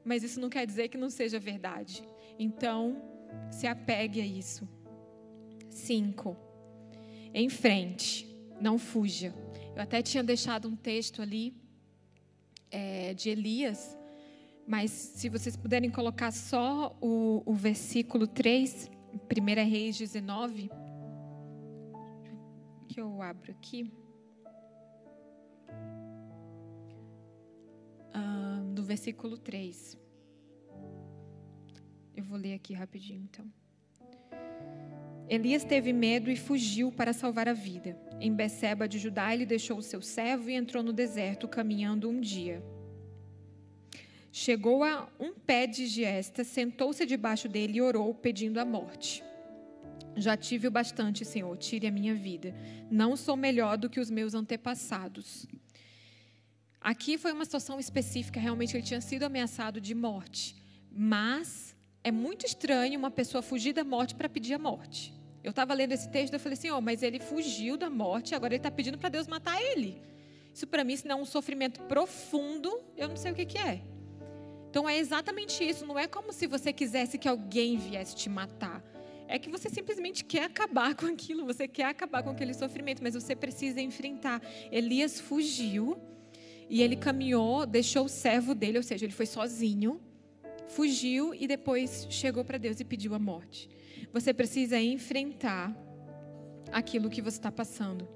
Mas 0.05 0.23
isso 0.23 0.39
não 0.39 0.49
quer 0.49 0.65
dizer 0.65 0.87
que 0.87 0.97
não 0.97 1.09
seja 1.09 1.37
verdade. 1.37 2.01
Então, 2.39 2.95
se 3.51 3.67
apegue 3.67 4.21
a 4.21 4.25
isso. 4.25 4.65
Cinco, 5.69 6.37
em 7.33 7.49
frente, 7.49 8.25
não 8.61 8.77
fuja. 8.77 9.35
Eu 9.75 9.81
até 9.81 10.01
tinha 10.01 10.23
deixado 10.23 10.69
um 10.69 10.77
texto 10.77 11.21
ali 11.21 11.53
é, 12.71 13.13
de 13.13 13.29
Elias, 13.29 13.97
mas 14.65 14.91
se 14.91 15.27
vocês 15.27 15.57
puderem 15.57 15.89
colocar 15.89 16.31
só 16.31 16.97
o, 17.01 17.43
o 17.45 17.53
versículo 17.53 18.25
3 18.25 18.95
1 19.17 19.69
Reis 19.69 19.97
19, 19.97 20.69
que 22.87 23.01
eu 23.01 23.21
abro 23.21 23.51
aqui. 23.51 23.91
Ah, 28.13 28.63
do 28.73 28.83
versículo 28.83 29.37
3. 29.37 29.97
Eu 32.15 32.23
vou 32.23 32.37
ler 32.37 32.53
aqui 32.53 32.73
rapidinho, 32.73 33.23
então. 33.23 33.45
Elias 35.29 35.63
teve 35.63 35.91
medo 35.91 36.31
e 36.31 36.37
fugiu 36.37 36.91
para 36.91 37.11
salvar 37.11 37.49
a 37.49 37.53
vida. 37.53 37.99
Em 38.19 38.33
Beceba 38.33 38.87
de 38.87 38.97
Judá, 38.97 39.33
ele 39.33 39.45
deixou 39.45 39.77
o 39.77 39.83
seu 39.83 40.01
servo 40.01 40.49
e 40.49 40.53
entrou 40.53 40.81
no 40.81 40.93
deserto, 40.93 41.47
caminhando 41.47 42.09
um 42.09 42.19
dia. 42.19 42.63
Chegou 44.31 44.83
a 44.83 45.09
um 45.19 45.33
pé 45.33 45.65
de 45.65 45.87
giesta, 45.87 46.43
sentou-se 46.43 47.05
debaixo 47.05 47.47
dele 47.47 47.77
e 47.77 47.81
orou, 47.81 48.13
pedindo 48.13 48.59
a 48.59 48.65
morte. 48.65 49.23
Já 50.15 50.35
tive 50.35 50.67
o 50.67 50.71
bastante, 50.71 51.23
Senhor, 51.23 51.55
tire 51.57 51.87
a 51.87 51.91
minha 51.91 52.15
vida. 52.15 52.55
Não 52.89 53.15
sou 53.15 53.37
melhor 53.37 53.77
do 53.77 53.89
que 53.89 53.99
os 53.99 54.09
meus 54.09 54.33
antepassados. 54.33 55.47
Aqui 56.81 57.17
foi 57.17 57.31
uma 57.33 57.45
situação 57.45 57.79
específica, 57.79 58.39
realmente 58.39 58.75
ele 58.75 58.83
tinha 58.83 59.01
sido 59.01 59.23
ameaçado 59.23 59.79
de 59.79 59.93
morte. 59.93 60.55
Mas 60.91 61.75
é 62.03 62.11
muito 62.11 62.45
estranho 62.45 62.97
uma 62.97 63.11
pessoa 63.11 63.41
fugir 63.41 63.73
da 63.73 63.83
morte 63.83 64.15
para 64.15 64.29
pedir 64.29 64.53
a 64.53 64.59
morte. 64.59 65.13
Eu 65.43 65.51
estava 65.51 65.73
lendo 65.73 65.91
esse 65.91 66.09
texto 66.09 66.33
e 66.33 66.39
falei 66.39 66.57
assim: 66.57 66.71
oh, 66.71 66.81
mas 66.81 67.03
ele 67.03 67.19
fugiu 67.19 67.77
da 67.77 67.89
morte, 67.89 68.33
agora 68.33 68.53
ele 68.53 68.59
está 68.59 68.71
pedindo 68.71 68.97
para 68.97 69.09
Deus 69.09 69.27
matar 69.27 69.61
ele. 69.61 70.01
Isso 70.53 70.65
para 70.65 70.83
mim, 70.83 70.95
se 70.95 71.07
não 71.07 71.19
é 71.19 71.21
um 71.21 71.25
sofrimento 71.25 71.81
profundo, 71.83 72.81
eu 72.97 73.07
não 73.07 73.15
sei 73.15 73.31
o 73.31 73.35
que, 73.35 73.45
que 73.45 73.57
é. 73.57 73.83
Então 74.69 74.87
é 74.87 74.97
exatamente 74.97 75.63
isso. 75.63 75.85
Não 75.85 75.97
é 75.97 76.07
como 76.07 76.31
se 76.31 76.47
você 76.47 76.71
quisesse 76.73 77.17
que 77.17 77.27
alguém 77.27 77.77
viesse 77.77 78.15
te 78.15 78.29
matar. 78.29 78.83
É 79.27 79.37
que 79.37 79.49
você 79.49 79.69
simplesmente 79.69 80.23
quer 80.23 80.43
acabar 80.43 80.95
com 80.95 81.05
aquilo, 81.05 81.45
você 81.45 81.67
quer 81.67 81.85
acabar 81.85 82.23
com 82.23 82.29
aquele 82.29 82.53
sofrimento, 82.53 83.03
mas 83.03 83.13
você 83.13 83.35
precisa 83.35 83.81
enfrentar. 83.81 84.41
Elias 84.71 85.19
fugiu 85.19 85.97
e 86.69 86.81
ele 86.81 86.95
caminhou, 86.95 87.65
deixou 87.65 88.05
o 88.05 88.09
servo 88.09 88.55
dele, 88.55 88.77
ou 88.77 88.83
seja, 88.83 89.05
ele 89.05 89.13
foi 89.13 89.25
sozinho, 89.25 90.01
fugiu 90.67 91.33
e 91.33 91.45
depois 91.45 92.07
chegou 92.09 92.43
para 92.45 92.57
Deus 92.57 92.79
e 92.79 92.85
pediu 92.85 93.13
a 93.13 93.19
morte. 93.19 93.69
Você 94.13 94.33
precisa 94.33 94.79
enfrentar 94.79 95.75
aquilo 96.71 97.09
que 97.09 97.21
você 97.21 97.37
está 97.37 97.51
passando. 97.51 98.07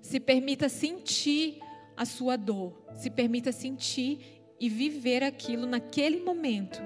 Se 0.00 0.18
permita 0.18 0.68
sentir 0.68 1.60
a 1.96 2.04
sua 2.04 2.36
dor, 2.36 2.86
se 2.94 3.10
permita 3.10 3.52
sentir 3.52 4.43
e 4.64 4.68
viver 4.70 5.22
aquilo 5.22 5.66
naquele 5.66 6.20
momento. 6.22 6.80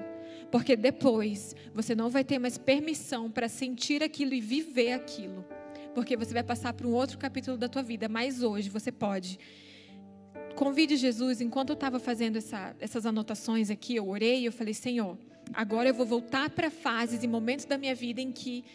Porque 0.51 0.75
depois 0.75 1.55
você 1.73 1.95
não 1.95 2.09
vai 2.09 2.25
ter 2.25 2.37
mais 2.37 2.57
permissão 2.57 3.31
para 3.31 3.47
sentir 3.47 4.03
aquilo 4.03 4.33
e 4.33 4.41
viver 4.41 4.91
aquilo. 4.91 5.45
Porque 5.95 6.17
você 6.17 6.33
vai 6.33 6.43
passar 6.43 6.73
para 6.73 6.85
um 6.85 6.91
outro 6.91 7.17
capítulo 7.17 7.55
da 7.55 7.69
tua 7.69 7.81
vida. 7.81 8.09
Mas 8.09 8.43
hoje 8.43 8.69
você 8.69 8.91
pode. 8.91 9.39
Convide 10.57 10.97
Jesus. 10.97 11.39
Enquanto 11.39 11.69
eu 11.69 11.75
estava 11.75 11.99
fazendo 11.99 12.35
essa, 12.35 12.75
essas 12.81 13.05
anotações 13.05 13.69
aqui, 13.69 13.95
eu 13.95 14.09
orei 14.09 14.41
e 14.41 14.45
eu 14.45 14.51
falei: 14.51 14.73
Senhor, 14.73 15.17
agora 15.53 15.87
eu 15.87 15.93
vou 15.93 16.05
voltar 16.05 16.49
para 16.49 16.69
fases 16.69 17.23
e 17.23 17.27
momentos 17.29 17.63
da 17.63 17.77
minha 17.77 17.95
vida 17.95 18.19
em 18.19 18.33
que 18.33 18.65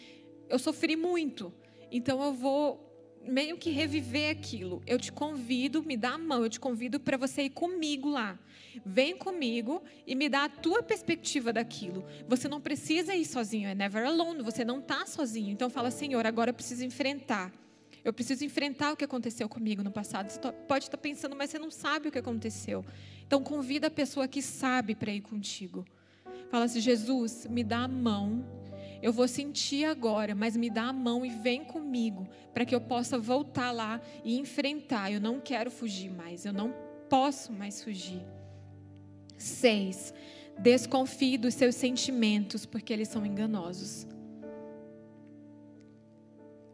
eu 0.49 0.57
sofri 0.57 0.95
muito. 0.95 1.53
Então 1.91 2.23
eu 2.23 2.33
vou 2.33 2.94
meio 3.27 3.57
que 3.57 3.69
reviver 3.69 4.31
aquilo. 4.31 4.81
Eu 4.85 4.99
te 4.99 5.11
convido, 5.11 5.83
me 5.83 5.97
dá 5.97 6.11
a 6.11 6.17
mão, 6.17 6.43
eu 6.43 6.49
te 6.49 6.59
convido 6.59 6.99
para 6.99 7.17
você 7.17 7.43
ir 7.43 7.49
comigo 7.49 8.09
lá. 8.09 8.37
Vem 8.85 9.17
comigo 9.17 9.83
e 10.05 10.15
me 10.15 10.27
dá 10.27 10.45
a 10.45 10.49
tua 10.49 10.83
perspectiva 10.83 11.53
daquilo. 11.53 12.05
Você 12.27 12.47
não 12.47 12.59
precisa 12.59 13.15
ir 13.15 13.25
sozinho, 13.25 13.69
é 13.69 13.75
never 13.75 14.05
alone, 14.05 14.43
você 14.43 14.65
não 14.65 14.79
está 14.79 15.05
sozinho. 15.05 15.51
Então 15.51 15.69
fala, 15.69 15.91
Senhor, 15.91 16.25
agora 16.25 16.49
eu 16.49 16.53
preciso 16.53 16.83
enfrentar. 16.83 17.51
Eu 18.03 18.13
preciso 18.13 18.45
enfrentar 18.45 18.91
o 18.91 18.95
que 18.95 19.03
aconteceu 19.03 19.49
comigo 19.49 19.81
no 19.81 19.91
passado. 19.91 20.29
Você 20.29 20.39
pode 20.67 20.85
estar 20.85 20.97
pensando, 20.97 21.35
mas 21.35 21.49
você 21.49 21.57
não 21.57 21.71
sabe 21.71 22.07
o 22.07 22.11
que 22.11 22.19
aconteceu. 22.19 22.85
Então 23.25 23.41
convida 23.41 23.87
a 23.87 23.91
pessoa 23.91 24.27
que 24.27 24.41
sabe 24.41 24.93
para 24.93 25.11
ir 25.11 25.21
contigo. 25.21 25.83
Fala 26.49 26.65
assim, 26.65 26.79
Jesus, 26.79 27.47
me 27.49 27.63
dá 27.63 27.79
a 27.79 27.87
mão 27.87 28.45
eu 29.05 29.13
vou 29.13 29.27
sentir 29.27 29.85
agora, 29.85 30.33
mas 30.33 30.57
me 30.57 30.67
dá 30.67 30.85
a 30.85 30.91
mão 30.91 31.23
e 31.23 31.29
vem 31.29 31.63
comigo, 31.63 32.27
para 32.51 32.65
que 32.65 32.73
eu 32.73 32.81
possa 32.81 33.19
voltar 33.19 33.71
lá 33.71 34.01
e 34.23 34.35
enfrentar. 34.35 35.11
Eu 35.11 35.21
não 35.21 35.39
quero 35.39 35.69
fugir 35.69 36.09
mais, 36.09 36.43
eu 36.43 36.51
não 36.51 36.73
posso 37.07 37.53
mais 37.53 37.83
fugir. 37.83 38.19
Seis, 39.37 40.11
desconfie 40.57 41.37
dos 41.37 41.53
seus 41.53 41.75
sentimentos, 41.75 42.65
porque 42.65 42.91
eles 42.91 43.07
são 43.07 43.23
enganosos. 43.23 44.07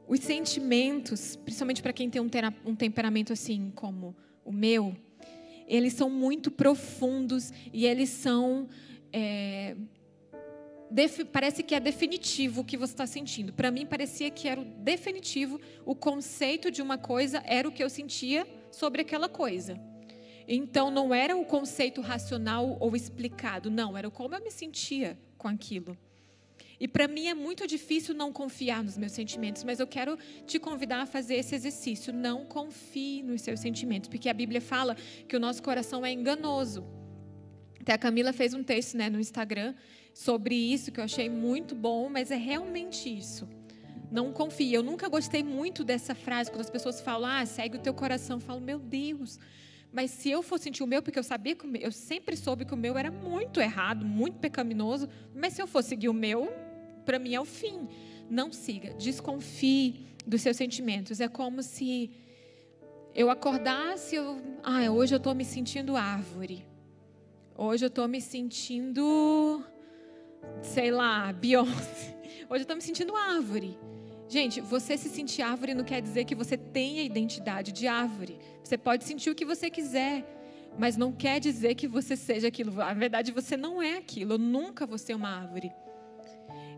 Os 0.08 0.22
sentimentos, 0.22 1.36
principalmente 1.36 1.82
para 1.82 1.92
quem 1.92 2.10
tem 2.10 2.22
um 2.22 2.76
temperamento 2.78 3.34
assim 3.34 3.74
como 3.76 4.16
o 4.46 4.54
meu, 4.54 4.96
eles 5.68 5.92
são 5.92 6.10
muito 6.10 6.50
profundos 6.50 7.52
e 7.74 7.86
eles 7.86 8.08
são 8.08 8.70
é, 9.12 9.76
parece 11.32 11.64
que 11.64 11.74
é 11.74 11.80
definitivo 11.80 12.62
o 12.62 12.66
que 12.66 12.78
você 12.78 12.94
está 12.94 13.08
sentindo. 13.08 13.54
Para 13.54 13.72
mim, 13.72 13.86
parecia 13.86 14.30
que 14.30 14.48
era 14.48 14.60
o 14.60 14.66
definitivo, 14.66 15.60
o 15.86 15.96
conceito 15.96 16.70
de 16.70 16.82
uma 16.82 16.98
coisa 16.98 17.42
era 17.46 17.68
o 17.68 17.72
que 17.72 17.84
eu 17.84 17.90
sentia 17.90 18.48
sobre 18.72 19.02
aquela 19.02 19.30
coisa. 19.30 19.80
Então, 20.48 20.92
não 20.92 21.14
era 21.14 21.38
o 21.38 21.46
conceito 21.46 22.02
racional 22.02 22.78
ou 22.80 22.96
explicado, 22.96 23.70
não, 23.70 23.98
era 23.98 24.10
como 24.10 24.36
eu 24.36 24.44
me 24.44 24.52
sentia 24.52 25.18
com 25.38 25.48
aquilo. 25.48 25.98
E 26.82 26.88
para 26.88 27.08
mim 27.08 27.28
é 27.28 27.34
muito 27.36 27.68
difícil 27.68 28.16
não 28.16 28.34
confiar 28.34 28.84
nos 28.84 28.98
meus 28.98 29.12
sentimentos, 29.12 29.64
mas 29.64 29.80
eu 29.80 29.86
quero 29.86 30.18
te 30.48 30.58
convidar 30.58 31.00
a 31.00 31.06
fazer 31.06 31.36
esse 31.36 31.54
exercício. 31.54 32.12
Não 32.12 32.44
confie 32.44 33.22
nos 33.22 33.44
seus 33.44 33.60
sentimentos, 33.60 34.10
porque 34.10 34.28
a 34.28 34.34
Bíblia 34.34 34.60
fala 34.60 34.96
que 35.28 35.38
o 35.38 35.40
nosso 35.40 35.62
coração 35.62 36.04
é 36.04 36.12
enganoso. 36.12 36.84
Até 37.80 37.94
a 37.94 38.00
Camila 38.00 38.34
fez 38.34 38.56
um 38.56 38.64
texto 38.64 38.98
né, 38.98 39.12
no 39.12 39.20
Instagram 39.20 39.76
sobre 40.14 40.56
isso 40.56 40.92
que 40.92 41.00
eu 41.00 41.04
achei 41.04 41.30
muito 41.30 41.76
bom, 41.76 42.10
mas 42.10 42.32
é 42.32 42.36
realmente 42.36 43.10
isso. 43.10 43.48
Não 44.12 44.32
confie. 44.34 44.74
Eu 44.74 44.84
nunca 44.84 45.08
gostei 45.08 45.42
muito 45.42 45.84
dessa 45.84 46.14
frase 46.14 46.52
quando 46.52 46.62
as 46.62 46.70
pessoas 46.70 47.00
falam: 47.00 47.30
"Ah, 47.30 47.46
segue 47.46 47.78
o 47.78 47.80
teu 47.80 47.94
coração". 47.94 48.38
Eu 48.38 48.42
falo: 48.42 48.60
"Meu 48.60 48.78
Deus". 48.78 49.40
Mas 49.92 50.12
se 50.12 50.30
eu 50.30 50.42
for 50.42 50.58
sentir 50.58 50.84
o 50.84 50.88
meu, 50.88 51.02
porque 51.02 51.20
eu 51.20 51.24
sabia 51.24 51.56
que 51.56 51.68
meu, 51.68 51.82
eu 51.82 51.92
sempre 51.92 52.38
soube 52.38 52.64
que 52.66 52.74
o 52.74 52.78
meu 52.78 52.98
era 52.98 53.12
muito 53.12 53.60
errado, 53.60 54.06
muito 54.06 54.38
pecaminoso, 54.38 55.08
mas 55.36 55.54
se 55.54 55.62
eu 55.62 55.68
for 55.68 55.84
seguir 55.84 56.08
o 56.08 56.14
meu, 56.14 56.50
para 57.06 57.20
mim 57.20 57.36
é 57.36 57.42
o 57.42 57.46
fim. 57.46 57.88
Não 58.30 58.54
siga, 58.54 58.94
desconfie 58.94 60.06
dos 60.26 60.42
seus 60.42 60.56
sentimentos. 60.56 61.20
É 61.20 61.28
como 61.28 61.62
se 61.62 62.10
eu 63.14 63.30
acordasse, 63.30 64.16
eu, 64.16 64.42
ah, 64.64 64.90
hoje 64.90 65.14
eu 65.14 65.18
estou 65.18 65.36
me 65.36 65.44
sentindo 65.44 65.98
árvore. 65.98 66.66
Hoje 67.58 67.84
eu 67.84 67.90
estou 67.90 68.08
me 68.08 68.22
sentindo 68.22 69.62
sei 70.62 70.92
lá, 70.92 71.32
Beyoncé. 71.34 72.18
Hoje 72.50 72.60
eu 72.60 72.62
estou 72.62 72.76
me 72.76 72.82
sentindo 72.82 73.16
árvore. 73.16 73.78
Gente, 74.28 74.62
você 74.62 74.98
se 74.98 75.10
sentir 75.10 75.42
árvore 75.42 75.74
não 75.74 75.84
quer 75.84 76.02
dizer 76.02 76.24
que 76.26 76.36
você 76.36 76.56
tenha 76.56 77.04
identidade 77.04 77.72
de 77.72 77.88
árvore. 77.88 78.40
Você 78.64 78.78
pode 78.78 79.04
sentir 79.04 79.30
o 79.30 79.36
que 79.36 79.44
você 79.44 79.70
quiser, 79.70 80.26
mas 80.80 80.96
não 80.96 81.12
quer 81.12 81.40
dizer 81.40 81.76
que 81.76 81.88
você 81.88 82.16
seja 82.16 82.48
aquilo. 82.48 82.72
Na 82.72 82.94
verdade, 82.94 83.32
você 83.32 83.58
não 83.58 83.82
é 83.82 83.98
aquilo. 83.98 84.34
Eu 84.34 84.38
nunca 84.38 84.86
vou 84.86 84.98
ser 84.98 85.16
uma 85.16 85.30
árvore. 85.30 85.72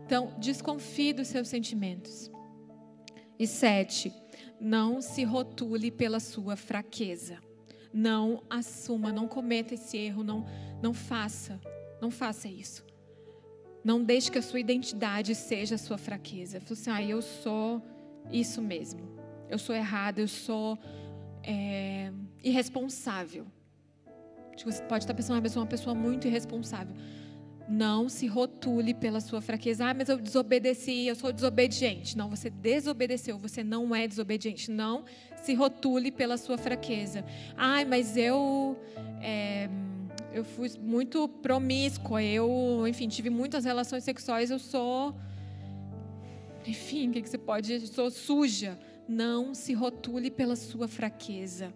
Então, 0.04 0.34
desconfie 0.38 1.12
dos 1.12 1.28
seus 1.28 1.48
sentimentos. 1.48 2.30
E 3.38 3.46
sete, 3.46 4.12
não 4.60 5.00
se 5.00 5.24
rotule 5.24 5.90
pela 5.90 6.20
sua 6.20 6.56
fraqueza. 6.56 7.38
Não 7.92 8.42
assuma, 8.50 9.12
não 9.12 9.28
cometa 9.28 9.74
esse 9.74 9.96
erro, 9.96 10.24
não, 10.24 10.44
não 10.82 10.92
faça, 10.92 11.60
não 12.00 12.10
faça 12.10 12.48
isso. 12.48 12.84
Não 13.84 14.02
deixe 14.02 14.30
que 14.30 14.38
a 14.38 14.42
sua 14.42 14.58
identidade 14.58 15.34
seja 15.34 15.74
a 15.74 15.78
sua 15.78 15.98
fraqueza. 15.98 16.58
Fala 16.58 16.72
assim, 16.72 16.90
ah, 16.90 17.02
eu 17.02 17.20
sou 17.20 17.82
isso 18.32 18.62
mesmo. 18.62 19.02
Eu 19.50 19.58
sou 19.58 19.74
errada, 19.74 20.22
eu 20.22 20.28
sou 20.28 20.78
é, 21.42 22.10
irresponsável. 22.42 23.46
Você 24.64 24.82
pode 24.84 25.04
estar 25.04 25.12
pensando, 25.12 25.42
ah, 25.42 25.46
eu 25.46 25.50
sou 25.50 25.62
uma 25.62 25.68
pessoa 25.68 25.94
muito 25.94 26.26
irresponsável. 26.26 26.96
Não 27.68 28.08
se 28.08 28.26
rotule 28.26 28.94
pela 28.94 29.20
sua 29.20 29.40
fraqueza. 29.40 29.86
Ah, 29.86 29.94
mas 29.94 30.08
eu 30.08 30.18
desobedeci, 30.18 31.06
eu 31.06 31.14
sou 31.14 31.32
desobediente. 31.32 32.16
Não, 32.16 32.30
você 32.30 32.48
desobedeceu, 32.48 33.38
você 33.38 33.62
não 33.62 33.94
é 33.94 34.06
desobediente. 34.06 34.70
Não 34.70 35.04
se 35.42 35.54
rotule 35.54 36.10
pela 36.10 36.36
sua 36.38 36.56
fraqueza. 36.56 37.24
Ah, 37.56 37.84
mas 37.84 38.16
eu. 38.16 38.78
É, 39.20 39.68
eu 40.34 40.42
fui 40.42 40.68
muito 40.80 41.28
promíscua, 41.28 42.20
eu, 42.20 42.84
enfim, 42.88 43.06
tive 43.06 43.30
muitas 43.30 43.64
relações 43.64 44.02
sexuais, 44.02 44.50
eu 44.50 44.58
sou, 44.58 45.14
enfim, 46.66 47.08
o 47.08 47.12
que, 47.12 47.22
que 47.22 47.28
você 47.28 47.38
pode, 47.38 47.72
eu 47.72 47.80
sou 47.86 48.10
suja. 48.10 48.76
Não 49.08 49.54
se 49.54 49.72
rotule 49.72 50.30
pela 50.32 50.56
sua 50.56 50.88
fraqueza. 50.88 51.72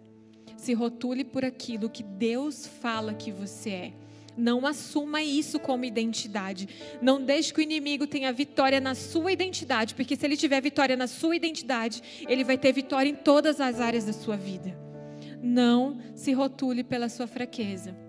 Se 0.56 0.74
rotule 0.74 1.22
por 1.22 1.44
aquilo 1.44 1.88
que 1.88 2.02
Deus 2.02 2.66
fala 2.66 3.14
que 3.14 3.30
você 3.30 3.70
é. 3.70 3.92
Não 4.36 4.66
assuma 4.66 5.22
isso 5.22 5.60
como 5.60 5.84
identidade. 5.84 6.68
Não 7.00 7.22
deixe 7.22 7.52
que 7.54 7.60
o 7.60 7.62
inimigo 7.62 8.08
tenha 8.08 8.32
vitória 8.32 8.80
na 8.80 8.94
sua 8.94 9.30
identidade, 9.30 9.94
porque 9.94 10.16
se 10.16 10.26
ele 10.26 10.36
tiver 10.36 10.60
vitória 10.60 10.96
na 10.96 11.06
sua 11.06 11.36
identidade, 11.36 12.02
ele 12.28 12.42
vai 12.42 12.58
ter 12.58 12.72
vitória 12.72 13.08
em 13.08 13.14
todas 13.14 13.60
as 13.60 13.80
áreas 13.80 14.04
da 14.04 14.12
sua 14.12 14.36
vida. 14.36 14.76
Não 15.40 15.98
se 16.16 16.32
rotule 16.32 16.82
pela 16.82 17.08
sua 17.08 17.28
fraqueza. 17.28 18.07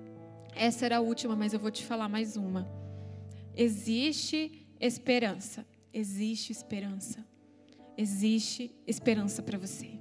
Essa 0.56 0.86
era 0.86 0.98
a 0.98 1.02
última, 1.02 1.36
mas 1.36 1.54
eu 1.54 1.60
vou 1.60 1.72
te 1.72 1.86
falar 1.86 2.10
mais 2.10 2.36
uma. 2.36 2.68
Existe 3.56 4.68
esperança. 4.80 5.66
Existe 5.94 6.52
esperança. 6.52 7.26
Existe 7.98 8.76
esperança 8.88 9.42
para 9.42 9.58
você. 9.58 10.00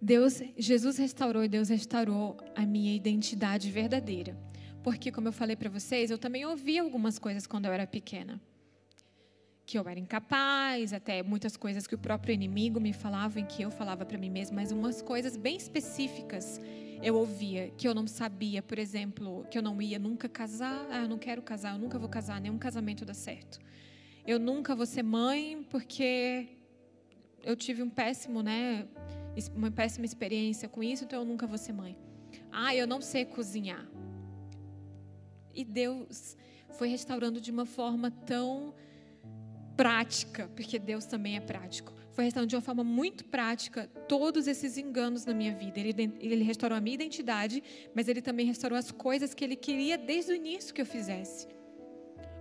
Deus, 0.00 0.40
Jesus 0.56 0.98
restaurou 0.98 1.42
e 1.44 1.48
Deus 1.48 1.68
restaurou 1.68 2.36
a 2.54 2.64
minha 2.64 2.94
identidade 2.94 3.70
verdadeira. 3.70 4.38
Porque, 4.82 5.10
como 5.10 5.28
eu 5.28 5.32
falei 5.32 5.56
para 5.56 5.68
vocês, 5.68 6.10
eu 6.10 6.18
também 6.18 6.46
ouvi 6.46 6.78
algumas 6.78 7.18
coisas 7.18 7.46
quando 7.46 7.66
eu 7.66 7.72
era 7.72 7.86
pequena 7.86 8.40
que 9.66 9.76
eu 9.76 9.88
era 9.88 9.98
incapaz, 9.98 10.92
até 10.92 11.24
muitas 11.24 11.56
coisas 11.56 11.88
que 11.88 11.94
o 11.94 11.98
próprio 11.98 12.32
inimigo 12.32 12.80
me 12.80 12.92
falava 12.92 13.40
e 13.40 13.42
que 13.42 13.62
eu 13.62 13.70
falava 13.70 14.06
para 14.06 14.16
mim 14.16 14.30
mesma, 14.30 14.60
mas 14.60 14.70
umas 14.70 15.02
coisas 15.02 15.36
bem 15.36 15.56
específicas 15.56 16.60
eu 17.02 17.16
ouvia 17.16 17.70
que 17.76 17.86
eu 17.86 17.94
não 17.94 18.06
sabia, 18.06 18.62
por 18.62 18.78
exemplo, 18.78 19.44
que 19.50 19.58
eu 19.58 19.62
não 19.62 19.82
ia 19.82 19.98
nunca 19.98 20.28
casar, 20.28 20.86
ah, 20.90 21.02
eu 21.02 21.08
não 21.08 21.18
quero 21.18 21.42
casar, 21.42 21.74
eu 21.74 21.78
nunca 21.78 21.98
vou 21.98 22.08
casar, 22.08 22.40
nenhum 22.40 22.58
casamento 22.58 23.04
dá 23.04 23.12
certo. 23.12 23.58
Eu 24.24 24.38
nunca 24.38 24.74
vou 24.74 24.86
ser 24.86 25.02
mãe 25.02 25.66
porque 25.68 26.48
eu 27.42 27.56
tive 27.56 27.82
um 27.82 27.90
péssimo, 27.90 28.42
né, 28.42 28.86
uma 29.54 29.70
péssima 29.70 30.06
experiência 30.06 30.68
com 30.68 30.82
isso, 30.82 31.04
então 31.04 31.20
eu 31.20 31.26
nunca 31.26 31.46
vou 31.46 31.58
ser 31.58 31.72
mãe. 31.72 31.98
Ah, 32.52 32.74
eu 32.74 32.86
não 32.86 33.00
sei 33.00 33.24
cozinhar. 33.24 33.86
E 35.52 35.64
Deus 35.64 36.36
foi 36.70 36.88
restaurando 36.88 37.40
de 37.40 37.50
uma 37.50 37.66
forma 37.66 38.10
tão 38.10 38.74
prática, 39.76 40.48
porque 40.56 40.78
Deus 40.78 41.04
também 41.04 41.36
é 41.36 41.40
prático. 41.40 41.92
Foi 42.12 42.24
restaurando 42.24 42.48
de 42.48 42.56
uma 42.56 42.62
forma 42.62 42.82
muito 42.82 43.26
prática 43.26 43.86
todos 44.08 44.46
esses 44.46 44.78
enganos 44.78 45.26
na 45.26 45.34
minha 45.34 45.54
vida. 45.54 45.78
Ele, 45.78 46.14
ele 46.18 46.42
restaurou 46.42 46.78
a 46.78 46.80
minha 46.80 46.94
identidade, 46.94 47.62
mas 47.94 48.08
ele 48.08 48.22
também 48.22 48.46
restaurou 48.46 48.78
as 48.78 48.90
coisas 48.90 49.34
que 49.34 49.44
ele 49.44 49.54
queria 49.54 49.98
desde 49.98 50.32
o 50.32 50.34
início 50.34 50.72
que 50.72 50.80
eu 50.80 50.86
fizesse. 50.86 51.46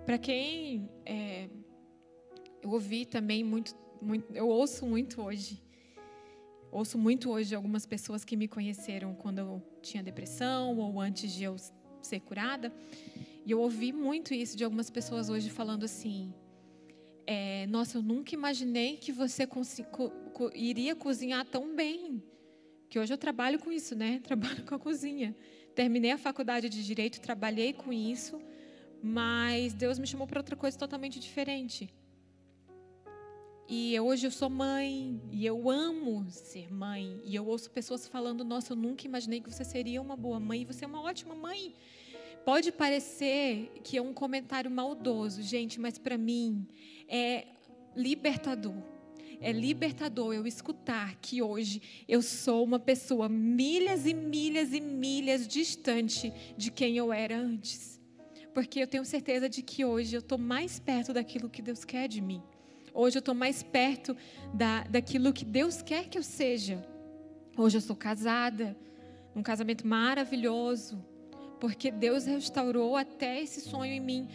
Para 0.06 0.18
quem 0.18 0.90
é, 1.06 1.50
eu 2.62 2.72
ouvi 2.72 3.06
também 3.06 3.44
muito, 3.44 3.76
muito, 4.02 4.34
eu 4.34 4.48
ouço 4.48 4.86
muito 4.86 5.22
hoje. 5.22 5.62
Ouço 6.72 6.98
muito 6.98 7.30
hoje 7.30 7.54
algumas 7.54 7.86
pessoas 7.86 8.24
que 8.24 8.38
me 8.38 8.48
conheceram 8.48 9.14
quando 9.14 9.40
eu 9.40 9.64
tinha 9.82 10.02
depressão 10.02 10.78
ou 10.78 11.02
antes 11.02 11.34
de 11.34 11.44
eu 11.44 11.56
ser 12.02 12.22
curada. 12.22 12.72
E 13.46 13.52
eu 13.52 13.60
ouvi 13.60 13.92
muito 13.92 14.34
isso 14.34 14.56
de 14.56 14.64
algumas 14.64 14.90
pessoas 14.90 15.30
hoje 15.30 15.50
falando 15.50 15.84
assim: 15.84 16.34
é, 17.28 17.65
nossa, 17.67 17.97
eu 17.97 18.01
nunca 18.01 18.36
imaginei 18.36 18.97
que 18.97 19.11
você 19.11 19.47
co 19.47 19.61
co 20.34 20.51
iria 20.53 20.95
cozinhar 20.95 21.45
tão 21.45 21.76
bem. 21.76 22.23
Que 22.89 22.99
hoje 22.99 23.13
eu 23.13 23.17
trabalho 23.17 23.57
com 23.59 23.71
isso, 23.71 23.95
né? 23.95 24.19
Trabalho 24.23 24.63
com 24.63 24.76
a 24.76 24.80
cozinha. 24.80 25.36
Terminei 25.73 26.11
a 26.11 26.17
faculdade 26.17 26.69
de 26.69 26.86
direito, 26.86 27.19
trabalhei 27.19 27.73
com 27.73 27.91
isso, 27.91 28.39
mas 29.01 29.73
Deus 29.73 29.99
me 29.99 30.07
chamou 30.07 30.28
para 30.28 30.39
outra 30.39 30.55
coisa 30.55 30.78
totalmente 30.78 31.19
diferente. 31.19 31.93
E 33.67 33.99
hoje 33.99 34.28
eu 34.28 34.32
sou 34.32 34.49
mãe, 34.49 35.19
e 35.32 35.43
eu 35.43 35.69
amo 35.69 36.26
ser 36.30 36.71
mãe. 36.71 37.19
E 37.23 37.34
eu 37.34 37.45
ouço 37.47 37.71
pessoas 37.71 38.07
falando: 38.07 38.43
Nossa, 38.43 38.73
eu 38.73 38.78
nunca 38.78 39.07
imaginei 39.07 39.41
que 39.41 39.51
você 39.51 39.65
seria 39.65 40.01
uma 40.01 40.15
boa 40.15 40.39
mãe, 40.39 40.61
e 40.61 40.65
você 40.65 40.86
é 40.86 40.88
uma 40.88 41.01
ótima 41.01 41.34
mãe. 41.34 41.73
Pode 42.46 42.72
parecer 42.72 43.72
que 43.84 43.98
é 43.98 44.02
um 44.02 44.14
comentário 44.14 44.70
maldoso, 44.70 45.41
gente, 45.41 45.80
mas 45.80 45.98
para 45.98 46.16
mim 46.16 46.68
é 47.10 47.48
libertador. 47.96 48.76
É 49.41 49.52
libertador 49.52 50.32
eu 50.36 50.46
escutar 50.46 51.16
que 51.16 51.41
hoje 51.41 51.82
eu 52.08 52.22
sou 52.22 52.64
uma 52.64 52.78
pessoa 52.78 53.28
milhas 53.28 54.06
e 54.06 54.14
milhas 54.14 54.74
e 54.74 54.80
milhas 54.80 55.48
distante 55.48 56.32
de 56.56 56.70
quem 56.70 56.98
eu 56.98 57.12
era 57.12 57.36
antes. 57.36 58.00
Porque 58.54 58.80
eu 58.80 58.88
tenho 58.88 59.04
certeza 59.06 59.50
de 59.50 59.64
que 59.64 59.84
hoje 59.84 60.16
eu 60.16 60.20
estou 60.20 60.38
mais 60.38 60.78
perto 60.78 61.14
daquilo 61.14 61.50
que 61.50 61.64
Deus 61.64 61.84
quer 61.84 62.08
de 62.08 62.22
mim. 62.22 62.43
Hoje 62.93 63.18
eu 63.18 63.22
estou 63.22 63.34
mais 63.34 63.64
perto 63.64 64.16
da, 64.54 64.84
daquilo 64.84 65.34
que 65.34 65.43
Deus 65.43 65.82
quer 65.82 66.08
que 66.08 66.18
eu 66.18 66.24
seja. 66.24 66.86
Hoje 67.58 67.78
eu 67.78 67.82
sou 67.82 67.96
casada, 67.96 68.78
um 69.36 69.41
casamento 69.41 69.86
maravilhoso, 69.86 71.04
porque 71.60 71.91
Deus 71.91 72.26
restaurou 72.26 72.95
até 72.95 73.41
esse 73.41 73.62
sonho 73.62 73.93
em 73.93 73.99
mim. 73.99 74.30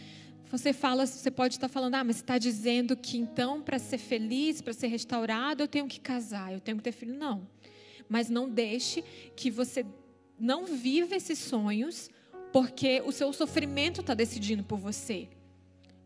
Você 0.51 0.73
fala, 0.73 1.05
você 1.05 1.31
pode 1.31 1.55
estar 1.55 1.69
falando, 1.69 1.95
ah, 1.95 2.03
mas 2.03 2.17
está 2.17 2.37
dizendo 2.37 2.97
que 2.97 3.17
então 3.17 3.61
para 3.61 3.79
ser 3.79 3.97
feliz, 3.97 4.61
para 4.61 4.73
ser 4.73 4.87
restaurado, 4.87 5.63
eu 5.63 5.67
tenho 5.67 5.87
que 5.87 5.99
casar, 5.99 6.51
eu 6.51 6.59
tenho 6.59 6.77
que 6.77 6.83
ter 6.83 6.91
filho. 6.91 7.15
Não. 7.15 7.47
Mas 8.09 8.29
não 8.29 8.49
deixe 8.49 9.01
que 9.35 9.49
você 9.49 9.85
não 10.37 10.65
viva 10.65 11.15
esses 11.15 11.39
sonhos, 11.39 12.09
porque 12.51 13.01
o 13.05 13.11
seu 13.11 13.31
sofrimento 13.31 14.01
está 14.01 14.13
decidindo 14.13 14.63
por 14.63 14.77
você. 14.77 15.29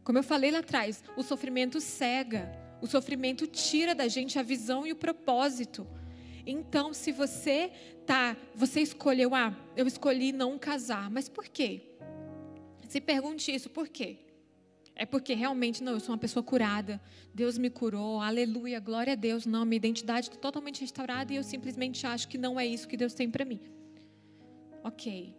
Como 0.04 0.20
eu 0.20 0.24
falei 0.24 0.52
lá 0.52 0.60
atrás, 0.60 1.04
o 1.18 1.24
sofrimento 1.24 1.82
cega, 1.82 2.52
o 2.82 2.86
sofrimento 2.86 3.48
tira 3.48 3.96
da 3.96 4.08
gente 4.08 4.38
a 4.38 4.44
visão 4.44 4.86
e 4.86 4.92
o 4.92 4.96
propósito. 4.96 5.88
Então, 6.46 6.94
se 6.94 7.12
você 7.12 7.72
tá, 8.06 8.38
você 8.54 8.82
escolheu, 8.82 9.34
ah, 9.34 9.56
eu 9.76 9.88
escolhi 9.88 10.32
não 10.32 10.58
casar, 10.60 11.10
mas 11.10 11.28
por 11.28 11.46
quê? 11.48 11.82
Se 12.88 13.02
pergunte 13.02 13.54
isso, 13.54 13.70
por 13.70 13.88
quê? 13.88 14.20
É 14.96 15.06
porque 15.06 15.34
realmente, 15.34 15.84
não, 15.84 15.94
eu 15.94 16.00
sou 16.00 16.14
uma 16.14 16.18
pessoa 16.20 16.42
curada, 16.42 17.02
Deus 17.34 17.58
me 17.58 17.70
curou, 17.70 18.22
aleluia, 18.22 18.80
glória 18.80 19.14
a 19.14 19.16
Deus, 19.16 19.46
não, 19.46 19.66
minha 19.66 19.76
identidade 19.78 20.28
está 20.28 20.40
totalmente 20.40 20.80
restaurada 20.82 21.34
e 21.34 21.36
eu 21.36 21.44
simplesmente 21.44 22.08
acho 22.08 22.28
que 22.28 22.38
não 22.38 22.58
é 22.58 22.66
isso 22.66 22.88
que 22.88 22.96
Deus 22.96 23.14
tem 23.14 23.30
para 23.30 23.44
mim. 23.44 23.60
Ok. 24.84 25.36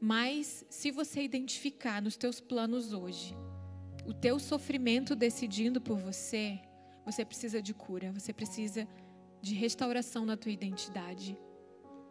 Mas 0.00 0.64
se 0.68 0.90
você 0.90 1.22
identificar 1.22 2.02
nos 2.02 2.16
teus 2.16 2.40
planos 2.40 2.92
hoje, 2.92 3.34
o 4.04 4.12
teu 4.12 4.38
sofrimento 4.38 5.14
decidindo 5.14 5.80
por 5.80 5.98
você, 5.98 6.58
você 7.04 7.24
precisa 7.24 7.62
de 7.62 7.72
cura, 7.72 8.10
você 8.12 8.32
precisa 8.32 8.88
de 9.40 9.54
restauração 9.54 10.24
na 10.24 10.36
tua 10.36 10.52
identidade. 10.52 11.38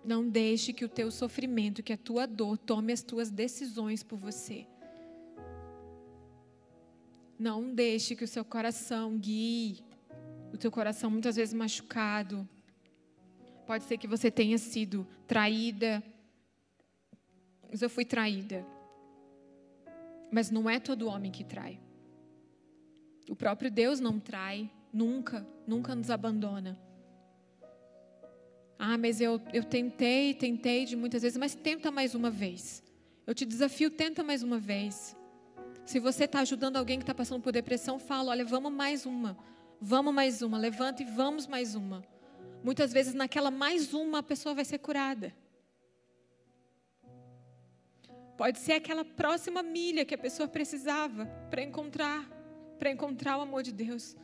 Não 0.03 0.27
deixe 0.27 0.71
que 0.71 0.85
o 0.85 0.89
teu 0.89 1.09
sofrimento, 1.09 1.83
que 1.83 1.93
a 1.93 1.97
tua 1.97 2.25
dor 2.25 2.57
tome 2.57 2.93
as 2.93 3.01
tuas 3.01 3.31
decisões 3.31 4.03
por 4.03 4.17
você. 4.17 4.67
Não 7.37 7.73
deixe 7.73 8.15
que 8.15 8.23
o 8.23 8.27
seu 8.27 8.45
coração 8.45 9.17
guie 9.17 9.83
o 10.55 10.57
teu 10.57 10.71
coração 10.71 11.11
muitas 11.11 11.35
vezes 11.35 11.53
machucado. 11.53 12.47
Pode 13.67 13.83
ser 13.83 13.97
que 13.97 14.07
você 14.07 14.31
tenha 14.31 14.57
sido 14.57 15.05
traída. 15.27 16.01
Mas 17.69 17.81
eu 17.81 17.89
fui 17.89 18.05
traída. 18.05 18.65
Mas 20.31 20.49
não 20.49 20.69
é 20.69 20.79
todo 20.79 21.09
homem 21.09 21.29
que 21.29 21.43
trai. 21.43 21.77
O 23.29 23.35
próprio 23.35 23.69
Deus 23.69 23.99
não 23.99 24.17
trai, 24.17 24.71
nunca, 24.93 25.45
nunca 25.67 25.93
nos 25.93 26.09
abandona. 26.09 26.79
Ah, 28.77 28.97
mas 28.97 29.21
eu, 29.21 29.41
eu 29.53 29.63
tentei, 29.63 30.33
tentei 30.33 30.85
de 30.85 30.95
muitas 30.95 31.21
vezes, 31.21 31.37
mas 31.37 31.55
tenta 31.55 31.91
mais 31.91 32.13
uma 32.13 32.29
vez. 32.29 32.83
Eu 33.25 33.33
te 33.33 33.45
desafio, 33.45 33.89
tenta 33.89 34.23
mais 34.23 34.43
uma 34.43 34.59
vez. 34.59 35.15
Se 35.85 35.99
você 35.99 36.25
está 36.25 36.39
ajudando 36.39 36.77
alguém 36.77 36.97
que 36.97 37.03
está 37.03 37.13
passando 37.13 37.41
por 37.41 37.51
depressão, 37.51 37.97
fala: 37.99 38.31
olha, 38.31 38.43
vamos 38.43 38.71
mais 38.71 39.05
uma, 39.05 39.37
vamos 39.79 40.13
mais 40.13 40.41
uma, 40.41 40.57
levanta 40.57 41.01
e 41.03 41.05
vamos 41.05 41.47
mais 41.47 41.75
uma. 41.75 42.03
Muitas 42.63 42.91
vezes 42.91 43.13
naquela 43.13 43.51
mais 43.51 43.93
uma 43.93 44.19
a 44.19 44.23
pessoa 44.23 44.55
vai 44.55 44.65
ser 44.65 44.79
curada. 44.79 45.33
Pode 48.37 48.59
ser 48.59 48.73
aquela 48.73 49.05
próxima 49.05 49.63
milha 49.63 50.03
que 50.03 50.13
a 50.13 50.17
pessoa 50.17 50.47
precisava 50.47 51.25
para 51.49 51.61
encontrar, 51.61 52.27
para 52.77 52.91
encontrar 52.91 53.37
o 53.37 53.41
amor 53.41 53.63
de 53.63 53.71
Deus. 53.71 54.15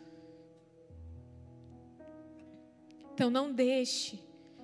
Então 3.14 3.30
não 3.30 3.52
deixe, 3.52 4.20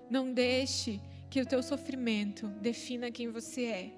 não 0.09 0.31
deixe 0.33 1.01
que 1.29 1.41
o 1.41 1.45
teu 1.45 1.61
sofrimento 1.61 2.47
defina 2.47 3.11
quem 3.11 3.29
você 3.29 3.65
é. 3.65 3.93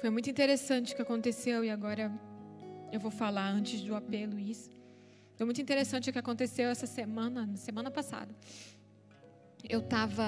Foi 0.00 0.10
muito 0.10 0.28
interessante 0.28 0.92
o 0.92 0.96
que 0.96 1.02
aconteceu 1.02 1.64
e 1.64 1.70
agora 1.70 2.12
eu 2.92 3.00
vou 3.00 3.10
falar 3.10 3.48
antes 3.48 3.80
do 3.80 3.94
apelo 3.94 4.38
isso. 4.38 4.70
Foi 5.36 5.46
muito 5.46 5.60
interessante 5.60 6.10
o 6.10 6.12
que 6.12 6.18
aconteceu 6.18 6.68
essa 6.68 6.86
semana, 6.86 7.56
semana 7.56 7.90
passada. 7.90 8.34
Eu 9.68 9.80
estava, 9.80 10.24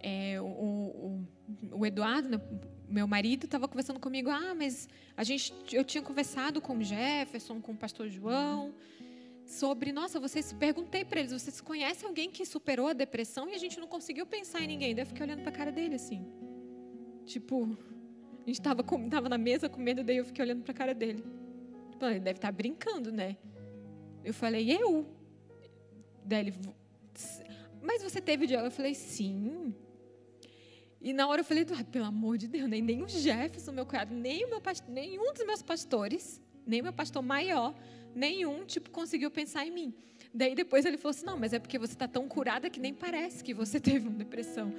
é, 0.00 0.40
o, 0.40 0.44
o, 0.44 1.26
o, 1.72 1.84
Eduardo, 1.84 2.28
né, 2.28 2.40
meu 2.88 3.06
marido, 3.06 3.44
estava 3.44 3.66
conversando 3.66 3.98
comigo. 3.98 4.30
Ah, 4.30 4.54
mas 4.54 4.88
a 5.16 5.24
gente, 5.24 5.52
eu 5.72 5.84
tinha 5.84 6.02
conversado 6.02 6.60
com 6.60 6.78
o 6.78 6.82
Jefferson, 6.82 7.60
com 7.60 7.72
o 7.72 7.76
Pastor 7.76 8.08
João 8.08 8.72
sobre, 9.50 9.90
nossa, 9.90 10.20
vocês 10.20 10.52
perguntei 10.52 11.04
para 11.04 11.18
eles, 11.18 11.32
vocês 11.32 11.60
conhecem 11.60 12.08
alguém 12.08 12.30
que 12.30 12.46
superou 12.46 12.86
a 12.86 12.92
depressão 12.92 13.48
e 13.48 13.54
a 13.54 13.58
gente 13.58 13.80
não 13.80 13.88
conseguiu 13.88 14.24
pensar 14.24 14.62
em 14.62 14.68
ninguém. 14.68 14.94
Daí 14.94 15.02
eu 15.02 15.06
fiquei 15.06 15.26
olhando 15.26 15.42
para 15.42 15.50
a 15.50 15.54
cara 15.54 15.72
dele 15.72 15.96
assim, 15.96 16.24
tipo, 17.26 17.64
a 17.64 18.46
gente 18.46 18.60
estava 18.60 18.84
tava 19.10 19.28
na 19.28 19.36
mesa 19.36 19.68
comendo, 19.68 20.04
daí 20.04 20.18
eu 20.18 20.24
fiquei 20.24 20.44
olhando 20.44 20.62
para 20.62 20.70
a 20.70 20.74
cara 20.74 20.94
dele. 20.94 21.24
Falei, 21.98 22.14
ele 22.14 22.24
deve 22.24 22.38
estar 22.38 22.48
tá 22.48 22.52
brincando, 22.52 23.10
né? 23.10 23.36
Eu 24.24 24.32
falei, 24.32 24.70
eu. 24.70 25.04
Daí 26.24 26.46
ele, 26.46 26.54
mas 27.82 28.04
você 28.04 28.20
teve 28.20 28.46
diálogo? 28.46 28.68
Eu 28.68 28.76
falei, 28.76 28.94
sim. 28.94 29.74
E 31.00 31.12
na 31.12 31.26
hora 31.26 31.40
eu 31.40 31.44
falei, 31.44 31.66
ah, 31.76 31.84
pelo 31.84 32.04
amor 32.04 32.38
de 32.38 32.46
Deus, 32.46 32.68
nem, 32.68 32.80
nem 32.80 33.02
o 33.02 33.08
Jefferson, 33.08 33.72
meu 33.72 33.84
cunhado, 33.84 34.14
nem 34.14 34.44
o 34.44 34.48
meu 34.48 34.62
nenhum 34.86 35.32
dos 35.32 35.44
meus 35.44 35.60
pastores, 35.60 36.40
nem 36.64 36.82
o 36.82 36.84
meu 36.84 36.92
pastor 36.92 37.20
maior, 37.20 37.74
nenhum, 38.14 38.64
tipo, 38.64 38.90
conseguiu 38.90 39.30
pensar 39.30 39.66
em 39.66 39.70
mim. 39.70 39.94
Daí 40.32 40.54
depois 40.54 40.84
ele 40.84 40.96
falou 40.96 41.10
assim, 41.10 41.26
não, 41.26 41.38
mas 41.38 41.52
é 41.52 41.58
porque 41.58 41.78
você 41.78 41.92
está 41.92 42.06
tão 42.06 42.28
curada 42.28 42.70
que 42.70 42.80
nem 42.80 42.94
parece 42.94 43.42
que 43.42 43.52
você 43.52 43.78
teve 43.80 44.08
uma 44.08 44.16
depressão. 44.16 44.72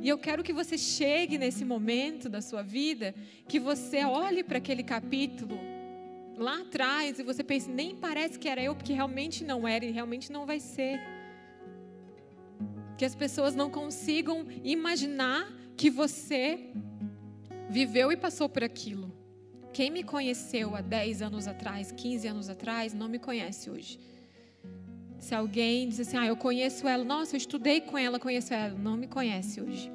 E 0.00 0.08
eu 0.08 0.18
quero 0.18 0.42
que 0.42 0.52
você 0.52 0.76
chegue 0.76 1.38
nesse 1.38 1.64
momento 1.64 2.28
da 2.28 2.40
sua 2.40 2.62
vida, 2.62 3.14
que 3.46 3.60
você 3.60 4.04
olhe 4.04 4.42
para 4.42 4.58
aquele 4.58 4.82
capítulo 4.82 5.56
lá 6.36 6.60
atrás 6.60 7.18
e 7.18 7.22
você 7.22 7.44
pense, 7.44 7.70
nem 7.70 7.94
parece 7.94 8.38
que 8.38 8.48
era 8.48 8.60
eu, 8.60 8.74
porque 8.74 8.92
realmente 8.92 9.44
não 9.44 9.66
era 9.66 9.84
e 9.84 9.90
realmente 9.90 10.32
não 10.32 10.44
vai 10.44 10.58
ser. 10.58 11.00
Que 12.98 13.04
as 13.04 13.14
pessoas 13.14 13.54
não 13.54 13.70
consigam 13.70 14.44
imaginar 14.64 15.50
que 15.76 15.88
você 15.88 16.70
viveu 17.70 18.10
e 18.10 18.16
passou 18.16 18.48
por 18.48 18.64
aquilo. 18.64 19.21
Quem 19.72 19.90
me 19.90 20.02
conheceu 20.02 20.76
há 20.76 20.82
10 20.82 21.22
anos 21.22 21.48
atrás, 21.48 21.90
15 21.90 22.28
anos 22.28 22.48
atrás, 22.50 22.92
não 22.92 23.08
me 23.08 23.18
conhece 23.18 23.70
hoje. 23.70 23.98
Se 25.18 25.34
alguém 25.34 25.88
diz 25.88 26.00
assim, 26.00 26.18
ah, 26.18 26.26
eu 26.26 26.36
conheço 26.36 26.86
ela, 26.86 27.02
nossa, 27.02 27.34
eu 27.34 27.38
estudei 27.38 27.80
com 27.80 27.96
ela, 27.96 28.18
conheço 28.18 28.52
ela, 28.52 28.74
não 28.74 28.98
me 28.98 29.06
conhece 29.06 29.62
hoje. 29.62 29.90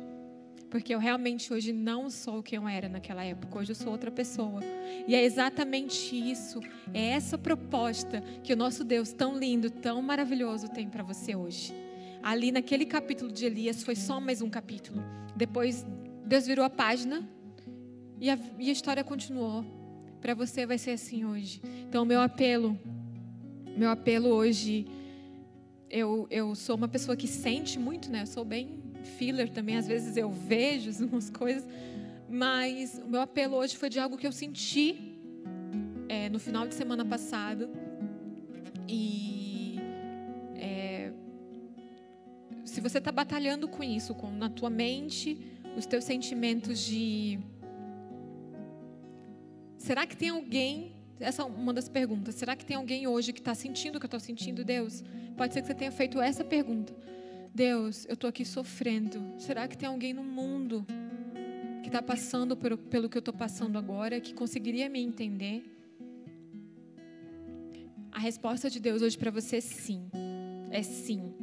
Porque 0.71 0.95
eu 0.95 0.99
realmente 0.99 1.53
hoje 1.53 1.71
não 1.71 2.09
sou 2.09 2.41
quem 2.41 2.57
eu 2.57 2.67
era 2.67 2.89
naquela 2.89 3.23
época, 3.23 3.59
hoje 3.59 3.71
eu 3.71 3.75
sou 3.75 3.91
outra 3.91 4.09
pessoa. 4.09 4.61
E 5.07 5.13
é 5.13 5.23
exatamente 5.23 6.15
isso, 6.15 6.59
é 6.91 7.09
essa 7.09 7.37
proposta 7.37 8.21
que 8.43 8.53
o 8.53 8.57
nosso 8.57 8.83
Deus 8.83 9.13
tão 9.13 9.37
lindo, 9.37 9.69
tão 9.69 10.01
maravilhoso 10.01 10.69
tem 10.69 10.89
para 10.89 11.03
você 11.03 11.35
hoje. 11.35 11.71
Ali 12.23 12.51
naquele 12.51 12.85
capítulo 12.85 13.31
de 13.31 13.45
Elias 13.45 13.83
foi 13.83 13.95
só 13.95 14.19
mais 14.19 14.41
um 14.41 14.49
capítulo. 14.49 15.03
Depois 15.35 15.85
Deus 16.25 16.47
virou 16.47 16.65
a 16.65 16.69
página 16.69 17.36
e 18.19 18.29
a, 18.29 18.37
e 18.59 18.69
a 18.69 18.71
história 18.71 19.03
continuou. 19.03 19.65
Para 20.21 20.33
você 20.33 20.65
vai 20.65 20.77
ser 20.77 20.91
assim 20.91 21.25
hoje. 21.25 21.61
Então, 21.87 22.03
meu 22.03 22.21
apelo, 22.21 22.77
meu 23.77 23.89
apelo 23.89 24.29
hoje 24.29 24.87
eu, 25.89 26.27
eu 26.29 26.53
sou 26.55 26.75
uma 26.75 26.87
pessoa 26.87 27.15
que 27.15 27.27
sente 27.27 27.79
muito, 27.79 28.11
né? 28.11 28.23
Eu 28.23 28.27
sou 28.27 28.43
bem 28.43 28.81
filler 29.17 29.49
também, 29.49 29.77
às 29.77 29.87
vezes 29.87 30.17
eu 30.17 30.29
vejo 30.29 30.91
umas 31.05 31.29
coisas, 31.31 31.65
mas 32.29 33.01
o 33.05 33.07
meu 33.07 33.21
apelo 33.21 33.55
hoje 33.55 33.77
foi 33.77 33.89
de 33.89 33.99
algo 33.99 34.17
que 34.17 34.27
eu 34.27 34.31
senti 34.31 35.17
é, 36.09 36.29
no 36.29 36.39
final 36.39 36.67
de 36.67 36.73
semana 36.73 37.05
passado. 37.05 37.69
E 38.87 39.77
é, 40.55 41.11
se 42.65 42.81
você 42.81 42.97
está 42.97 43.11
batalhando 43.11 43.67
com 43.67 43.83
isso, 43.83 44.13
com 44.13 44.29
na 44.31 44.49
tua 44.49 44.69
mente, 44.69 45.37
os 45.77 45.85
teus 45.85 46.03
sentimentos 46.03 46.79
de 46.79 47.39
Será 49.77 50.05
que 50.05 50.17
tem 50.17 50.29
alguém? 50.29 50.91
Essa 51.19 51.41
é 51.41 51.45
uma 51.45 51.73
das 51.73 51.87
perguntas. 51.87 52.35
Será 52.35 52.55
que 52.55 52.65
tem 52.65 52.75
alguém 52.75 53.07
hoje 53.07 53.33
que 53.33 53.39
está 53.39 53.55
sentindo 53.55 53.95
o 53.95 53.99
que 53.99 54.05
eu 54.05 54.07
estou 54.07 54.19
sentindo, 54.19 54.63
Deus? 54.63 55.03
Pode 55.35 55.53
ser 55.53 55.61
que 55.61 55.67
você 55.67 55.73
tenha 55.73 55.91
feito 55.91 56.19
essa 56.19 56.43
pergunta. 56.43 56.95
Deus, 57.53 58.05
eu 58.05 58.13
estou 58.13 58.27
aqui 58.27 58.45
sofrendo. 58.45 59.33
Será 59.39 59.67
que 59.67 59.77
tem 59.77 59.87
alguém 59.87 60.13
no 60.13 60.23
mundo 60.23 60.85
que 61.81 61.89
está 61.89 62.01
passando 62.01 62.55
por, 62.55 62.77
pelo 62.77 63.09
que 63.09 63.17
eu 63.17 63.19
estou 63.19 63.33
passando 63.33 63.77
agora, 63.77 64.19
que 64.19 64.33
conseguiria 64.33 64.89
me 64.89 64.99
entender? 64.99 65.63
A 68.11 68.19
resposta 68.19 68.69
de 68.69 68.79
Deus 68.79 69.01
hoje 69.01 69.17
para 69.17 69.31
você 69.31 69.57
é 69.57 69.61
sim. 69.61 70.09
É 70.69 70.83
sim. 70.83 71.33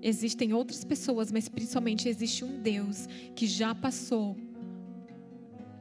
Existem 0.00 0.52
outras 0.52 0.84
pessoas, 0.84 1.30
mas 1.30 1.48
principalmente 1.48 2.08
existe 2.08 2.44
um 2.44 2.60
Deus 2.60 3.06
que 3.34 3.46
já 3.46 3.74
passou 3.74 4.36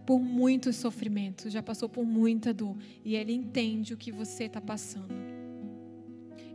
por 0.07 0.21
muito 0.21 0.71
sofrimento, 0.71 1.49
já 1.49 1.61
passou 1.61 1.89
por 1.89 2.05
muita 2.05 2.53
dor 2.53 2.77
e 3.03 3.13
Ele 3.13 3.33
entende 3.33 3.93
o 3.93 3.97
que 3.97 4.09
você 4.09 4.45
está 4.45 4.61
passando. 4.61 5.13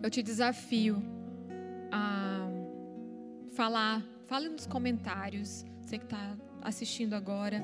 Eu 0.03 0.09
te 0.09 0.23
desafio 0.23 1.03
a 1.91 2.49
falar, 3.53 4.03
fale 4.25 4.49
nos 4.49 4.67
comentários, 4.67 5.67
você 5.83 5.99
que 5.99 6.05
está 6.05 6.35
assistindo 6.63 7.13
agora. 7.13 7.63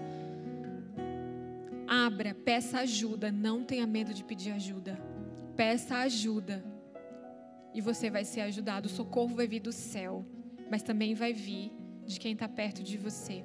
Abra, 1.86 2.34
peça 2.34 2.80
ajuda, 2.80 3.32
não 3.32 3.64
tenha 3.64 3.86
medo 3.86 4.12
de 4.12 4.22
pedir 4.22 4.50
ajuda. 4.50 5.00
Peça 5.56 5.96
ajuda 6.00 6.62
e 7.72 7.80
você 7.80 8.10
vai 8.10 8.26
ser 8.26 8.42
ajudado. 8.42 8.88
O 8.88 8.90
socorro 8.90 9.34
vai 9.34 9.48
vir 9.48 9.60
do 9.60 9.72
céu, 9.72 10.22
mas 10.70 10.82
também 10.82 11.14
vai 11.14 11.32
vir 11.32 11.72
de 12.04 12.20
quem 12.20 12.34
está 12.34 12.46
perto 12.46 12.82
de 12.82 12.98
você. 12.98 13.42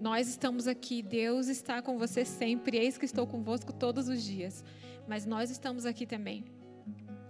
Nós 0.00 0.28
estamos 0.28 0.66
aqui, 0.66 1.02
Deus 1.02 1.48
está 1.48 1.80
com 1.80 1.96
você 1.98 2.24
sempre, 2.24 2.76
eis 2.76 2.98
que 2.98 3.04
estou 3.04 3.26
convosco 3.26 3.72
todos 3.72 4.08
os 4.08 4.22
dias. 4.22 4.64
Mas 5.06 5.26
nós 5.26 5.50
estamos 5.50 5.86
aqui 5.86 6.06
também 6.06 6.44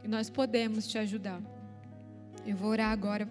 e 0.02 0.08
nós 0.08 0.28
podemos 0.30 0.86
te 0.86 0.98
ajudar. 0.98 1.40
Eu 2.46 2.56
vou 2.56 2.70
orar 2.70 2.92
agora. 2.92 3.28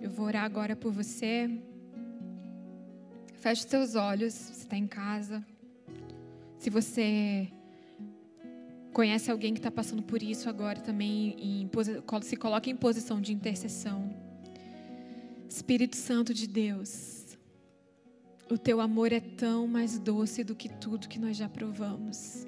Eu 0.00 0.10
vou 0.10 0.26
orar 0.26 0.44
agora 0.44 0.74
por 0.74 0.92
você. 0.92 1.50
Feche 3.34 3.62
seus 3.68 3.94
olhos, 3.94 4.32
você 4.32 4.62
está 4.62 4.76
em 4.76 4.86
casa. 4.86 5.44
Se 6.58 6.70
você 6.70 7.48
conhece 8.92 9.30
alguém 9.30 9.52
que 9.52 9.58
está 9.58 9.70
passando 9.70 10.02
por 10.02 10.22
isso 10.22 10.48
agora 10.48 10.80
também, 10.80 11.36
em, 11.38 11.70
se 12.22 12.36
coloca 12.36 12.70
em 12.70 12.76
posição 12.76 13.20
de 13.20 13.32
intercessão. 13.32 14.14
Espírito 15.48 15.96
Santo 15.96 16.32
de 16.32 16.46
Deus, 16.46 17.21
o 18.52 18.58
teu 18.58 18.82
amor 18.82 19.12
é 19.12 19.20
tão 19.20 19.66
mais 19.66 19.98
doce 19.98 20.44
do 20.44 20.54
que 20.54 20.68
tudo 20.68 21.08
que 21.08 21.18
nós 21.18 21.36
já 21.36 21.48
provamos. 21.48 22.46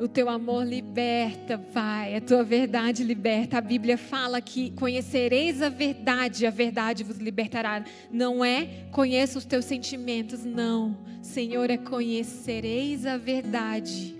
O 0.00 0.08
teu 0.08 0.28
amor 0.28 0.66
liberta, 0.66 1.56
Pai. 1.58 2.16
A 2.16 2.20
tua 2.20 2.42
verdade 2.42 3.04
liberta. 3.04 3.58
A 3.58 3.60
Bíblia 3.60 3.96
fala 3.96 4.40
que 4.40 4.70
conhecereis 4.72 5.62
a 5.62 5.68
verdade, 5.68 6.44
a 6.44 6.50
verdade 6.50 7.04
vos 7.04 7.18
libertará. 7.18 7.84
Não 8.10 8.44
é 8.44 8.86
conheça 8.90 9.38
os 9.38 9.44
teus 9.44 9.64
sentimentos, 9.64 10.44
não. 10.44 10.98
Senhor, 11.22 11.70
é 11.70 11.76
conhecereis 11.76 13.06
a 13.06 13.16
verdade 13.16 14.16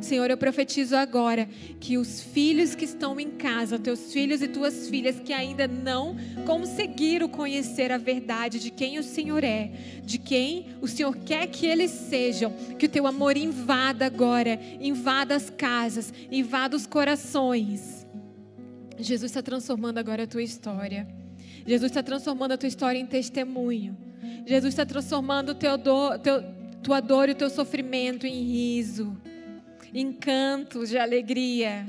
Senhor, 0.00 0.30
eu 0.30 0.36
profetizo 0.36 0.96
agora 0.96 1.48
que 1.80 1.96
os 1.98 2.20
filhos 2.20 2.74
que 2.74 2.84
estão 2.84 3.18
em 3.18 3.30
casa, 3.30 3.78
teus 3.78 4.12
filhos 4.12 4.42
e 4.42 4.48
tuas 4.48 4.88
filhas 4.88 5.18
que 5.20 5.32
ainda 5.32 5.66
não 5.66 6.16
conseguiram 6.44 7.28
conhecer 7.28 7.90
a 7.90 7.98
verdade 7.98 8.58
de 8.58 8.70
quem 8.70 8.98
o 8.98 9.02
Senhor 9.02 9.42
é, 9.42 9.70
de 10.02 10.18
quem 10.18 10.66
o 10.80 10.88
Senhor 10.88 11.16
quer 11.16 11.46
que 11.46 11.66
eles 11.66 11.90
sejam, 11.90 12.52
que 12.78 12.86
o 12.86 12.88
teu 12.88 13.06
amor 13.06 13.36
invada 13.36 14.06
agora, 14.06 14.58
invada 14.80 15.34
as 15.34 15.50
casas, 15.50 16.12
invada 16.30 16.76
os 16.76 16.86
corações. 16.86 18.06
Jesus 18.98 19.30
está 19.30 19.42
transformando 19.42 19.98
agora 19.98 20.24
a 20.24 20.26
tua 20.26 20.42
história. 20.42 21.06
Jesus 21.66 21.90
está 21.90 22.02
transformando 22.02 22.52
a 22.52 22.58
tua 22.58 22.68
história 22.68 22.98
em 22.98 23.06
testemunho. 23.06 23.96
Jesus 24.46 24.72
está 24.72 24.86
transformando 24.86 25.54
teu 25.54 25.76
dor, 25.76 26.18
teu, 26.18 26.42
tua 26.82 27.00
dor 27.00 27.28
e 27.28 27.32
o 27.32 27.34
teu 27.34 27.50
sofrimento 27.50 28.26
em 28.26 28.42
riso 28.44 29.16
encantos 29.92 30.88
de 30.88 30.98
alegria. 30.98 31.86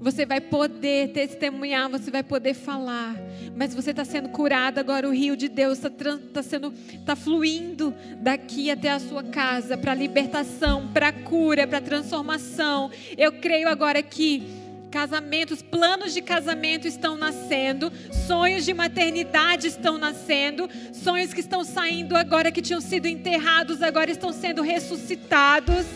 Você 0.00 0.24
vai 0.24 0.40
poder 0.40 1.08
testemunhar, 1.08 1.88
você 1.88 2.10
vai 2.10 2.22
poder 2.22 2.54
falar, 2.54 3.16
mas 3.56 3.74
você 3.74 3.90
está 3.90 4.04
sendo 4.04 4.28
curado 4.28 4.78
agora. 4.78 5.08
O 5.08 5.12
rio 5.12 5.36
de 5.36 5.48
Deus 5.48 5.78
está 5.78 5.90
tá 6.32 6.42
sendo, 6.42 6.72
está 6.92 7.16
fluindo 7.16 7.92
daqui 8.18 8.70
até 8.70 8.90
a 8.90 9.00
sua 9.00 9.24
casa 9.24 9.76
para 9.76 9.94
libertação, 9.94 10.88
para 10.88 11.10
cura, 11.10 11.66
para 11.66 11.80
transformação. 11.80 12.90
Eu 13.16 13.32
creio 13.32 13.68
agora 13.68 14.00
que 14.02 14.42
casamentos, 14.90 15.62
planos 15.62 16.14
de 16.14 16.22
casamento 16.22 16.86
estão 16.86 17.16
nascendo, 17.16 17.92
sonhos 18.26 18.64
de 18.64 18.72
maternidade 18.72 19.66
estão 19.66 19.98
nascendo, 19.98 20.68
sonhos 20.92 21.34
que 21.34 21.40
estão 21.40 21.64
saindo 21.64 22.16
agora 22.16 22.52
que 22.52 22.62
tinham 22.62 22.80
sido 22.80 23.06
enterrados 23.06 23.82
agora 23.82 24.10
estão 24.10 24.32
sendo 24.32 24.62
ressuscitados. 24.62 25.86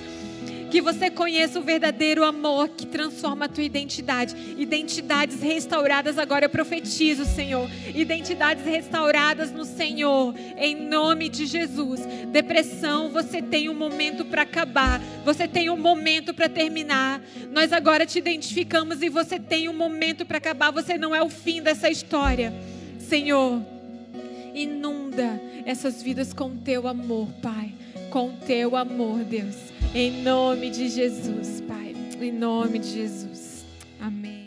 Que 0.73 0.81
você 0.81 1.11
conheça 1.11 1.61
o 1.61 1.62
verdadeiro 1.62 2.25
amor 2.25 2.66
que 2.70 2.87
transforma 2.87 3.45
a 3.45 3.49
tua 3.49 3.62
identidade. 3.62 4.35
Identidades 4.57 5.43
restauradas 5.43 6.16
agora 6.16 6.47
eu 6.47 6.49
profetizo, 6.49 7.27
Senhor. 7.27 7.68
Identidades 7.95 8.64
restauradas 8.64 9.53
no 9.53 9.66
Senhor, 9.66 10.35
em 10.57 10.75
nome 10.75 11.29
de 11.29 11.45
Jesus. 11.45 12.01
Depressão, 12.33 13.11
você 13.11 13.43
tem 13.43 13.68
um 13.68 13.75
momento 13.75 14.25
para 14.25 14.41
acabar. 14.41 14.99
Você 15.27 15.47
tem 15.47 15.68
um 15.68 15.77
momento 15.77 16.33
para 16.33 16.49
terminar. 16.49 17.20
Nós 17.51 17.70
agora 17.70 18.07
te 18.07 18.18
identificamos 18.18 19.03
e 19.03 19.11
você 19.11 19.39
tem 19.39 19.68
um 19.68 19.75
momento 19.75 20.25
para 20.25 20.39
acabar. 20.39 20.70
Você 20.70 20.97
não 20.97 21.14
é 21.14 21.20
o 21.20 21.29
fim 21.29 21.61
dessa 21.61 21.91
história. 21.91 22.51
Senhor, 22.99 23.61
inunda 24.55 25.39
essas 25.66 26.03
vidas 26.03 26.33
com 26.33 26.57
teu 26.57 26.89
amor, 26.89 27.29
Pai. 27.43 27.82
Com 28.13 28.31
teu 28.47 28.77
amor, 28.77 29.25
Deus. 29.25 29.57
Em 29.95 30.23
nome 30.23 30.69
de 30.69 30.87
Jesus, 30.91 31.63
Pai. 31.63 31.97
Em 32.21 32.31
nome 32.31 32.79
de 32.79 32.91
Jesus. 32.91 33.65
Amém. 33.99 34.41